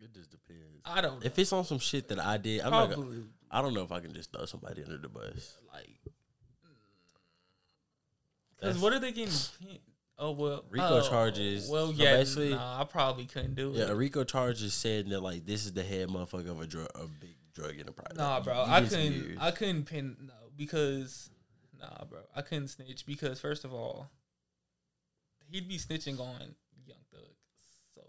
It 0.00 0.12
just 0.14 0.30
depends. 0.30 0.80
I 0.84 1.00
don't. 1.00 1.20
Know. 1.20 1.26
If 1.26 1.38
it's 1.38 1.52
on 1.52 1.64
some 1.64 1.78
shit 1.78 2.08
that 2.08 2.18
I 2.18 2.36
did, 2.36 2.60
I'm 2.60 2.70
not. 2.70 2.90
Gonna, 2.90 2.94
probably 3.02 3.22
I 3.50 3.62
don't 3.62 3.74
know 3.74 3.82
if 3.82 3.92
I 3.92 4.00
can 4.00 4.14
just 4.14 4.32
throw 4.32 4.46
somebody 4.46 4.82
under 4.82 4.98
the 4.98 5.08
bus. 5.08 5.58
like. 5.72 5.98
Because 8.58 8.78
what 8.78 8.92
are 8.92 9.00
they 9.00 9.10
getting? 9.12 9.34
Oh 10.24 10.30
well, 10.30 10.64
RICO 10.70 11.00
oh, 11.00 11.08
charges. 11.08 11.68
Well, 11.68 11.88
So 11.88 11.92
yeah, 12.00 12.16
basically- 12.18 12.50
nah, 12.50 12.80
I 12.80 12.84
probably 12.84 13.24
couldn't 13.26 13.54
do 13.56 13.72
Yeah, 13.74 13.84
it. 13.84 13.90
a 13.90 13.94
RICO 13.96 14.22
charges 14.22 14.72
saying 14.72 15.08
that 15.08 15.20
like 15.20 15.44
this 15.44 15.64
is 15.66 15.72
the 15.72 15.82
head 15.82 16.08
motherfucker 16.10 16.48
of 16.50 16.60
a 16.60 16.66
drug, 16.66 16.86
a 16.94 17.06
big 17.08 17.34
drug 17.54 17.76
enterprise. 17.78 18.14
Nah, 18.16 18.36
Like, 18.36 18.44
bro, 18.44 18.64
I 18.64 18.80
couldn't. 18.82 19.12
years. 19.14 19.38
I 19.40 19.50
couldn't 19.50 19.84
pin 19.86 20.16
no 20.20 20.32
because 20.56 21.28
nah, 21.80 22.04
bro, 22.04 22.20
I 22.36 22.42
couldn't 22.42 22.68
snitch 22.68 23.04
because 23.04 23.40
first 23.40 23.64
of 23.64 23.74
all, 23.74 24.10
he'd 25.50 25.66
be 25.68 25.76
snitching 25.76 26.20
on 26.20 26.54
Young 26.86 26.98
Thug. 27.12 27.20
So 27.96 28.02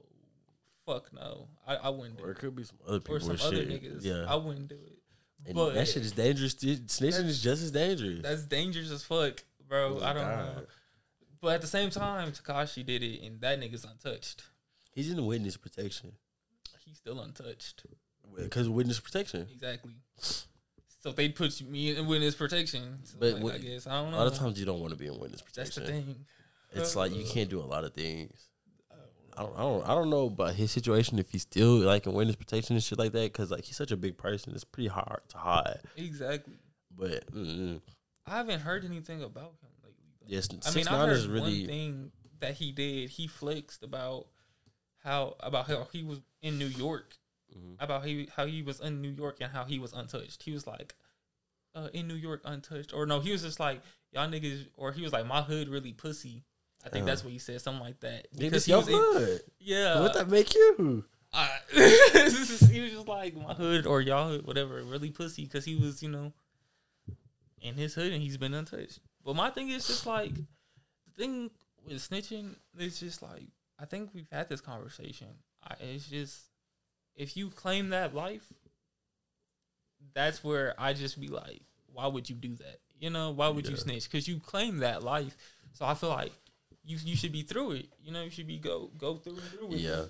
fuck 0.86 1.12
no, 1.14 1.48
I, 1.66 1.78
I 1.78 1.90
wouldn't 1.90 2.18
do 2.20 2.26
or 2.26 2.30
it 2.30 2.38
it. 2.38 2.40
could 2.42 2.56
be 2.56 2.64
some 2.64 2.78
other 2.88 3.00
people 3.00 3.16
Or 3.16 3.20
some 3.22 3.32
other 3.48 3.56
shit. 3.56 3.70
niggas. 3.70 4.04
Yeah, 4.04 4.26
I 4.28 4.36
wouldn't 4.36 4.68
do 4.68 4.76
it. 4.76 5.00
and 5.48 5.56
but 5.56 5.74
that 5.74 5.88
shit 5.88 6.04
is 6.04 6.12
dangerous. 6.12 6.54
Snitching 6.54 7.26
is 7.26 7.42
just 7.42 7.64
as 7.64 7.72
dangerous. 7.72 8.22
That's 8.22 8.44
dangerous 8.46 8.92
as 8.92 9.04
fuck, 9.04 9.44
bro. 9.68 9.98
Oh, 10.00 10.04
I 10.06 10.14
don't 10.14 10.24
God. 10.24 10.56
know. 10.58 10.64
But 11.44 11.56
at 11.56 11.62
the 11.62 11.68
same 11.68 11.90
time, 11.90 12.32
Tekashi 12.32 12.86
did 12.86 13.04
it, 13.04 13.22
and 13.22 13.42
that 13.42 13.60
nigga's 13.60 13.84
untouched. 13.84 14.44
He's 14.94 15.12
in 15.12 15.26
witness 15.26 15.58
protection 15.58 16.14
He's 16.86 16.96
still 16.98 17.20
untouched. 17.20 17.84
because 18.38 18.70
witness 18.70 19.02
protection. 19.02 19.48
Exactly. 19.52 19.92
So 21.02 21.12
they 21.12 21.28
put 21.28 21.62
me 21.62 21.98
in 21.98 22.08
witness 22.08 22.36
protection. 22.36 23.00
So 23.04 23.18
But 23.20 23.34
like, 23.34 23.44
what- 23.44 23.56
I 23.56 23.58
guess 23.58 23.88
I 23.88 24.02
don't 24.02 24.12
know. 24.12 24.18
A 24.18 24.20
lot 24.20 24.28
of 24.28 24.36
times 24.36 24.58
you 24.58 24.66
don't 24.66 24.80
want 24.80 24.92
to 24.94 24.98
be 24.98 25.08
in 25.08 25.20
witness 25.20 25.42
protection. 25.42 25.84
That's 25.84 25.96
the 25.98 26.02
thing. 26.04 26.26
It's 26.76 26.96
like 26.96 27.14
you 27.14 27.26
can't 27.26 27.50
do 27.50 27.60
a 27.60 27.68
lot 27.68 27.84
of 27.84 27.94
things. 27.94 28.48
I 29.36 29.42
don't, 29.42 29.56
I 29.58 29.60
don't, 29.60 29.84
I 29.84 29.96
don't 29.96 30.10
know 30.10 30.28
about 30.28 30.54
his 30.54 30.72
situation 30.72 31.20
if 31.20 31.30
he's 31.32 31.42
still 31.42 31.80
like 31.80 32.08
in 32.08 32.14
witness 32.14 32.38
protection 32.38 32.78
and 32.78 32.84
shit 32.84 33.00
like 33.00 33.12
that 33.12 33.34
because 33.34 33.52
like 33.52 33.66
he's 33.66 33.76
such 33.76 33.92
a 33.92 33.98
big 33.98 34.18
person. 34.18 34.54
It's 34.54 34.64
pretty 34.64 34.88
hard 34.88 35.20
to 35.30 35.38
hide. 35.38 35.82
Exactly. 35.98 36.54
But 36.96 37.30
mm, 37.34 37.82
I 38.26 38.38
haven't 38.38 38.62
heard 38.62 38.86
anything 38.86 39.22
about 39.24 39.56
him. 39.62 39.73
Yes, 40.28 40.48
I 40.66 40.72
mean, 40.72 40.88
I 40.88 40.98
heard 41.06 41.10
is 41.18 41.28
one 41.28 41.66
thing 41.66 42.12
that 42.40 42.56
he 42.56 42.72
did. 42.72 43.10
He 43.10 43.28
flexed 43.28 43.84
about 43.84 44.28
how 45.04 45.36
about 45.40 45.68
how 45.68 45.88
he 45.92 46.04
was 46.04 46.22
in 46.42 46.58
New 46.58 46.68
York, 46.68 47.16
Mhm. 47.56 47.76
about 47.80 48.06
he 48.06 48.28
how 48.36 48.46
he 48.46 48.62
was 48.62 48.80
in 48.80 49.02
New 49.02 49.10
York 49.10 49.38
and 49.42 49.52
how 49.52 49.64
he 49.66 49.80
was 49.80 49.94
untouched. 49.94 50.44
He 50.44 50.52
was 50.52 50.66
like, 50.68 50.96
uh, 51.76 51.90
in 51.94 52.08
New 52.08 52.16
York 52.16 52.42
untouched, 52.46 52.94
or 52.94 53.06
no, 53.06 53.20
he 53.20 53.32
was 53.32 53.42
just 53.42 53.60
like 53.60 53.82
y'all 54.12 54.28
niggas, 54.30 54.68
or 54.76 54.92
he 54.92 55.02
was 55.02 55.12
like 55.14 55.26
my 55.26 55.42
hood 55.42 55.68
really 55.70 55.94
pussy. 55.94 56.44
I 56.86 56.90
think 56.90 57.04
Uh-huh. 57.04 57.12
that's 57.12 57.24
what 57.24 57.32
he 57.34 57.40
said, 57.40 57.62
something 57.62 57.82
like 57.84 58.00
that. 58.02 58.28
Because 58.38 58.66
he 58.66 58.72
your 58.72 58.80
was 58.80 58.88
in, 58.90 58.94
hood. 58.96 59.42
yeah, 59.60 60.00
what 60.02 60.14
that 60.14 60.28
make 60.30 60.54
you? 60.54 61.06
He 61.74 61.80
was 62.82 62.92
just 62.92 63.08
like 63.08 63.36
my 63.36 63.54
hood 63.54 63.88
or 63.88 64.02
y'all 64.02 64.30
hood, 64.30 64.46
whatever, 64.46 64.84
really 64.84 65.10
pussy 65.10 65.46
because 65.46 65.66
he 65.66 65.76
was, 65.76 66.04
you 66.04 66.10
know, 66.10 66.34
in 67.62 67.76
his 67.76 67.94
hood 67.96 68.12
and 68.12 68.22
he's 68.22 68.38
been 68.38 68.54
untouched. 68.54 69.00
But 69.24 69.36
my 69.36 69.50
thing 69.50 69.70
is 69.70 69.88
just 69.88 70.06
like 70.06 70.34
the 70.36 70.44
thing 71.18 71.50
with 71.86 71.98
snitching 71.98 72.56
is 72.78 73.00
just 73.00 73.22
like 73.22 73.48
I 73.80 73.86
think 73.86 74.10
we've 74.14 74.30
had 74.32 74.50
this 74.50 74.62
conversation. 74.62 75.28
I, 75.64 75.76
it's 75.80 76.08
just 76.08 76.42
if 77.16 77.38
you 77.38 77.50
claim 77.50 77.90
that 77.90 78.14
life, 78.14 78.46
that's 80.14 80.44
where 80.44 80.74
I 80.78 80.94
just 80.94 81.20
be 81.20 81.28
like, 81.28 81.62
why 81.92 82.08
would 82.08 82.30
you 82.30 82.36
do 82.36 82.56
that? 82.56 82.80
You 83.00 83.10
know, 83.10 83.32
why 83.32 83.50
would 83.50 83.68
you 83.68 83.76
snitch? 83.76 84.10
Because 84.10 84.28
you 84.28 84.40
claim 84.40 84.78
that 84.80 85.04
life. 85.04 85.36
So 85.74 85.86
I 85.86 85.94
feel 85.94 86.10
like 86.10 86.32
you 86.86 86.98
you 87.04 87.16
should 87.16 87.32
be 87.32 87.44
through 87.44 87.72
it. 87.74 87.88
You 88.02 88.12
know, 88.12 88.24
you 88.24 88.30
should 88.30 88.48
be 88.48 88.58
go 88.58 88.92
go 88.98 89.16
through 89.16 89.34
and 89.34 89.44
through 89.44 89.68
it. 89.74 89.80
Yeah, 89.80 90.04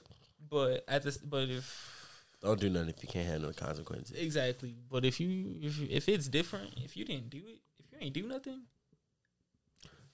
But 0.50 0.84
at 0.88 1.04
this, 1.04 1.18
but 1.18 1.50
if 1.50 2.26
don't 2.42 2.60
do 2.60 2.70
nothing 2.70 2.90
if 2.90 3.02
you 3.02 3.08
can't 3.10 3.28
handle 3.28 3.50
the 3.50 3.56
consequences. 3.56 4.18
exactly, 4.18 4.76
but 4.90 5.06
if 5.06 5.20
you 5.20 5.56
if 5.62 5.78
you- 5.80 5.88
if 5.90 6.10
it's 6.10 6.28
different, 6.28 6.74
if 6.84 6.98
you 6.98 7.06
didn't 7.06 7.30
do 7.30 7.38
it, 7.48 7.60
if 7.80 7.92
you 7.92 7.98
ain't 8.02 8.14
do 8.14 8.28
nothing, 8.28 8.64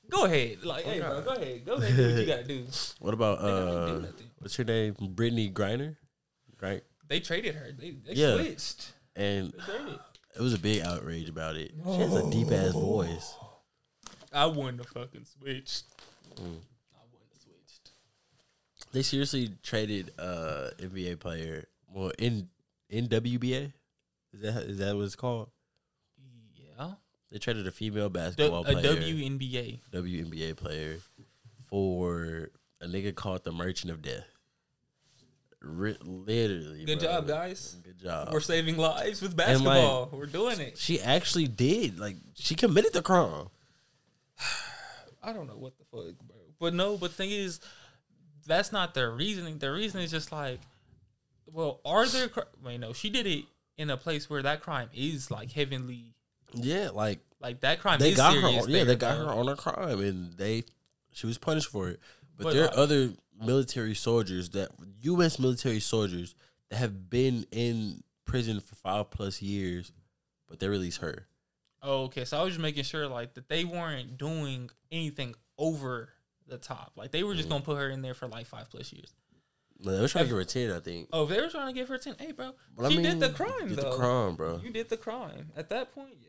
go 0.10 0.26
ahead. 0.26 0.64
Like, 0.64 0.86
hey, 0.86 1.00
bro, 1.00 1.22
go 1.22 1.32
ahead, 1.34 1.66
go 1.66 1.74
ahead, 1.76 1.96
do 1.96 2.04
what 2.08 2.20
you 2.20 2.26
gotta 2.26 2.44
do. 2.44 2.66
What 3.00 3.14
about 3.14 3.40
Nigga, 3.40 3.44
I 3.44 3.90
ain't 3.92 4.02
do 4.02 4.08
uh, 4.08 4.12
what's 4.40 4.56
her 4.58 4.64
name? 4.64 4.94
Brittney 4.96 5.52
Griner, 5.54 5.96
right? 6.62 6.82
They 7.08 7.20
traded 7.20 7.56
her. 7.56 7.72
They, 7.72 7.92
they 7.92 8.14
Yeah. 8.14 8.36
switched. 8.36 8.94
And 9.16 9.54
it 10.36 10.42
was 10.42 10.54
a 10.54 10.60
big 10.60 10.82
outrage 10.82 11.28
about 11.30 11.56
it. 11.56 11.72
She 11.84 11.92
has 11.98 12.16
a 12.16 12.30
deep 12.30 12.52
ass 12.52 12.74
voice. 12.74 13.36
I 14.32 14.46
wouldn't 14.46 14.78
have 14.78 14.88
fucking 14.88 15.26
switched. 15.26 15.86
Mm. 16.36 16.60
I 16.94 17.04
wouldn't 17.12 17.32
have 17.34 17.42
switched. 17.42 17.92
They 18.92 19.02
seriously 19.02 19.52
traded 19.64 20.12
uh 20.20 20.70
NBA 20.80 21.20
player. 21.20 21.66
Well, 21.92 22.12
in 22.20 22.48
in 22.90 23.08
WBA, 23.08 23.74
is 24.34 24.42
that 24.42 24.64
is 24.64 24.78
that 24.78 24.96
what 24.96 25.04
it's 25.04 25.16
called? 25.16 25.50
They 27.32 27.38
traded 27.40 27.68
a 27.68 27.72
female 27.72 28.10
D- 28.10 28.14
basketball 28.20 28.62
a 28.62 28.74
player, 28.74 28.96
WNBA. 28.96 29.80
WNBA 29.92 30.56
player, 30.58 30.98
for 31.70 32.50
a 32.82 32.88
nigga 32.88 33.14
called 33.14 33.44
the 33.44 33.52
Merchant 33.52 33.92
of 33.92 34.02
Death. 34.02 34.26
Literally, 35.62 36.86
Good 36.86 37.00
bro. 37.00 37.08
job, 37.10 37.28
guys. 37.28 37.76
Good 37.84 38.00
job. 38.00 38.30
We're 38.32 38.40
saving 38.40 38.78
lives 38.78 39.22
with 39.22 39.32
And, 39.32 39.40
like, 39.40 39.76
basketball. 39.76 40.10
We're 40.14 40.26
doing 40.26 40.60
it. 40.62 40.78
she 40.78 41.02
actually 41.02 41.48
did 41.48 42.00
like 42.00 42.16
she 42.36 42.56
committed 42.56 42.94
the 42.94 43.02
crime. 43.02 43.48
I 45.24 45.34
don't 45.34 45.48
know 45.48 45.58
what 45.58 45.74
the 45.78 45.84
fuck, 45.86 46.16
bro. 46.26 46.38
But 46.60 46.74
no, 46.74 46.98
but 46.98 47.10
the 47.12 47.16
thing 47.18 47.32
is, 47.32 47.60
that's 48.48 48.72
not 48.72 48.94
their 48.94 49.12
reasoning. 49.12 49.58
Their 49.58 49.74
reasoning 49.74 50.06
is 50.06 50.12
just 50.12 50.32
like, 50.32 50.60
well, 51.52 51.82
are 51.84 52.08
there? 52.08 52.30
Cr- 52.30 52.40
Wait, 52.64 52.80
no, 52.80 52.94
she 52.94 53.10
did 53.10 53.28
it 53.28 53.44
in 53.78 53.90
a 53.90 53.98
place 53.98 54.30
where 54.30 54.42
that 54.42 54.62
crime 54.62 54.90
is 54.94 55.30
like 55.30 55.52
heavenly, 55.52 56.14
Yeah, 56.54 56.90
like 56.94 57.20
like 57.42 57.62
that 57.62 57.80
crime 57.80 58.00
they 58.00 58.14
got 58.14 58.34
her. 58.36 58.42
serious. 58.42 58.66
On, 58.66 58.70
yeah, 58.72 58.84
they 58.84 58.96
got 58.96 59.18
her 59.18 59.26
on 59.32 59.48
a 59.50 59.56
crime, 59.56 60.00
and 60.02 60.34
they 60.38 60.64
she 61.12 61.28
was 61.28 61.38
punished 61.38 61.70
for 61.70 61.90
it. 61.90 62.00
But, 62.38 62.46
But, 62.46 62.54
there 62.54 62.66
uh, 62.66 62.76
are 62.76 62.78
other 62.80 63.10
military 63.44 63.96
soldiers 63.96 64.50
that 64.52 64.70
U.S. 65.02 65.40
military 65.40 65.80
soldiers 65.80 66.36
that 66.70 66.78
have 66.78 67.10
been 67.10 67.46
in 67.52 68.04
prison 68.26 68.60
for 68.60 68.76
five 68.76 69.10
plus 69.12 69.42
years, 69.42 69.92
but 70.48 70.60
they 70.60 70.68
released 70.68 71.00
her. 71.00 71.28
Oh, 71.82 72.04
okay. 72.06 72.26
So 72.26 72.38
I 72.40 72.44
was 72.44 72.54
just 72.54 72.62
making 72.62 72.84
sure 72.84 73.08
like 73.08 73.34
that 73.36 73.48
they 73.50 73.64
weren't 73.66 74.18
doing 74.18 74.70
anything 74.92 75.36
over 75.58 76.10
the 76.48 76.58
top. 76.58 76.94
Like 76.96 77.12
they 77.12 77.24
were 77.24 77.36
just 77.36 77.48
Mhm. 77.48 77.52
gonna 77.52 77.64
put 77.64 77.78
her 77.78 77.90
in 77.90 78.02
there 78.02 78.14
for 78.14 78.28
like 78.28 78.46
five 78.48 78.70
plus 78.70 78.92
years. 78.92 79.14
No, 79.82 79.94
they 79.96 80.02
were 80.02 80.08
trying 80.10 80.26
to 80.26 80.28
Have- 80.28 80.28
give 80.28 80.38
her 80.38 80.44
ten, 80.68 80.72
I 80.76 80.80
think. 80.82 81.08
Oh, 81.14 81.26
they 81.26 81.40
were 81.40 81.48
trying 81.48 81.68
to 81.68 81.74
give 81.74 81.88
her 81.88 81.98
ten. 81.98 82.16
Hey, 82.20 82.34
bro, 82.34 82.54
But 82.76 82.90
she 82.92 82.98
I 82.98 83.02
mean, 83.02 83.20
did 83.20 83.20
the 83.22 83.30
crime 83.30 83.70
did 83.70 83.78
though. 83.78 83.92
The 83.92 83.98
crime, 83.98 84.36
bro. 84.36 84.60
You 84.62 84.72
did 84.72 84.90
the 84.90 84.98
crime 84.98 85.52
at 85.56 85.70
that 85.70 85.94
point. 85.96 86.18
Yeah, 86.22 86.29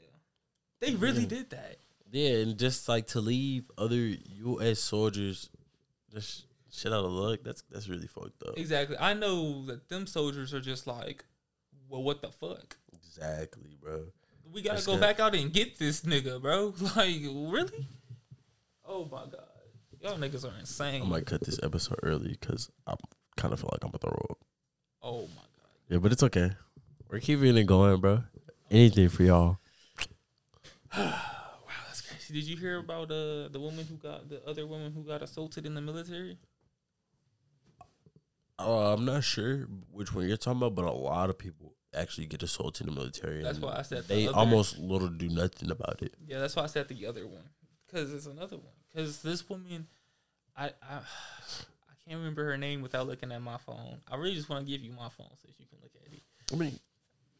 they 0.81 0.95
really 0.95 1.22
Yeah. 1.22 1.28
did 1.28 1.51
that. 1.51 1.76
Yeah, 2.12 2.31
and 2.39 2.59
just 2.59 2.89
like 2.89 3.07
to 3.09 3.20
leave 3.20 3.70
other 3.78 3.97
U.S. 3.97 4.81
soldiers 4.81 5.49
just 6.12 6.47
shit 6.72 6.93
out 6.93 7.05
of 7.05 7.12
luck. 7.12 7.41
That's 7.45 7.62
that's 7.70 7.89
really 7.89 8.09
fucked 8.09 8.43
up. 8.43 8.59
Exactly. 8.59 8.97
I 8.99 9.14
know 9.14 9.64
that 9.66 9.89
them 9.89 10.07
soldiers 10.09 10.53
are 10.53 10.61
just 10.61 10.87
like, 10.89 11.24
well, 11.89 12.03
what 12.03 12.20
the 12.20 12.31
fuck? 12.31 12.76
Exactly, 12.93 13.76
bro. 13.81 14.07
we 14.53 14.62
gotta 14.62 14.76
That's 14.76 14.87
go 14.87 14.95
good. 14.95 15.01
back 15.03 15.20
out 15.20 15.35
and 15.37 15.53
get 15.53 15.78
this 15.78 16.01
nigga, 16.03 16.41
bro. 16.43 16.74
Like, 16.97 17.20
really? 17.22 17.87
Oh 18.85 19.05
my 19.05 19.18
god, 19.31 19.45
y'all 20.01 20.18
niggas 20.18 20.45
are 20.45 20.59
insane. 20.59 21.03
I 21.03 21.07
might 21.07 21.26
cut 21.26 21.43
this 21.43 21.61
episode 21.62 22.01
early 22.03 22.37
because 22.41 22.70
I 22.89 22.95
kind 23.37 23.53
of 23.55 23.61
feel 23.61 23.70
like 23.72 23.85
I'm 23.85 23.91
gonna 23.93 23.99
throw 24.01 24.26
up. 24.31 24.39
oh 25.03 25.20
my 25.28 25.43
god. 25.43 25.70
Yeah, 25.89 25.99
but 25.99 26.11
it's 26.11 26.24
okay. 26.24 26.51
We're 27.09 27.20
keeping 27.20 27.57
it 27.57 27.64
going, 27.64 28.01
bro. 28.01 28.24
Anything 28.70 29.09
for 29.11 29.22
y'all. 29.22 29.59
Wow, 30.97 31.14
that's 31.86 32.01
crazy. 32.01 32.34
Did 32.34 32.45
you 32.45 32.57
hear 32.57 32.78
about 32.78 33.11
uh 33.11 33.49
the 33.49 33.61
woman 33.61 33.86
who 33.86 33.97
got 33.97 34.28
the 34.28 34.45
other 34.47 34.66
woman 34.66 34.93
who 34.93 35.03
got 35.05 35.22
assaulted 35.22 35.66
in 35.66 35.74
the 35.74 35.80
military? 35.80 36.38
Uh, 38.59 38.93
I'm 38.95 39.05
not 39.05 39.24
sure 39.24 39.68
which 39.91 40.14
one 40.14 40.28
you're 40.28 40.36
talking 40.36 40.59
about, 40.59 40.74
but 40.74 40.84
a 40.84 40.93
lot 40.93 41.30
of 41.30 41.38
people 41.38 41.74
actually 41.95 42.26
get 42.26 42.43
assaulted 42.43 42.86
in 42.86 42.95
the 42.95 43.01
military. 43.01 43.43
That's 43.43 43.59
why 43.59 43.76
I 43.78 43.82
said 43.82 44.03
the 44.05 44.14
they 44.14 44.26
other- 44.28 44.36
almost 44.36 44.78
little 44.78 45.09
do 45.09 45.28
nothing 45.28 45.70
about 45.70 46.03
it. 46.03 46.14
Yeah, 46.26 46.41
that's 46.41 46.57
why 46.57 46.64
I 46.64 46.66
said 46.66 46.88
the 46.88 47.07
other 47.07 47.26
one 47.26 47.45
because 47.86 48.12
it's 48.12 48.26
another 48.26 48.57
one. 48.57 48.74
Because 48.93 49.22
this 49.22 49.49
woman, 49.49 49.86
I, 50.57 50.66
I 50.82 50.97
I 50.97 51.95
can't 52.07 52.18
remember 52.18 52.45
her 52.45 52.59
name 52.59 52.82
without 52.82 53.07
looking 53.07 53.32
at 53.32 53.41
my 53.41 53.57
phone. 53.59 54.01
I 54.11 54.16
really 54.16 54.34
just 54.34 54.49
want 54.49 54.66
to 54.66 54.70
give 54.70 54.82
you 54.82 54.93
my 54.93 55.09
phone 55.09 55.30
so 55.41 55.49
you 55.57 55.66
can 55.66 55.78
look 55.82 55.93
at 56.07 56.12
it. 56.12 56.22
I 56.53 56.57
mean, 56.57 56.78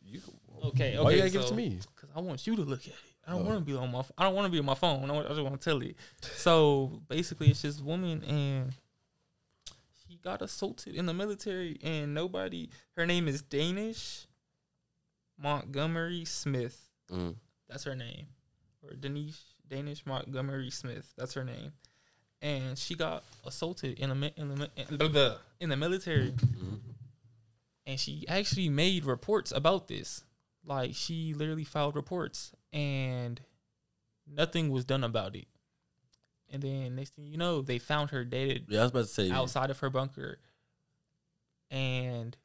you. 0.03 0.21
Can, 0.21 0.35
Okay, 0.63 0.97
okay. 0.97 0.99
Why 1.03 1.11
you 1.13 1.19
gotta 1.19 1.31
give 1.31 1.41
it 1.43 1.49
to 1.49 1.55
me? 1.55 1.79
Cause 1.97 2.11
I 2.15 2.21
want 2.21 2.47
you 2.47 2.55
to 2.57 2.63
look 2.63 2.81
at 2.83 2.89
it. 2.89 2.95
I 3.27 3.33
don't 3.33 3.43
Oh. 3.43 3.45
want 3.45 3.59
to 3.59 3.65
be 3.65 3.77
on 3.77 3.91
my. 3.93 4.03
I 4.19 4.25
don't 4.25 4.35
want 4.35 4.47
to 4.47 4.51
be 4.53 4.59
on 4.59 4.65
my 4.65 4.75
phone. 4.75 5.11
I, 5.11 5.19
I 5.19 5.29
just 5.29 5.41
want 5.43 5.61
to 5.61 5.65
tell 5.71 5.81
it. 5.83 5.97
So 6.23 7.01
basically, 7.09 7.49
it's 7.51 7.63
this 7.63 7.81
woman, 7.81 8.25
and 8.25 8.73
she 10.09 10.17
got 10.23 10.43
assaulted 10.43 10.95
in 10.95 11.07
the 11.07 11.15
military, 11.15 11.79
and 11.83 12.15
nobody. 12.15 12.69
Her 12.97 13.07
name 13.07 13.29
is 13.29 13.43
Danish 13.43 14.27
Montgomery 15.39 16.25
Smith. 16.25 16.81
Mm. 17.11 17.37
That's 17.69 17.85
her 17.85 17.95
name, 17.95 18.27
or 18.83 18.95
Denise 18.95 19.41
Danish 19.69 20.05
Montgomery 20.07 20.71
Smith. 20.71 21.13
That's 21.17 21.35
her 21.35 21.45
name, 21.45 21.73
and 22.43 22.77
she 22.79 22.95
got 22.95 23.23
assaulted 23.47 23.99
in 23.99 24.09
the 24.09 24.33
in 24.37 24.49
the 24.49 24.71
in 24.77 24.99
the, 25.13 25.39
in 25.61 25.69
the 25.69 25.77
military, 25.77 26.35
and 27.87 27.99
she 28.01 28.25
actually 28.29 28.69
made 28.69 29.05
reports 29.05 29.53
about 29.53 29.89
this. 29.89 30.25
Like 30.65 30.95
she 30.95 31.33
literally 31.35 31.65
filed 31.65 31.97
reports, 31.97 32.53
and 32.73 33.41
nothing 34.27 34.71
was 34.71 34.85
done 34.85 35.05
about 35.05 35.37
it. 35.37 35.47
And 36.53 36.63
then 36.63 36.97
next 36.97 37.15
thing 37.15 37.27
you 37.27 37.37
know, 37.37 37.63
they 37.63 37.79
found 37.79 38.11
her 38.11 38.25
dead 38.25 38.67
Yeah, 38.69 38.81
I 38.81 38.83
was 38.83 38.91
about 38.91 39.01
to 39.03 39.07
say. 39.07 39.31
outside 39.31 39.71
of 39.71 39.79
her 39.81 39.91
bunker, 39.91 40.39
and 41.71 42.37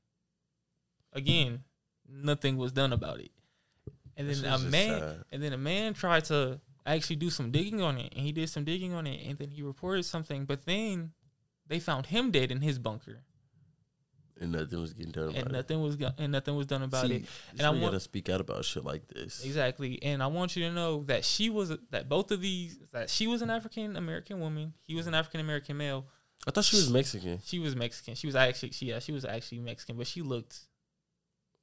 again, 1.13 1.63
nothing 2.07 2.57
was 2.57 2.71
done 2.71 2.93
about 2.93 3.19
it. 3.19 3.31
And 4.17 4.29
then 4.29 4.45
a 4.45 4.59
man, 4.59 4.99
sad. 4.99 5.23
and 5.31 5.43
then 5.43 5.53
a 5.53 5.57
man 5.57 5.93
tried 5.93 6.25
to 6.25 6.61
actually 6.85 7.17
do 7.17 7.29
some 7.29 7.51
digging 7.51 7.81
on 7.81 7.97
it, 7.97 8.13
and 8.15 8.25
he 8.25 8.31
did 8.31 8.49
some 8.49 8.63
digging 8.63 8.93
on 8.93 9.07
it, 9.07 9.27
and 9.27 9.37
then 9.37 9.49
he 9.49 9.61
reported 9.61 10.03
something. 10.03 10.45
But 10.45 10.65
then 10.65 11.11
they 11.67 11.79
found 11.79 12.07
him 12.07 12.31
dead 12.31 12.51
in 12.51 12.61
his 12.61 12.79
bunker, 12.79 13.23
and 14.39 14.51
nothing 14.51 14.81
was 14.81 14.93
getting 14.93 15.11
done 15.11 15.25
about 15.29 15.37
and 15.37 15.47
it. 15.47 15.51
nothing 15.53 15.81
was 15.81 15.95
go- 15.95 16.11
and 16.17 16.31
nothing 16.31 16.55
was 16.55 16.67
done 16.67 16.83
about 16.83 17.07
See, 17.07 17.15
it. 17.15 17.25
And 17.51 17.61
I 17.61 17.69
want- 17.69 17.81
gotta 17.83 17.99
speak 17.99 18.29
out 18.29 18.41
about 18.41 18.65
shit 18.65 18.83
like 18.83 19.07
this. 19.07 19.43
Exactly. 19.45 20.01
And 20.03 20.21
I 20.21 20.27
want 20.27 20.55
you 20.55 20.63
to 20.67 20.71
know 20.73 21.03
that 21.03 21.23
she 21.25 21.49
was 21.49 21.71
that 21.91 22.09
both 22.09 22.31
of 22.31 22.41
these 22.41 22.77
that 22.91 23.09
she 23.09 23.27
was 23.27 23.41
an 23.41 23.49
African 23.49 23.95
American 23.95 24.39
woman, 24.39 24.73
he 24.87 24.95
was 24.95 25.07
an 25.07 25.13
African 25.13 25.39
American 25.39 25.77
male. 25.77 26.05
I 26.47 26.51
thought 26.51 26.65
she 26.65 26.75
was 26.75 26.89
Mexican. 26.89 27.39
She 27.45 27.59
was 27.59 27.75
Mexican. 27.75 28.15
She 28.15 28.27
was 28.27 28.35
actually 28.35 28.71
she 28.71 28.87
yeah, 28.87 28.99
she 28.99 29.11
was 29.11 29.23
actually 29.25 29.59
Mexican, 29.59 29.97
but 29.97 30.07
she 30.07 30.21
looked 30.21 30.59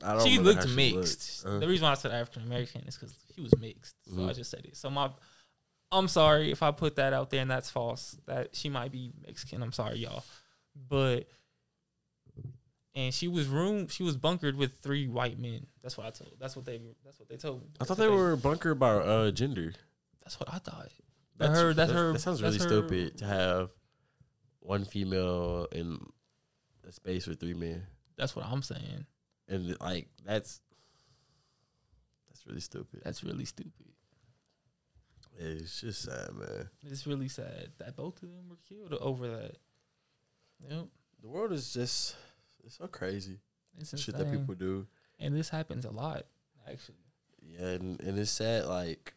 I 0.02 0.14
don't 0.14 0.26
she 0.26 0.38
looked 0.38 0.66
mixed. 0.70 1.44
looked. 1.44 1.56
Uh, 1.56 1.58
The 1.60 1.68
reason 1.68 1.84
why 1.84 1.92
I 1.92 1.94
said 1.94 2.10
African 2.10 2.42
American 2.42 2.82
is 2.88 2.96
because 2.96 3.14
she 3.34 3.40
was 3.42 3.56
mixed. 3.58 3.94
So 4.06 4.24
I 4.24 4.30
Mhm. 4.32 4.34
just 4.34 4.50
said 4.50 4.64
it. 4.64 4.76
So 4.76 4.90
my, 4.90 5.10
I'm 5.92 6.08
sorry 6.08 6.50
if 6.50 6.62
I 6.62 6.70
put 6.72 6.96
that 6.96 7.12
out 7.12 7.30
there 7.30 7.42
and 7.42 7.50
that's 7.50 7.70
false. 7.70 8.16
That 8.26 8.56
she 8.56 8.68
might 8.70 8.90
be 8.90 9.12
Mexican. 9.26 9.62
I'm 9.62 9.72
sorry, 9.72 9.98
y'all. 9.98 10.24
But 10.88 11.28
and 12.94 13.12
she 13.14 13.28
was 13.28 13.46
room. 13.48 13.88
She 13.88 14.02
was 14.02 14.16
bunkered 14.16 14.56
with 14.56 14.76
three 14.82 15.08
white 15.08 15.38
men. 15.38 15.66
That's 15.82 15.96
what 15.96 16.06
I 16.06 16.10
told. 16.10 16.34
That's 16.38 16.54
what 16.56 16.64
they. 16.64 16.80
That's 17.04 17.18
what 17.18 17.28
they 17.28 17.36
told 17.36 17.62
me. 17.62 17.68
I 17.80 17.84
thought 17.84 17.98
what 17.98 18.04
they 18.04 18.08
were 18.10 18.36
bunkered 18.36 18.78
by 18.78 18.90
uh, 18.94 19.30
gender. 19.30 19.72
That's 20.22 20.38
what 20.38 20.52
I 20.52 20.58
thought. 20.58 20.88
But 21.36 21.50
her- 21.50 21.74
that's 21.74 21.90
her- 21.92 22.12
That 22.12 22.18
sounds 22.20 22.42
really 22.42 22.58
her- 22.58 22.64
stupid 22.64 23.18
to 23.18 23.24
have 23.24 23.70
one 24.60 24.84
female 24.84 25.66
in 25.72 25.98
a 26.86 26.92
space 26.92 27.26
with 27.26 27.40
three 27.40 27.54
men, 27.54 27.82
That's 28.16 28.36
what 28.36 28.44
I'm 28.46 28.62
saying. 28.62 29.06
and 29.48 29.76
like 29.80 30.08
that's 30.24 30.60
that's 32.28 32.46
really 32.46 32.60
stupid. 32.60 33.00
That's 33.04 33.24
really 33.24 33.44
stupid. 33.44 33.72
It's 35.38 35.80
just 35.80 36.02
sad, 36.02 36.28
man. 36.34 36.68
It's 36.84 37.06
really 37.06 37.28
sad 37.28 37.70
that 37.78 37.96
both 37.96 38.22
of 38.22 38.28
them 38.28 38.48
were 38.50 38.58
killed 38.68 38.92
over 39.00 39.26
that. 39.28 39.56
Yep. 40.68 40.86
The 41.22 41.28
world 41.28 41.52
is 41.52 41.72
just 41.72 42.14
it's 42.64 42.76
so 42.78 42.86
crazy. 42.86 43.40
It's 43.78 43.98
Shit 44.00 44.16
that 44.18 44.30
people 44.30 44.54
do. 44.54 44.86
and 45.18 45.34
this 45.34 45.48
happens 45.48 45.84
a 45.84 45.90
lot, 45.90 46.26
actually. 46.70 46.98
Yeah, 47.40 47.68
and, 47.68 48.00
and 48.00 48.18
it's 48.18 48.30
sad. 48.30 48.66
Like 48.66 49.14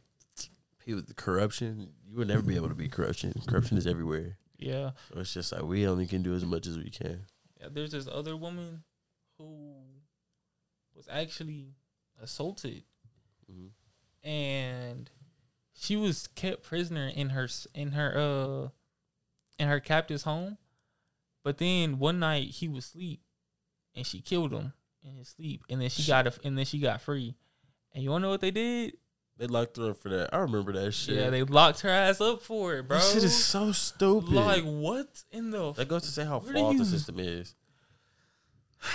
people, 0.83 1.01
the 1.05 1.13
corruption. 1.13 1.89
You 2.07 2.17
would 2.17 2.27
never 2.27 2.41
be 2.41 2.55
able 2.55 2.69
to 2.69 2.75
beat 2.75 2.91
corruption. 2.91 3.33
Corruption 3.47 3.77
is 3.77 3.85
everywhere. 3.87 4.37
Yeah. 4.57 4.91
So 5.13 5.19
it's 5.19 5.33
just 5.33 5.51
like 5.51 5.63
we 5.63 5.85
only 5.87 6.07
can 6.07 6.23
do 6.23 6.33
as 6.33 6.45
much 6.45 6.65
as 6.67 6.77
we 6.77 6.89
can. 6.89 7.25
yeah. 7.59 7.67
There's 7.71 7.91
this 7.91 8.07
other 8.07 8.37
woman 8.37 8.83
who 9.37 9.73
was 10.95 11.07
actually 11.09 11.73
assaulted, 12.21 12.83
Mhm. 13.51 13.71
and 14.23 15.09
she 15.73 15.97
was 15.97 16.27
kept 16.27 16.63
prisoner 16.63 17.07
in 17.13 17.29
her 17.31 17.49
in 17.73 17.91
her 17.91 18.17
uh 18.17 18.69
in 19.59 19.67
her 19.67 19.79
captive's 19.81 20.23
home. 20.23 20.57
But 21.43 21.57
then 21.57 21.99
one 21.99 22.19
night 22.19 22.47
he 22.51 22.67
was 22.69 22.85
asleep, 22.85 23.21
and 23.95 24.05
she 24.05 24.21
killed 24.21 24.51
him 24.53 24.73
in 25.03 25.15
his 25.15 25.29
sleep, 25.29 25.63
and 25.69 25.81
then 25.81 25.89
she 25.89 26.05
got 26.07 26.27
a, 26.27 26.33
and 26.43 26.57
then 26.57 26.65
she 26.65 26.79
got 26.79 27.01
free. 27.01 27.35
And 27.93 28.03
you 28.03 28.09
wanna 28.09 28.23
know 28.23 28.29
what 28.31 28.41
they 28.41 28.51
did? 28.51 28.97
They 29.37 29.47
locked 29.47 29.77
her 29.77 29.89
up 29.89 29.97
for 29.97 30.09
that. 30.09 30.29
I 30.33 30.39
remember 30.39 30.71
that 30.73 30.93
shit. 30.93 31.15
Yeah, 31.15 31.29
they 31.29 31.43
locked 31.43 31.81
her 31.81 31.89
ass 31.89 32.21
up 32.21 32.41
for 32.41 32.75
it, 32.75 32.87
bro. 32.87 32.97
That 32.97 33.03
shit 33.03 33.23
is 33.23 33.43
so 33.43 33.71
stupid. 33.73 34.31
like 34.31 34.63
what 34.63 35.23
in 35.31 35.51
the 35.51 35.73
that 35.73 35.87
goes 35.87 36.03
to 36.03 36.09
say 36.09 36.23
how 36.23 36.39
flawed 36.39 36.77
the 36.77 36.85
system 36.85 37.19
is. 37.19 37.55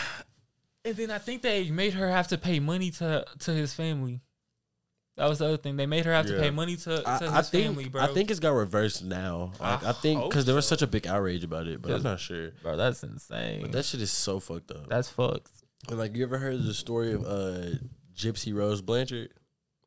And 0.83 0.97
then 0.97 1.11
I 1.11 1.19
think 1.19 1.43
they 1.43 1.71
made 1.71 1.93
her 1.93 2.09
have 2.09 2.29
to 2.29 2.39
pay 2.39 2.59
money 2.59 2.91
to 2.93 3.27
to 3.41 3.53
his 3.53 3.75
family. 3.75 4.23
That 5.21 5.29
was 5.29 5.39
the 5.41 5.45
other 5.45 5.57
thing. 5.59 5.77
They 5.77 5.85
made 5.85 6.07
her 6.07 6.12
have 6.14 6.25
to 6.29 6.33
Yeah. 6.33 6.41
pay 6.41 6.51
money 6.51 6.77
to, 6.77 7.03
to 7.03 7.09
I, 7.09 7.18
his 7.18 7.31
I 7.31 7.43
think 7.43 7.66
family, 7.66 7.89
bro. 7.91 8.01
I 8.03 8.07
think 8.07 8.31
it's 8.31 8.41
got 8.41 8.53
reversed 8.53 9.05
now. 9.05 9.53
Like, 9.61 9.85
I, 9.85 9.91
I 9.91 9.93
think 9.93 10.18
hope 10.18 10.31
because 10.31 10.47
there 10.47 10.55
was 10.55 10.66
such 10.66 10.81
a 10.81 10.87
big 10.87 11.07
outrage 11.07 11.45
about 11.45 11.66
it, 11.66 11.83
but 11.83 11.91
I'm 11.93 12.03
not 12.03 12.21
sure. 12.21 12.53
bro, 12.62 12.75
that's 12.79 13.03
insane. 13.03 13.61
But 13.61 13.73
that 13.73 13.85
shit 13.85 14.01
is 14.01 14.11
so 14.11 14.41
fucked 14.41 14.71
up. 14.71 14.89
that's 14.89 15.11
fucked. 15.11 15.51
And, 15.91 15.99
like 15.99 16.16
you 16.16 16.23
ever 16.23 16.39
heard 16.39 16.62
the 16.62 16.73
story 16.73 17.12
of 17.12 17.25
uh 17.27 17.77
Gypsy 18.16 18.55
Rose 18.55 18.81
Blanchard? 18.81 19.35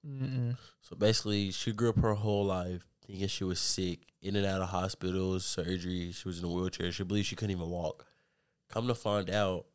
Mm-mm. 0.07 0.55
So 0.81 0.95
basically, 0.95 1.49
she 1.51 1.71
grew 1.71 1.89
up 1.89 1.97
her 1.99 2.13
whole 2.13 2.45
life 2.45 2.85
thinking 3.07 3.27
she 3.27 3.43
was 3.43 3.59
sick, 3.59 3.99
in 4.21 4.35
and 4.35 4.45
out 4.45 4.61
of 4.61 4.69
hospitals, 4.69 5.45
surgery. 5.45 6.11
She 6.11 6.27
was 6.27 6.37
in 6.39 6.45
a 6.45 6.47
wheelchair. 6.47 6.91
She 6.91 7.03
believed 7.03 7.25
she 7.27 7.35
couldn't 7.35 7.55
even 7.57 7.69
walk. 7.71 8.05
Come 8.69 8.87
to 8.87 8.93
find 8.95 9.29
out, 9.31 9.65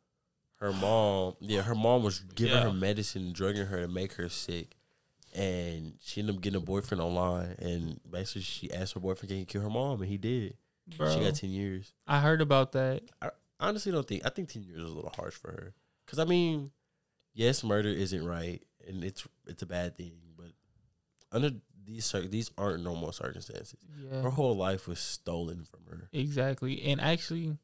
her 0.61 0.71
mom, 0.71 1.35
yeah, 1.41 1.63
her 1.63 1.75
mom 1.75 2.03
was 2.03 2.19
giving 2.19 2.53
Yeah. 2.53 2.63
her 2.63 2.73
medicine, 2.73 3.33
drugging 3.33 3.65
her 3.67 3.81
to 3.81 3.87
make 3.89 4.13
her 4.13 4.29
sick. 4.29 4.75
And 5.35 5.93
she 6.01 6.21
ended 6.21 6.35
up 6.35 6.41
getting 6.41 6.57
a 6.57 6.65
boyfriend 6.65 7.01
online. 7.01 7.55
And 7.59 7.99
basically, 8.09 8.41
she 8.41 8.71
asked 8.73 8.93
her 8.93 8.99
boyfriend, 8.99 9.29
can 9.29 9.37
he 9.37 9.45
kill 9.45 9.61
her 9.61 9.69
mom? 9.69 10.01
And 10.01 10.09
he 10.09 10.17
did. 10.17 10.57
Bro, 10.97 11.13
She 11.15 11.19
got 11.23 11.35
10 11.35 11.49
years. 11.51 11.93
I 12.07 12.19
heard 12.19 12.41
about 12.41 12.71
that. 12.71 13.03
I 13.21 13.29
honestly 13.59 13.91
don't 13.91 14.07
think, 14.07 14.25
I 14.25 14.29
think 14.29 14.49
10 14.49 14.63
years 14.63 14.77
is 14.79 14.83
a 14.91 14.93
little 14.95 15.13
harsh 15.15 15.35
for 15.35 15.51
her. 15.51 15.73
Because, 16.05 16.17
I 16.17 16.25
mean, 16.25 16.71
yes, 17.33 17.63
murder 17.63 17.89
isn't 17.89 18.25
right. 18.25 18.61
And 18.87 19.03
it's 19.03 19.27
it's 19.45 19.61
a 19.61 19.67
bad 19.67 19.95
thing. 19.97 20.13
But 20.35 20.47
under 21.31 21.51
these 21.85 22.05
cir- 22.05 22.27
these 22.27 22.49
aren't 22.57 22.83
normal 22.83 23.11
circumstances. 23.11 23.77
Yeah, 23.99 24.21
Her 24.23 24.29
whole 24.31 24.55
life 24.57 24.87
was 24.87 24.99
stolen 24.99 25.63
from 25.65 25.81
her. 25.89 26.09
exactly. 26.11 26.81
And 26.83 26.99
actually, 26.99 27.57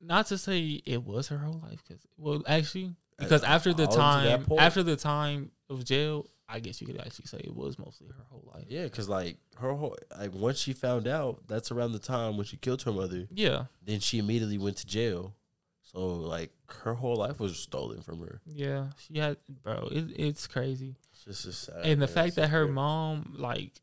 not 0.00 0.26
to 0.26 0.36
say 0.38 0.82
it 0.84 1.04
was 1.04 1.28
her 1.28 1.38
whole 1.38 1.60
life, 1.62 1.82
because 1.86 2.06
well, 2.18 2.42
actually, 2.46 2.94
because 3.18 3.42
Uh, 3.42 3.46
after 3.46 3.72
the 3.74 3.84
all 3.86 3.92
to 3.92 3.96
that 3.98 4.46
time, 4.46 4.58
after 4.58 4.82
the 4.82 4.96
time 4.96 5.50
of 5.70 5.84
jail, 5.84 6.26
I 6.48 6.60
guess 6.60 6.80
you 6.80 6.86
could 6.86 7.00
actually 7.00 7.26
say 7.26 7.38
it 7.38 7.54
was 7.54 7.78
mostly 7.78 8.08
her 8.08 8.24
whole 8.30 8.48
life. 8.54 8.64
Yeah, 8.68 8.84
because 8.84 9.08
like 9.08 9.36
her 9.56 9.72
whole 9.74 9.96
like 10.18 10.32
once 10.34 10.58
she 10.58 10.72
found 10.72 11.08
out, 11.08 11.42
that's 11.48 11.72
around 11.72 11.92
the 11.92 11.98
time 11.98 12.36
when 12.36 12.46
she 12.46 12.56
killed 12.56 12.82
her 12.82 12.92
mother. 12.92 13.26
Yeah, 13.32 13.64
Then 13.84 14.00
she 14.00 14.18
immediately 14.18 14.58
went 14.58 14.76
to 14.78 14.86
jail. 14.86 15.34
So 15.82 16.06
like 16.06 16.50
her 16.84 16.94
whole 16.94 17.16
life 17.16 17.40
was 17.40 17.58
stolen 17.58 18.02
from 18.02 18.20
her. 18.20 18.40
yeah. 18.44 18.86
She 18.98 19.18
had, 19.18 19.38
bro. 19.62 19.88
It, 19.90 20.06
it's 20.16 20.46
crazy. 20.46 20.96
It's 21.26 21.42
just 21.44 21.64
sad. 21.64 21.84
and 21.84 22.00
the 22.02 22.06
fact 22.08 22.28
It's 22.28 22.36
that 22.36 22.48
her 22.50 22.64
crazy. 22.64 22.72
mom 22.74 23.34
like 23.38 23.80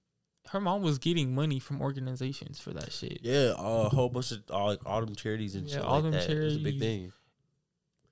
her 0.50 0.60
mom 0.62 0.82
was 0.84 0.98
getting 1.00 1.34
money 1.34 1.60
from 1.60 1.82
organizations 1.82 2.60
for 2.60 2.72
that 2.72 2.92
shit 2.92 3.20
yeah, 3.24 3.54
a 3.58 3.90
whole 3.90 4.10
bunch 4.10 4.32
of 4.32 4.44
all, 4.52 4.68
like 4.68 4.86
all 4.86 5.00
them 5.04 5.16
charities 5.16 5.56
and 5.56 5.68
Yeah, 5.68 5.76
shit 5.78 5.84
all 5.86 5.96
like 5.96 6.04
them 6.04 6.12
that. 6.12 6.30
It 6.30 6.44
was 6.44 6.56
a 6.58 6.60
big 6.60 6.80
thing. 6.80 7.12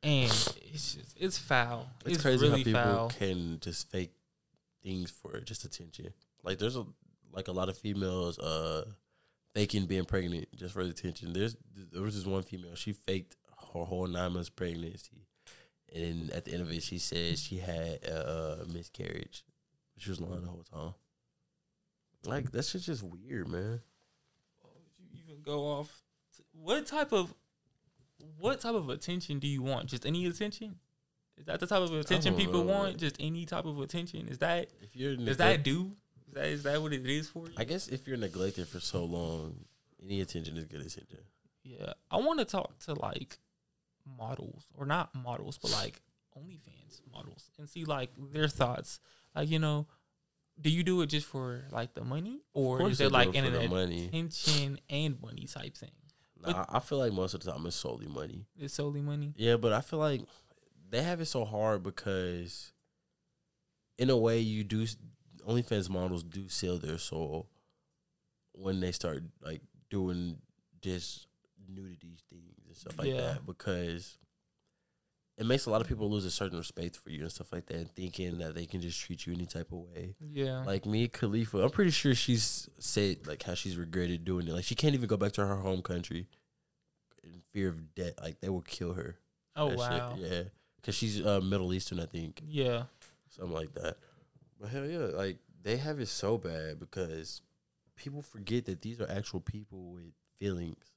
And 0.03 0.31
it's 0.31 0.95
just 0.95 1.15
it's 1.19 1.37
foul 1.37 1.87
It's, 2.05 2.15
it's, 2.15 2.21
crazy 2.21 2.45
really 2.45 2.59
how 2.59 2.63
people 2.63 2.81
foul 2.81 3.09
can 3.09 3.59
just 3.59 3.89
fake 3.91 4.13
things 4.83 5.11
for 5.11 5.39
just 5.41 5.63
attention. 5.65 6.13
Like 6.43 6.57
there's 6.57 6.75
a 6.75 6.85
like 7.31 7.47
a 7.47 7.51
lot 7.51 7.69
of 7.69 7.77
females 7.77 8.39
uh 8.39 8.85
faking 9.53 9.85
being 9.85 10.05
pregnant 10.05 10.47
just 10.55 10.73
for 10.73 10.83
the 10.83 10.89
attention. 10.89 11.33
There's 11.33 11.55
there 11.91 12.01
was 12.01 12.15
this 12.15 12.25
one 12.25 12.43
female 12.43 12.75
she 12.75 12.93
faked 12.93 13.35
her 13.73 13.83
whole 13.83 14.07
nine 14.07 14.33
months 14.33 14.49
pregnancy, 14.49 15.27
and 15.93 16.03
then 16.03 16.35
at 16.35 16.45
the 16.45 16.53
end 16.53 16.61
of 16.61 16.71
it 16.71 16.83
she 16.83 16.97
said 16.97 17.37
she 17.37 17.57
had 17.57 18.03
a, 18.05 18.61
a 18.63 18.65
miscarriage. 18.73 19.43
She 19.97 20.09
was 20.09 20.19
lying 20.19 20.41
the 20.41 20.49
whole 20.49 20.63
time. 20.63 20.93
Like 22.25 22.51
that 22.51 22.65
shit's 22.65 22.85
just 22.85 23.03
weird, 23.03 23.47
man. 23.47 23.81
you 24.99 25.19
even 25.27 25.41
go 25.43 25.63
off? 25.65 26.01
What 26.53 26.85
type 26.87 27.13
of 27.13 27.33
what 28.37 28.61
type 28.61 28.75
of 28.75 28.89
attention 28.89 29.39
do 29.39 29.47
you 29.47 29.61
want? 29.61 29.87
Just 29.87 30.05
any 30.05 30.25
attention? 30.25 30.75
Is 31.37 31.45
that 31.45 31.59
the 31.59 31.67
type 31.67 31.81
of 31.81 31.93
attention 31.93 32.35
people 32.35 32.63
know, 32.63 32.73
want? 32.73 32.97
Just 32.97 33.17
any 33.19 33.45
type 33.45 33.65
of 33.65 33.79
attention? 33.79 34.27
Is 34.27 34.37
that 34.39 34.69
If 34.81 34.95
you're 34.95 35.13
is 35.13 35.37
that 35.37 35.63
do? 35.63 35.91
Is 36.27 36.33
that 36.33 36.45
is 36.47 36.63
that 36.63 36.81
what 36.81 36.93
it 36.93 37.05
is 37.05 37.29
for 37.29 37.47
you? 37.47 37.53
I 37.57 37.63
guess 37.63 37.87
if 37.87 38.07
you're 38.07 38.17
neglected 38.17 38.67
for 38.67 38.79
so 38.79 39.03
long, 39.03 39.65
any 40.03 40.21
attention 40.21 40.57
is 40.57 40.65
good 40.65 40.81
attention. 40.81 41.19
Yeah, 41.63 41.93
I 42.09 42.17
want 42.17 42.39
to 42.39 42.45
talk 42.45 42.77
to 42.85 42.93
like 42.93 43.37
models 44.17 44.67
or 44.75 44.85
not 44.85 45.13
models, 45.15 45.57
but 45.57 45.71
like 45.71 46.01
OnlyFans 46.37 47.01
models 47.11 47.49
and 47.57 47.69
see 47.69 47.85
like 47.85 48.11
their 48.31 48.47
thoughts. 48.47 48.99
Like 49.35 49.49
you 49.49 49.59
know, 49.59 49.87
do 50.59 50.69
you 50.69 50.83
do 50.83 51.01
it 51.01 51.07
just 51.07 51.25
for 51.25 51.63
like 51.71 51.93
the 51.93 52.03
money, 52.03 52.41
or 52.53 52.89
is 52.89 53.01
it 53.01 53.11
like 53.11 53.35
an 53.35 53.45
for 53.45 53.51
the 53.51 53.67
money. 53.67 54.07
attention 54.07 54.79
and 54.89 55.21
money 55.21 55.47
type 55.47 55.75
thing? 55.75 55.91
Nah, 56.41 56.65
I 56.69 56.77
I 56.77 56.79
feel 56.79 56.97
like 56.97 57.13
most 57.13 57.33
of 57.33 57.41
the 57.43 57.51
time 57.51 57.65
it's 57.65 57.75
solely 57.75 58.07
money. 58.07 58.45
It's 58.57 58.73
solely 58.73 59.01
money. 59.01 59.33
Yeah, 59.35 59.57
but 59.57 59.73
I 59.73 59.81
feel 59.81 59.99
like 59.99 60.21
they 60.89 61.01
have 61.03 61.21
it 61.21 61.25
so 61.27 61.45
hard 61.45 61.83
because, 61.83 62.73
in 63.97 64.09
a 64.09 64.17
way, 64.17 64.39
you 64.39 64.63
do 64.63 64.85
OnlyFans 65.47 65.89
models 65.89 66.23
do 66.23 66.47
sell 66.49 66.77
their 66.77 66.97
soul 66.97 67.49
when 68.53 68.79
they 68.79 68.91
start 68.91 69.23
like 69.41 69.61
doing 69.89 70.37
this 70.81 71.25
nudity 71.69 72.17
things 72.29 72.55
and 72.67 72.75
stuff 72.75 72.97
like 72.99 73.07
Yeah. 73.09 73.21
that 73.21 73.45
because 73.45 74.17
it 75.41 75.47
makes 75.47 75.65
a 75.65 75.71
lot 75.71 75.81
of 75.81 75.87
people 75.87 76.07
lose 76.07 76.23
a 76.23 76.29
certain 76.29 76.59
respect 76.59 76.95
for 76.97 77.09
you 77.09 77.21
and 77.23 77.31
stuff 77.31 77.51
like 77.51 77.65
that, 77.65 77.75
and 77.75 77.91
thinking 77.95 78.37
that 78.37 78.53
they 78.53 78.67
can 78.67 78.79
just 78.79 79.01
treat 79.01 79.25
you 79.25 79.33
any 79.33 79.47
type 79.47 79.71
of 79.71 79.79
way. 79.79 80.13
Yeah, 80.19 80.59
Like 80.59 80.85
Mia 80.85 81.07
Khalifa, 81.07 81.63
I'm 81.63 81.71
pretty 81.71 81.89
sure 81.89 82.13
she's 82.13 82.69
said 82.77 83.25
like 83.25 83.41
how 83.41 83.55
she's 83.55 83.75
regretted 83.75 84.23
doing 84.23 84.47
it. 84.47 84.53
Like 84.53 84.65
she 84.65 84.75
can't 84.75 84.93
even 84.93 85.07
go 85.07 85.17
back 85.17 85.31
to 85.33 85.45
her 85.47 85.55
home 85.55 85.81
country 85.81 86.27
in 87.23 87.41
fear 87.51 87.69
of 87.69 87.95
death. 87.95 88.13
Like 88.21 88.39
they 88.39 88.49
will 88.49 88.61
kill 88.61 88.93
her. 88.93 89.17
oh 89.55 89.69
That 89.69 89.79
shit, 89.79 89.79
wow, 89.79 90.15
yeah, 90.19 90.43
because 90.75 90.93
she's 90.93 91.25
uh, 91.25 91.41
Middle 91.41 91.73
Eastern, 91.73 91.99
I 91.99 92.05
think, 92.05 92.39
yeah. 92.47 92.83
something 93.29 93.55
like 93.55 93.73
that. 93.73 93.97
But 94.59 94.69
hell 94.69 94.85
yeah, 94.85 94.99
like 94.99 95.39
they 95.63 95.77
have 95.77 95.99
it 95.99 96.07
so 96.07 96.37
bad 96.37 96.79
because 96.79 97.41
people 97.95 98.21
forget 98.21 98.65
that 98.65 98.83
these 98.83 99.01
are 99.01 99.09
actual 99.09 99.39
people 99.39 99.91
with 99.93 100.13
feelings, 100.39 100.91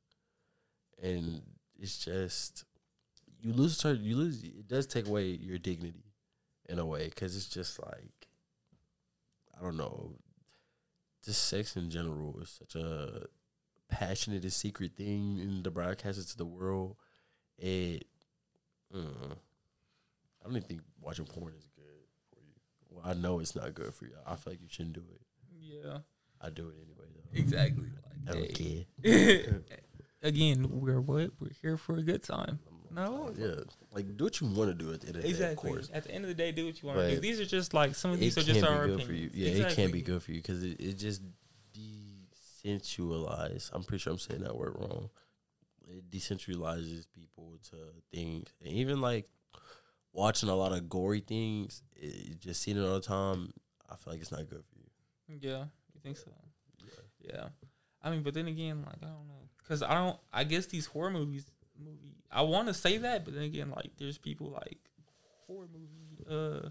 and 1.03 1.41
it's 1.79 2.05
just 2.05 2.67
you 3.45 3.53
lose 3.53 3.77
certain 3.77 4.05
you 4.05 4.17
lose. 4.17 4.43
It 4.43 4.67
does 4.69 4.87
take 4.87 5.07
away 5.07 5.27
your 5.27 5.59
dignity 5.59 6.05
in 6.69 6.79
a 6.79 6.87
way 6.87 7.09
because 7.09 7.37
it's 7.37 7.49
just 7.49 7.79
like 7.85 8.29
I 9.59 9.63
don't 9.63 9.77
know, 9.77 10.15
just 11.25 11.47
sex 11.49 11.77
in 11.77 11.91
general 11.91 12.39
is 12.41 12.51
such 12.59 12.75
a 12.81 13.27
passionate 13.89 14.43
and 14.43 14.53
secret 14.53 14.97
thing 14.97 15.39
in 15.39 15.63
the 15.63 15.71
broadcast 15.71 16.31
to 16.31 16.37
the 16.37 16.45
world. 16.47 16.97
It, 17.59 18.07
mm, 18.95 19.07
I 19.33 20.45
don't 20.45 20.57
even 20.57 20.63
think 20.63 20.81
watching 21.01 21.27
porn 21.27 21.53
is 21.57 21.69
good 21.77 21.85
for 22.31 22.41
you. 22.41 22.53
Well, 22.91 23.05
I 23.05 23.15
know 23.15 23.39
it's 23.41 23.55
not 23.55 23.75
good 23.75 23.95
for 23.95 24.07
you. 24.07 24.15
I 24.27 24.35
feel 24.37 24.55
like 24.55 24.61
you 24.63 24.69
shouldn't 24.69 24.95
do 24.95 25.05
it. 25.15 25.21
Yeah, 25.61 25.99
I 26.41 26.51
do 26.51 26.69
it 26.71 26.77
anyway 26.83 27.07
though. 27.15 27.39
exactly. 27.39 27.87
I 28.29 28.33
don't 28.33 28.41
Like, 28.41 28.55
care. 29.05 29.63
Again, 30.23 30.67
we're 30.81 31.01
what? 31.01 31.33
We're 31.39 31.51
here 31.61 31.77
for 31.77 31.97
a 31.97 32.03
good 32.03 32.23
time. 32.23 32.59
No, 32.95 33.33
Yeah, 33.37 33.55
like 33.93 34.17
do 34.17 34.25
what 34.25 34.41
you 34.41 34.47
want 34.47 34.71
to 34.71 34.75
do 34.75 34.93
at 34.93 35.01
the 35.01 35.09
end 35.09 35.17
of 35.17 35.23
the 35.23 35.29
day. 35.29 35.35
Of 35.35 35.41
exactly. 35.41 35.71
course, 35.71 35.91
At 35.93 36.05
the 36.05 36.13
end 36.13 36.25
of 36.25 36.29
the 36.29 36.35
day, 36.35 36.53
do 36.53 36.67
what 36.67 36.81
you 36.81 36.89
want 36.89 37.01
to 37.01 37.15
do. 37.15 37.21
These 37.21 37.41
are 37.41 37.47
just 37.47 37.75
like 37.75 37.95
some 37.95 38.13
of 38.13 38.21
these 38.21 38.39
are 38.39 38.43
just 38.43 38.65
our 38.65 38.87
good 38.87 39.03
for 39.03 39.13
you. 39.13 39.31
Yeah, 39.33 39.67
it 39.67 39.75
can't 39.75 39.93
be 39.93 40.03
good 40.03 40.23
for 40.23 40.33
you 40.33 40.41
because 40.41 40.63
it, 40.63 40.81
it 40.81 40.95
just 40.95 41.23
desensualizes. 42.65 43.71
I'm 43.73 43.83
pretty 43.83 44.03
sure 44.03 44.13
I'm 44.13 44.19
saying 44.19 44.43
that 44.43 44.57
word 44.57 44.77
wrong. 44.79 45.11
It 45.89 46.11
decentralizes 46.11 47.07
people 47.15 47.59
to 47.71 47.77
things, 48.13 48.49
and 48.65 48.73
even 48.73 49.01
like 49.01 49.29
watching 50.13 50.49
a 50.49 50.55
lot 50.55 50.73
of 50.73 50.89
gory 50.89 51.21
things, 51.21 51.83
it, 51.97 52.41
just 52.41 52.63
seeing 52.63 52.77
it 52.79 52.85
all 52.85 52.95
the 52.95 53.01
time. 53.01 53.53
I 53.91 53.97
feel 53.97 54.13
like 54.13 54.23
it's 54.23 54.33
not 54.33 54.49
good 54.49 54.63
for 54.65 54.79
you. 54.79 55.39
Yeah, 55.41 55.65
you 55.93 56.01
think 56.03 56.17
so? 56.17 56.31
Yeah. 56.83 57.33
Yeah. 57.33 57.49
I 58.03 58.11
mean, 58.11 58.23
but 58.23 58.35
then 58.35 58.49
again, 58.49 58.83
like 58.85 58.97
I 59.03 59.07
don't 59.07 59.27
know, 59.27 59.49
because 59.59 59.83
I 59.83 59.95
don't. 59.95 60.19
I 60.33 60.45
guess 60.45 60.67
these 60.67 60.87
horror 60.87 61.11
movies, 61.11 61.47
movie. 61.79 62.17
I 62.31 62.43
want 62.43 62.69
to 62.69 62.75
say 62.75 62.99
that, 62.99 63.25
but 63.25 63.35
then 63.35 63.45
again, 63.45 63.71
like 63.71 63.93
there's 63.99 64.19
people 64.19 64.51
like 64.51 64.79
horror 65.47 65.69
movie 65.73 66.25
uh 66.29 66.69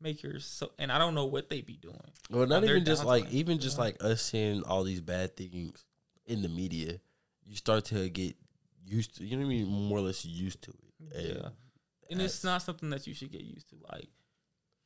makers, 0.00 0.46
so 0.46 0.72
and 0.78 0.90
I 0.90 0.98
don't 0.98 1.14
know 1.14 1.26
what 1.26 1.48
they 1.48 1.60
be 1.60 1.76
doing. 1.76 1.96
Well, 2.30 2.46
not 2.46 2.64
even 2.64 2.84
just 2.84 3.04
like 3.04 3.30
even 3.30 3.58
just 3.58 3.78
like 3.78 4.02
us 4.02 4.22
seeing 4.22 4.62
all 4.62 4.84
these 4.84 5.00
bad 5.00 5.36
things 5.36 5.84
in 6.26 6.42
the 6.42 6.48
media, 6.48 7.00
you 7.44 7.56
start 7.56 7.86
to 7.86 8.08
get 8.08 8.36
used 8.84 9.16
to. 9.16 9.24
You 9.24 9.36
know 9.36 9.46
what 9.46 9.52
I 9.52 9.56
mean? 9.56 9.66
More 9.66 9.98
or 9.98 10.02
less 10.02 10.24
used 10.24 10.62
to 10.62 10.70
it. 10.70 11.16
And 11.16 11.36
Yeah. 11.36 11.48
And 12.10 12.20
it's 12.20 12.42
not 12.42 12.62
something 12.62 12.90
that 12.90 13.06
you 13.06 13.14
should 13.14 13.30
get 13.30 13.42
used 13.42 13.68
to. 13.70 13.76
Like, 13.92 14.08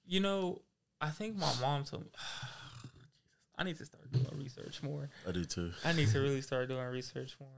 you 0.04 0.20
know, 0.20 0.60
I 1.00 1.08
think 1.08 1.36
my 1.36 1.50
mom 1.60 1.84
told 1.84 2.04
me. 2.04 2.10
I 3.56 3.62
need 3.62 3.78
to 3.78 3.86
start 3.86 4.10
doing 4.10 4.26
research 4.36 4.82
more. 4.82 5.08
I 5.26 5.30
do 5.30 5.44
too. 5.44 5.72
I 5.84 5.92
need 5.92 6.08
to 6.08 6.18
really 6.18 6.40
start 6.40 6.68
doing 6.68 6.84
research 6.86 7.36
more. 7.40 7.48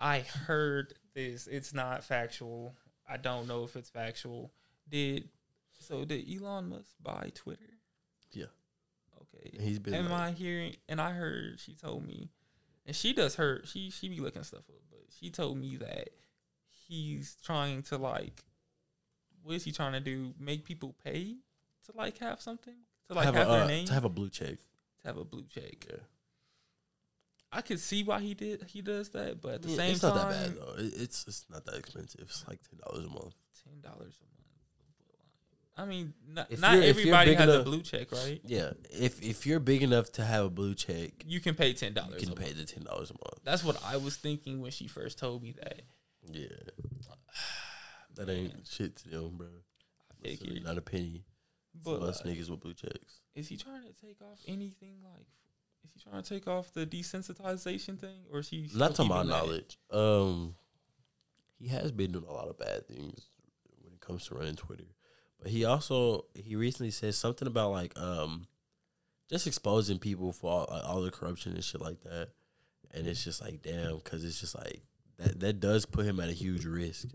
I 0.00 0.20
heard 0.20 0.94
this. 1.14 1.46
It's 1.46 1.74
not 1.74 2.04
factual. 2.04 2.74
I 3.08 3.16
don't 3.16 3.46
know 3.46 3.64
if 3.64 3.76
it's 3.76 3.90
factual. 3.90 4.52
Did 4.88 5.28
so? 5.78 6.04
Did 6.04 6.24
Elon 6.28 6.68
Musk 6.70 6.94
buy 7.02 7.30
Twitter? 7.34 7.78
Yeah. 8.32 8.46
Okay. 9.20 9.56
He's 9.62 9.78
been. 9.78 9.94
Am 9.94 10.10
like- 10.10 10.20
I 10.20 10.30
hearing? 10.32 10.76
And 10.88 11.00
I 11.00 11.10
heard 11.10 11.60
she 11.60 11.74
told 11.74 12.06
me, 12.06 12.30
and 12.86 12.94
she 12.94 13.12
does 13.12 13.36
her. 13.36 13.62
She 13.64 13.90
she 13.90 14.08
be 14.08 14.20
looking 14.20 14.44
stuff 14.44 14.68
up, 14.68 14.82
but 14.90 15.00
she 15.18 15.30
told 15.30 15.58
me 15.58 15.76
that 15.76 16.10
he's 16.86 17.36
trying 17.42 17.82
to 17.84 17.98
like, 17.98 18.44
what 19.42 19.56
is 19.56 19.64
he 19.64 19.72
trying 19.72 19.92
to 19.92 20.00
do? 20.00 20.34
Make 20.38 20.64
people 20.64 20.94
pay 21.04 21.36
to 21.86 21.96
like 21.96 22.18
have 22.18 22.40
something 22.40 22.74
to 23.08 23.14
like 23.14 23.24
have, 23.24 23.34
have, 23.34 23.48
a, 23.48 23.50
their 23.50 23.62
uh, 23.62 23.66
name 23.66 23.86
to 23.86 23.94
have 23.94 24.04
a 24.04 24.08
blue 24.08 24.28
check. 24.28 24.58
to 25.00 25.06
have 25.06 25.16
a 25.16 25.24
blue 25.24 25.44
check. 25.52 25.86
Yeah. 25.88 25.96
I 27.52 27.60
could 27.60 27.78
see 27.80 28.02
why 28.02 28.20
he 28.20 28.34
did 28.34 28.62
he 28.68 28.80
does 28.82 29.10
that, 29.10 29.40
but 29.42 29.54
at 29.54 29.62
the 29.62 29.68
Yeah, 29.70 29.76
same 29.76 29.90
it's 29.92 30.00
time, 30.00 30.10
it's 30.16 30.22
not 30.22 30.30
that 30.30 30.48
bad 30.48 30.56
though. 30.56 30.74
It, 30.82 30.92
it's 31.02 31.24
it's 31.28 31.44
not 31.50 31.64
that 31.66 31.74
expensive. 31.76 32.22
It's 32.22 32.44
like 32.48 32.60
ten 32.68 32.78
dollars 32.84 33.04
a 33.06 33.10
month. 33.10 33.34
ten 33.64 33.80
dollars 33.82 34.14
a 34.20 34.24
month. 34.24 34.28
I 35.74 35.86
mean, 35.86 36.12
not, 36.28 36.50
not 36.58 36.74
you're- 36.74 36.86
if 36.86 36.96
you're 37.04 37.14
everybody 37.14 37.34
has 37.34 37.54
a 37.60 37.62
blue 37.62 37.80
check, 37.82 38.12
right? 38.12 38.40
Yeah. 38.44 38.72
If 38.90 39.22
if 39.22 39.46
you're 39.46 39.58
big 39.60 39.82
enough 39.82 40.12
to 40.12 40.24
have 40.24 40.44
a 40.46 40.50
blue 40.50 40.74
check, 40.74 41.24
You 41.26 41.40
can 41.40 41.54
pay 41.54 41.72
ten 41.72 41.88
you 41.90 41.94
dollars. 41.94 42.22
can 42.24 42.34
pay 42.34 42.52
the 42.52 42.64
ten 42.64 42.84
dollars 42.84 43.10
a 43.10 43.14
month. 43.14 43.40
That's 43.44 43.64
what 43.64 43.82
I 43.84 43.96
was 43.96 44.16
thinking 44.16 44.60
when 44.60 44.70
she 44.70 44.86
first 44.86 45.18
told 45.18 45.42
me 45.42 45.52
that. 45.62 45.82
Yeah. 46.30 46.46
That 48.14 48.28
ain't 48.28 48.66
shit 48.70 48.96
to 48.96 49.08
them, 49.08 49.36
bro. 49.38 49.46
I 50.10 50.28
figured. 50.28 50.62
Not 50.64 50.76
a 50.78 50.82
penny. 50.82 51.24
But 51.84 52.00
But 52.00 52.08
us 52.10 52.20
uh, 52.20 52.24
niggas 52.28 52.50
with 52.50 52.60
blue 52.60 52.74
checks. 52.74 53.20
is 53.34 53.48
he 53.48 53.56
trying 53.56 53.82
to 53.82 53.92
take 54.06 54.20
off 54.20 54.38
anything 54.46 54.96
like? 55.02 55.26
Is 55.84 55.90
he 55.94 56.10
trying 56.10 56.22
to 56.22 56.28
take 56.28 56.46
off 56.46 56.72
the 56.72 56.86
desensitization 56.86 57.98
thing, 57.98 58.20
or 58.32 58.40
is 58.40 58.48
he? 58.48 58.68
Not 58.74 58.94
to 58.96 59.04
my 59.04 59.22
knowledge. 59.22 59.78
Um, 59.90 60.54
he 61.58 61.68
has 61.68 61.92
been 61.92 62.12
doing 62.12 62.26
a 62.28 62.32
lot 62.32 62.48
of 62.48 62.58
bad 62.58 62.86
things 62.86 63.28
when 63.82 63.92
it 63.92 64.00
comes 64.00 64.26
to 64.26 64.34
running 64.34 64.56
Twitter, 64.56 64.86
but 65.40 65.50
he 65.50 65.64
also 65.64 66.26
he 66.34 66.56
recently 66.56 66.90
said 66.90 67.14
something 67.14 67.46
about 67.48 67.70
like 67.70 67.98
um, 67.98 68.46
just 69.30 69.46
exposing 69.46 69.98
people 69.98 70.32
for 70.32 70.50
all, 70.50 70.68
like, 70.70 70.84
all 70.84 71.02
the 71.02 71.10
corruption 71.10 71.52
and 71.54 71.64
shit 71.64 71.80
like 71.80 72.00
that, 72.02 72.28
and 72.92 73.06
it's 73.06 73.24
just 73.24 73.40
like 73.40 73.62
damn, 73.62 73.96
because 73.96 74.24
it's 74.24 74.40
just 74.40 74.56
like 74.56 74.82
that 75.18 75.40
that 75.40 75.60
does 75.60 75.86
put 75.86 76.04
him 76.06 76.20
at 76.20 76.28
a 76.28 76.32
huge 76.32 76.64
risk 76.64 77.08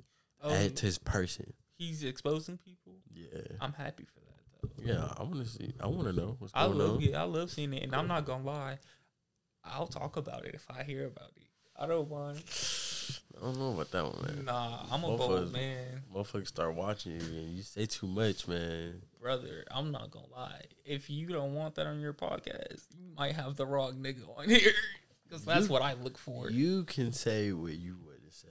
at 0.44 0.76
to 0.78 0.86
his 0.86 0.98
person. 0.98 1.54
he's 1.78 2.04
exposing 2.04 2.58
people. 2.58 2.94
Yeah, 3.14 3.42
I'm 3.60 3.74
happy 3.74 4.06
for 4.06 4.20
that. 4.22 4.27
Yeah. 4.84 5.12
I 5.18 5.24
want 5.24 5.44
to 5.44 5.46
see. 5.50 5.74
I 5.80 5.88
want 5.88 6.08
to 6.08 6.14
know 6.14 6.36
what's 6.40 6.54
I 6.56 6.66
going 6.66 6.78
love 6.78 6.96
on. 6.98 7.02
yeah, 7.02 7.22
I 7.22 7.26
love 7.26 7.52
seeing 7.52 7.74
it, 7.74 7.84
and 7.84 7.96
I'm 7.96 8.08
not 8.08 8.26
gonna 8.26 8.44
lie. 8.44 8.78
I'll 9.64 9.88
talk 9.88 10.18
about 10.18 10.46
it 10.46 10.56
if 10.56 10.66
I 10.70 10.84
hear 10.84 11.06
about 11.08 11.32
it. 11.36 11.44
I 11.80 11.86
don't 11.88 12.10
mind. 12.10 12.42
I 13.38 13.42
don't 13.46 13.58
know 13.60 13.74
about 13.74 13.92
that 13.92 14.04
one, 14.04 14.36
man. 14.36 14.46
Nah, 14.46 14.80
I'm 14.92 15.04
a 15.04 15.16
bold 15.16 15.52
man, 15.54 16.02
Motherfuckers 16.14 16.48
start 16.48 16.74
watching 16.74 17.14
you 17.14 17.20
and 17.20 17.56
you 17.56 17.62
say 17.62 17.86
too 17.86 18.08
much, 18.08 18.48
man. 18.48 19.02
brother. 19.22 19.64
I'm 19.70 19.92
not 19.92 20.10
gonna 20.10 20.26
lie. 20.36 20.64
If 20.86 21.10
you 21.10 21.28
don't 21.28 21.54
want 21.54 21.76
that 21.76 21.86
on 21.86 22.00
your 22.00 22.14
podcast, 22.14 22.84
you 22.98 23.06
might 23.16 23.34
have 23.36 23.56
the 23.56 23.66
wrong 23.66 23.96
nigga 24.02 24.24
on 24.38 24.50
here, 24.50 24.72
because 25.24 25.46
that's 25.46 25.68
You- 25.68 25.72
what 25.72 25.82
I 25.84 25.94
look 25.94 26.18
for. 26.18 26.50
You 26.50 26.84
can 26.86 27.12
say 27.14 27.52
what 27.52 27.74
you 27.74 27.98
want 28.06 28.26
to 28.28 28.36
say. 28.36 28.48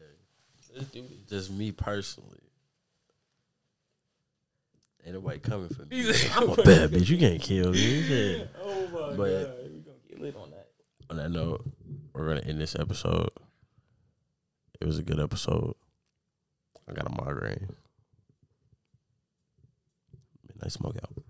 Let's 0.76 0.90
do 0.90 1.02
this. 1.02 1.28
Just 1.28 1.50
me 1.50 1.72
personally. 1.72 2.38
Ain't 5.06 5.14
nobody 5.14 5.38
coming 5.38 5.68
for 5.68 5.84
me. 5.86 6.12
I'm 6.34 6.50
a 6.50 6.56
bad 6.56 6.90
bitch. 6.90 7.08
You 7.08 7.16
can't 7.16 7.40
kill 7.40 7.70
me. 7.70 7.78
Yeah. 8.38 8.44
Oh 8.60 8.88
my 8.88 9.16
But- 9.16 9.44
god, 9.44 9.54
we 9.72 9.78
gonna 9.80 9.96
get 10.08 10.20
lit 10.20 10.36
on 10.36 10.50
that. 10.50 10.68
On 11.08 11.16
that 11.18 11.30
note, 11.30 11.64
we're 12.12 12.26
gonna 12.26 12.40
end 12.40 12.60
this 12.60 12.74
episode. 12.74 13.30
It 14.80 14.84
was 14.86 14.98
a 14.98 15.02
good 15.04 15.20
episode. 15.20 15.74
I 16.88 16.92
got 16.92 17.06
a 17.06 17.22
migraine. 17.24 17.68
Midnight 20.48 20.72
smoke 20.72 20.96
out. 21.02 21.22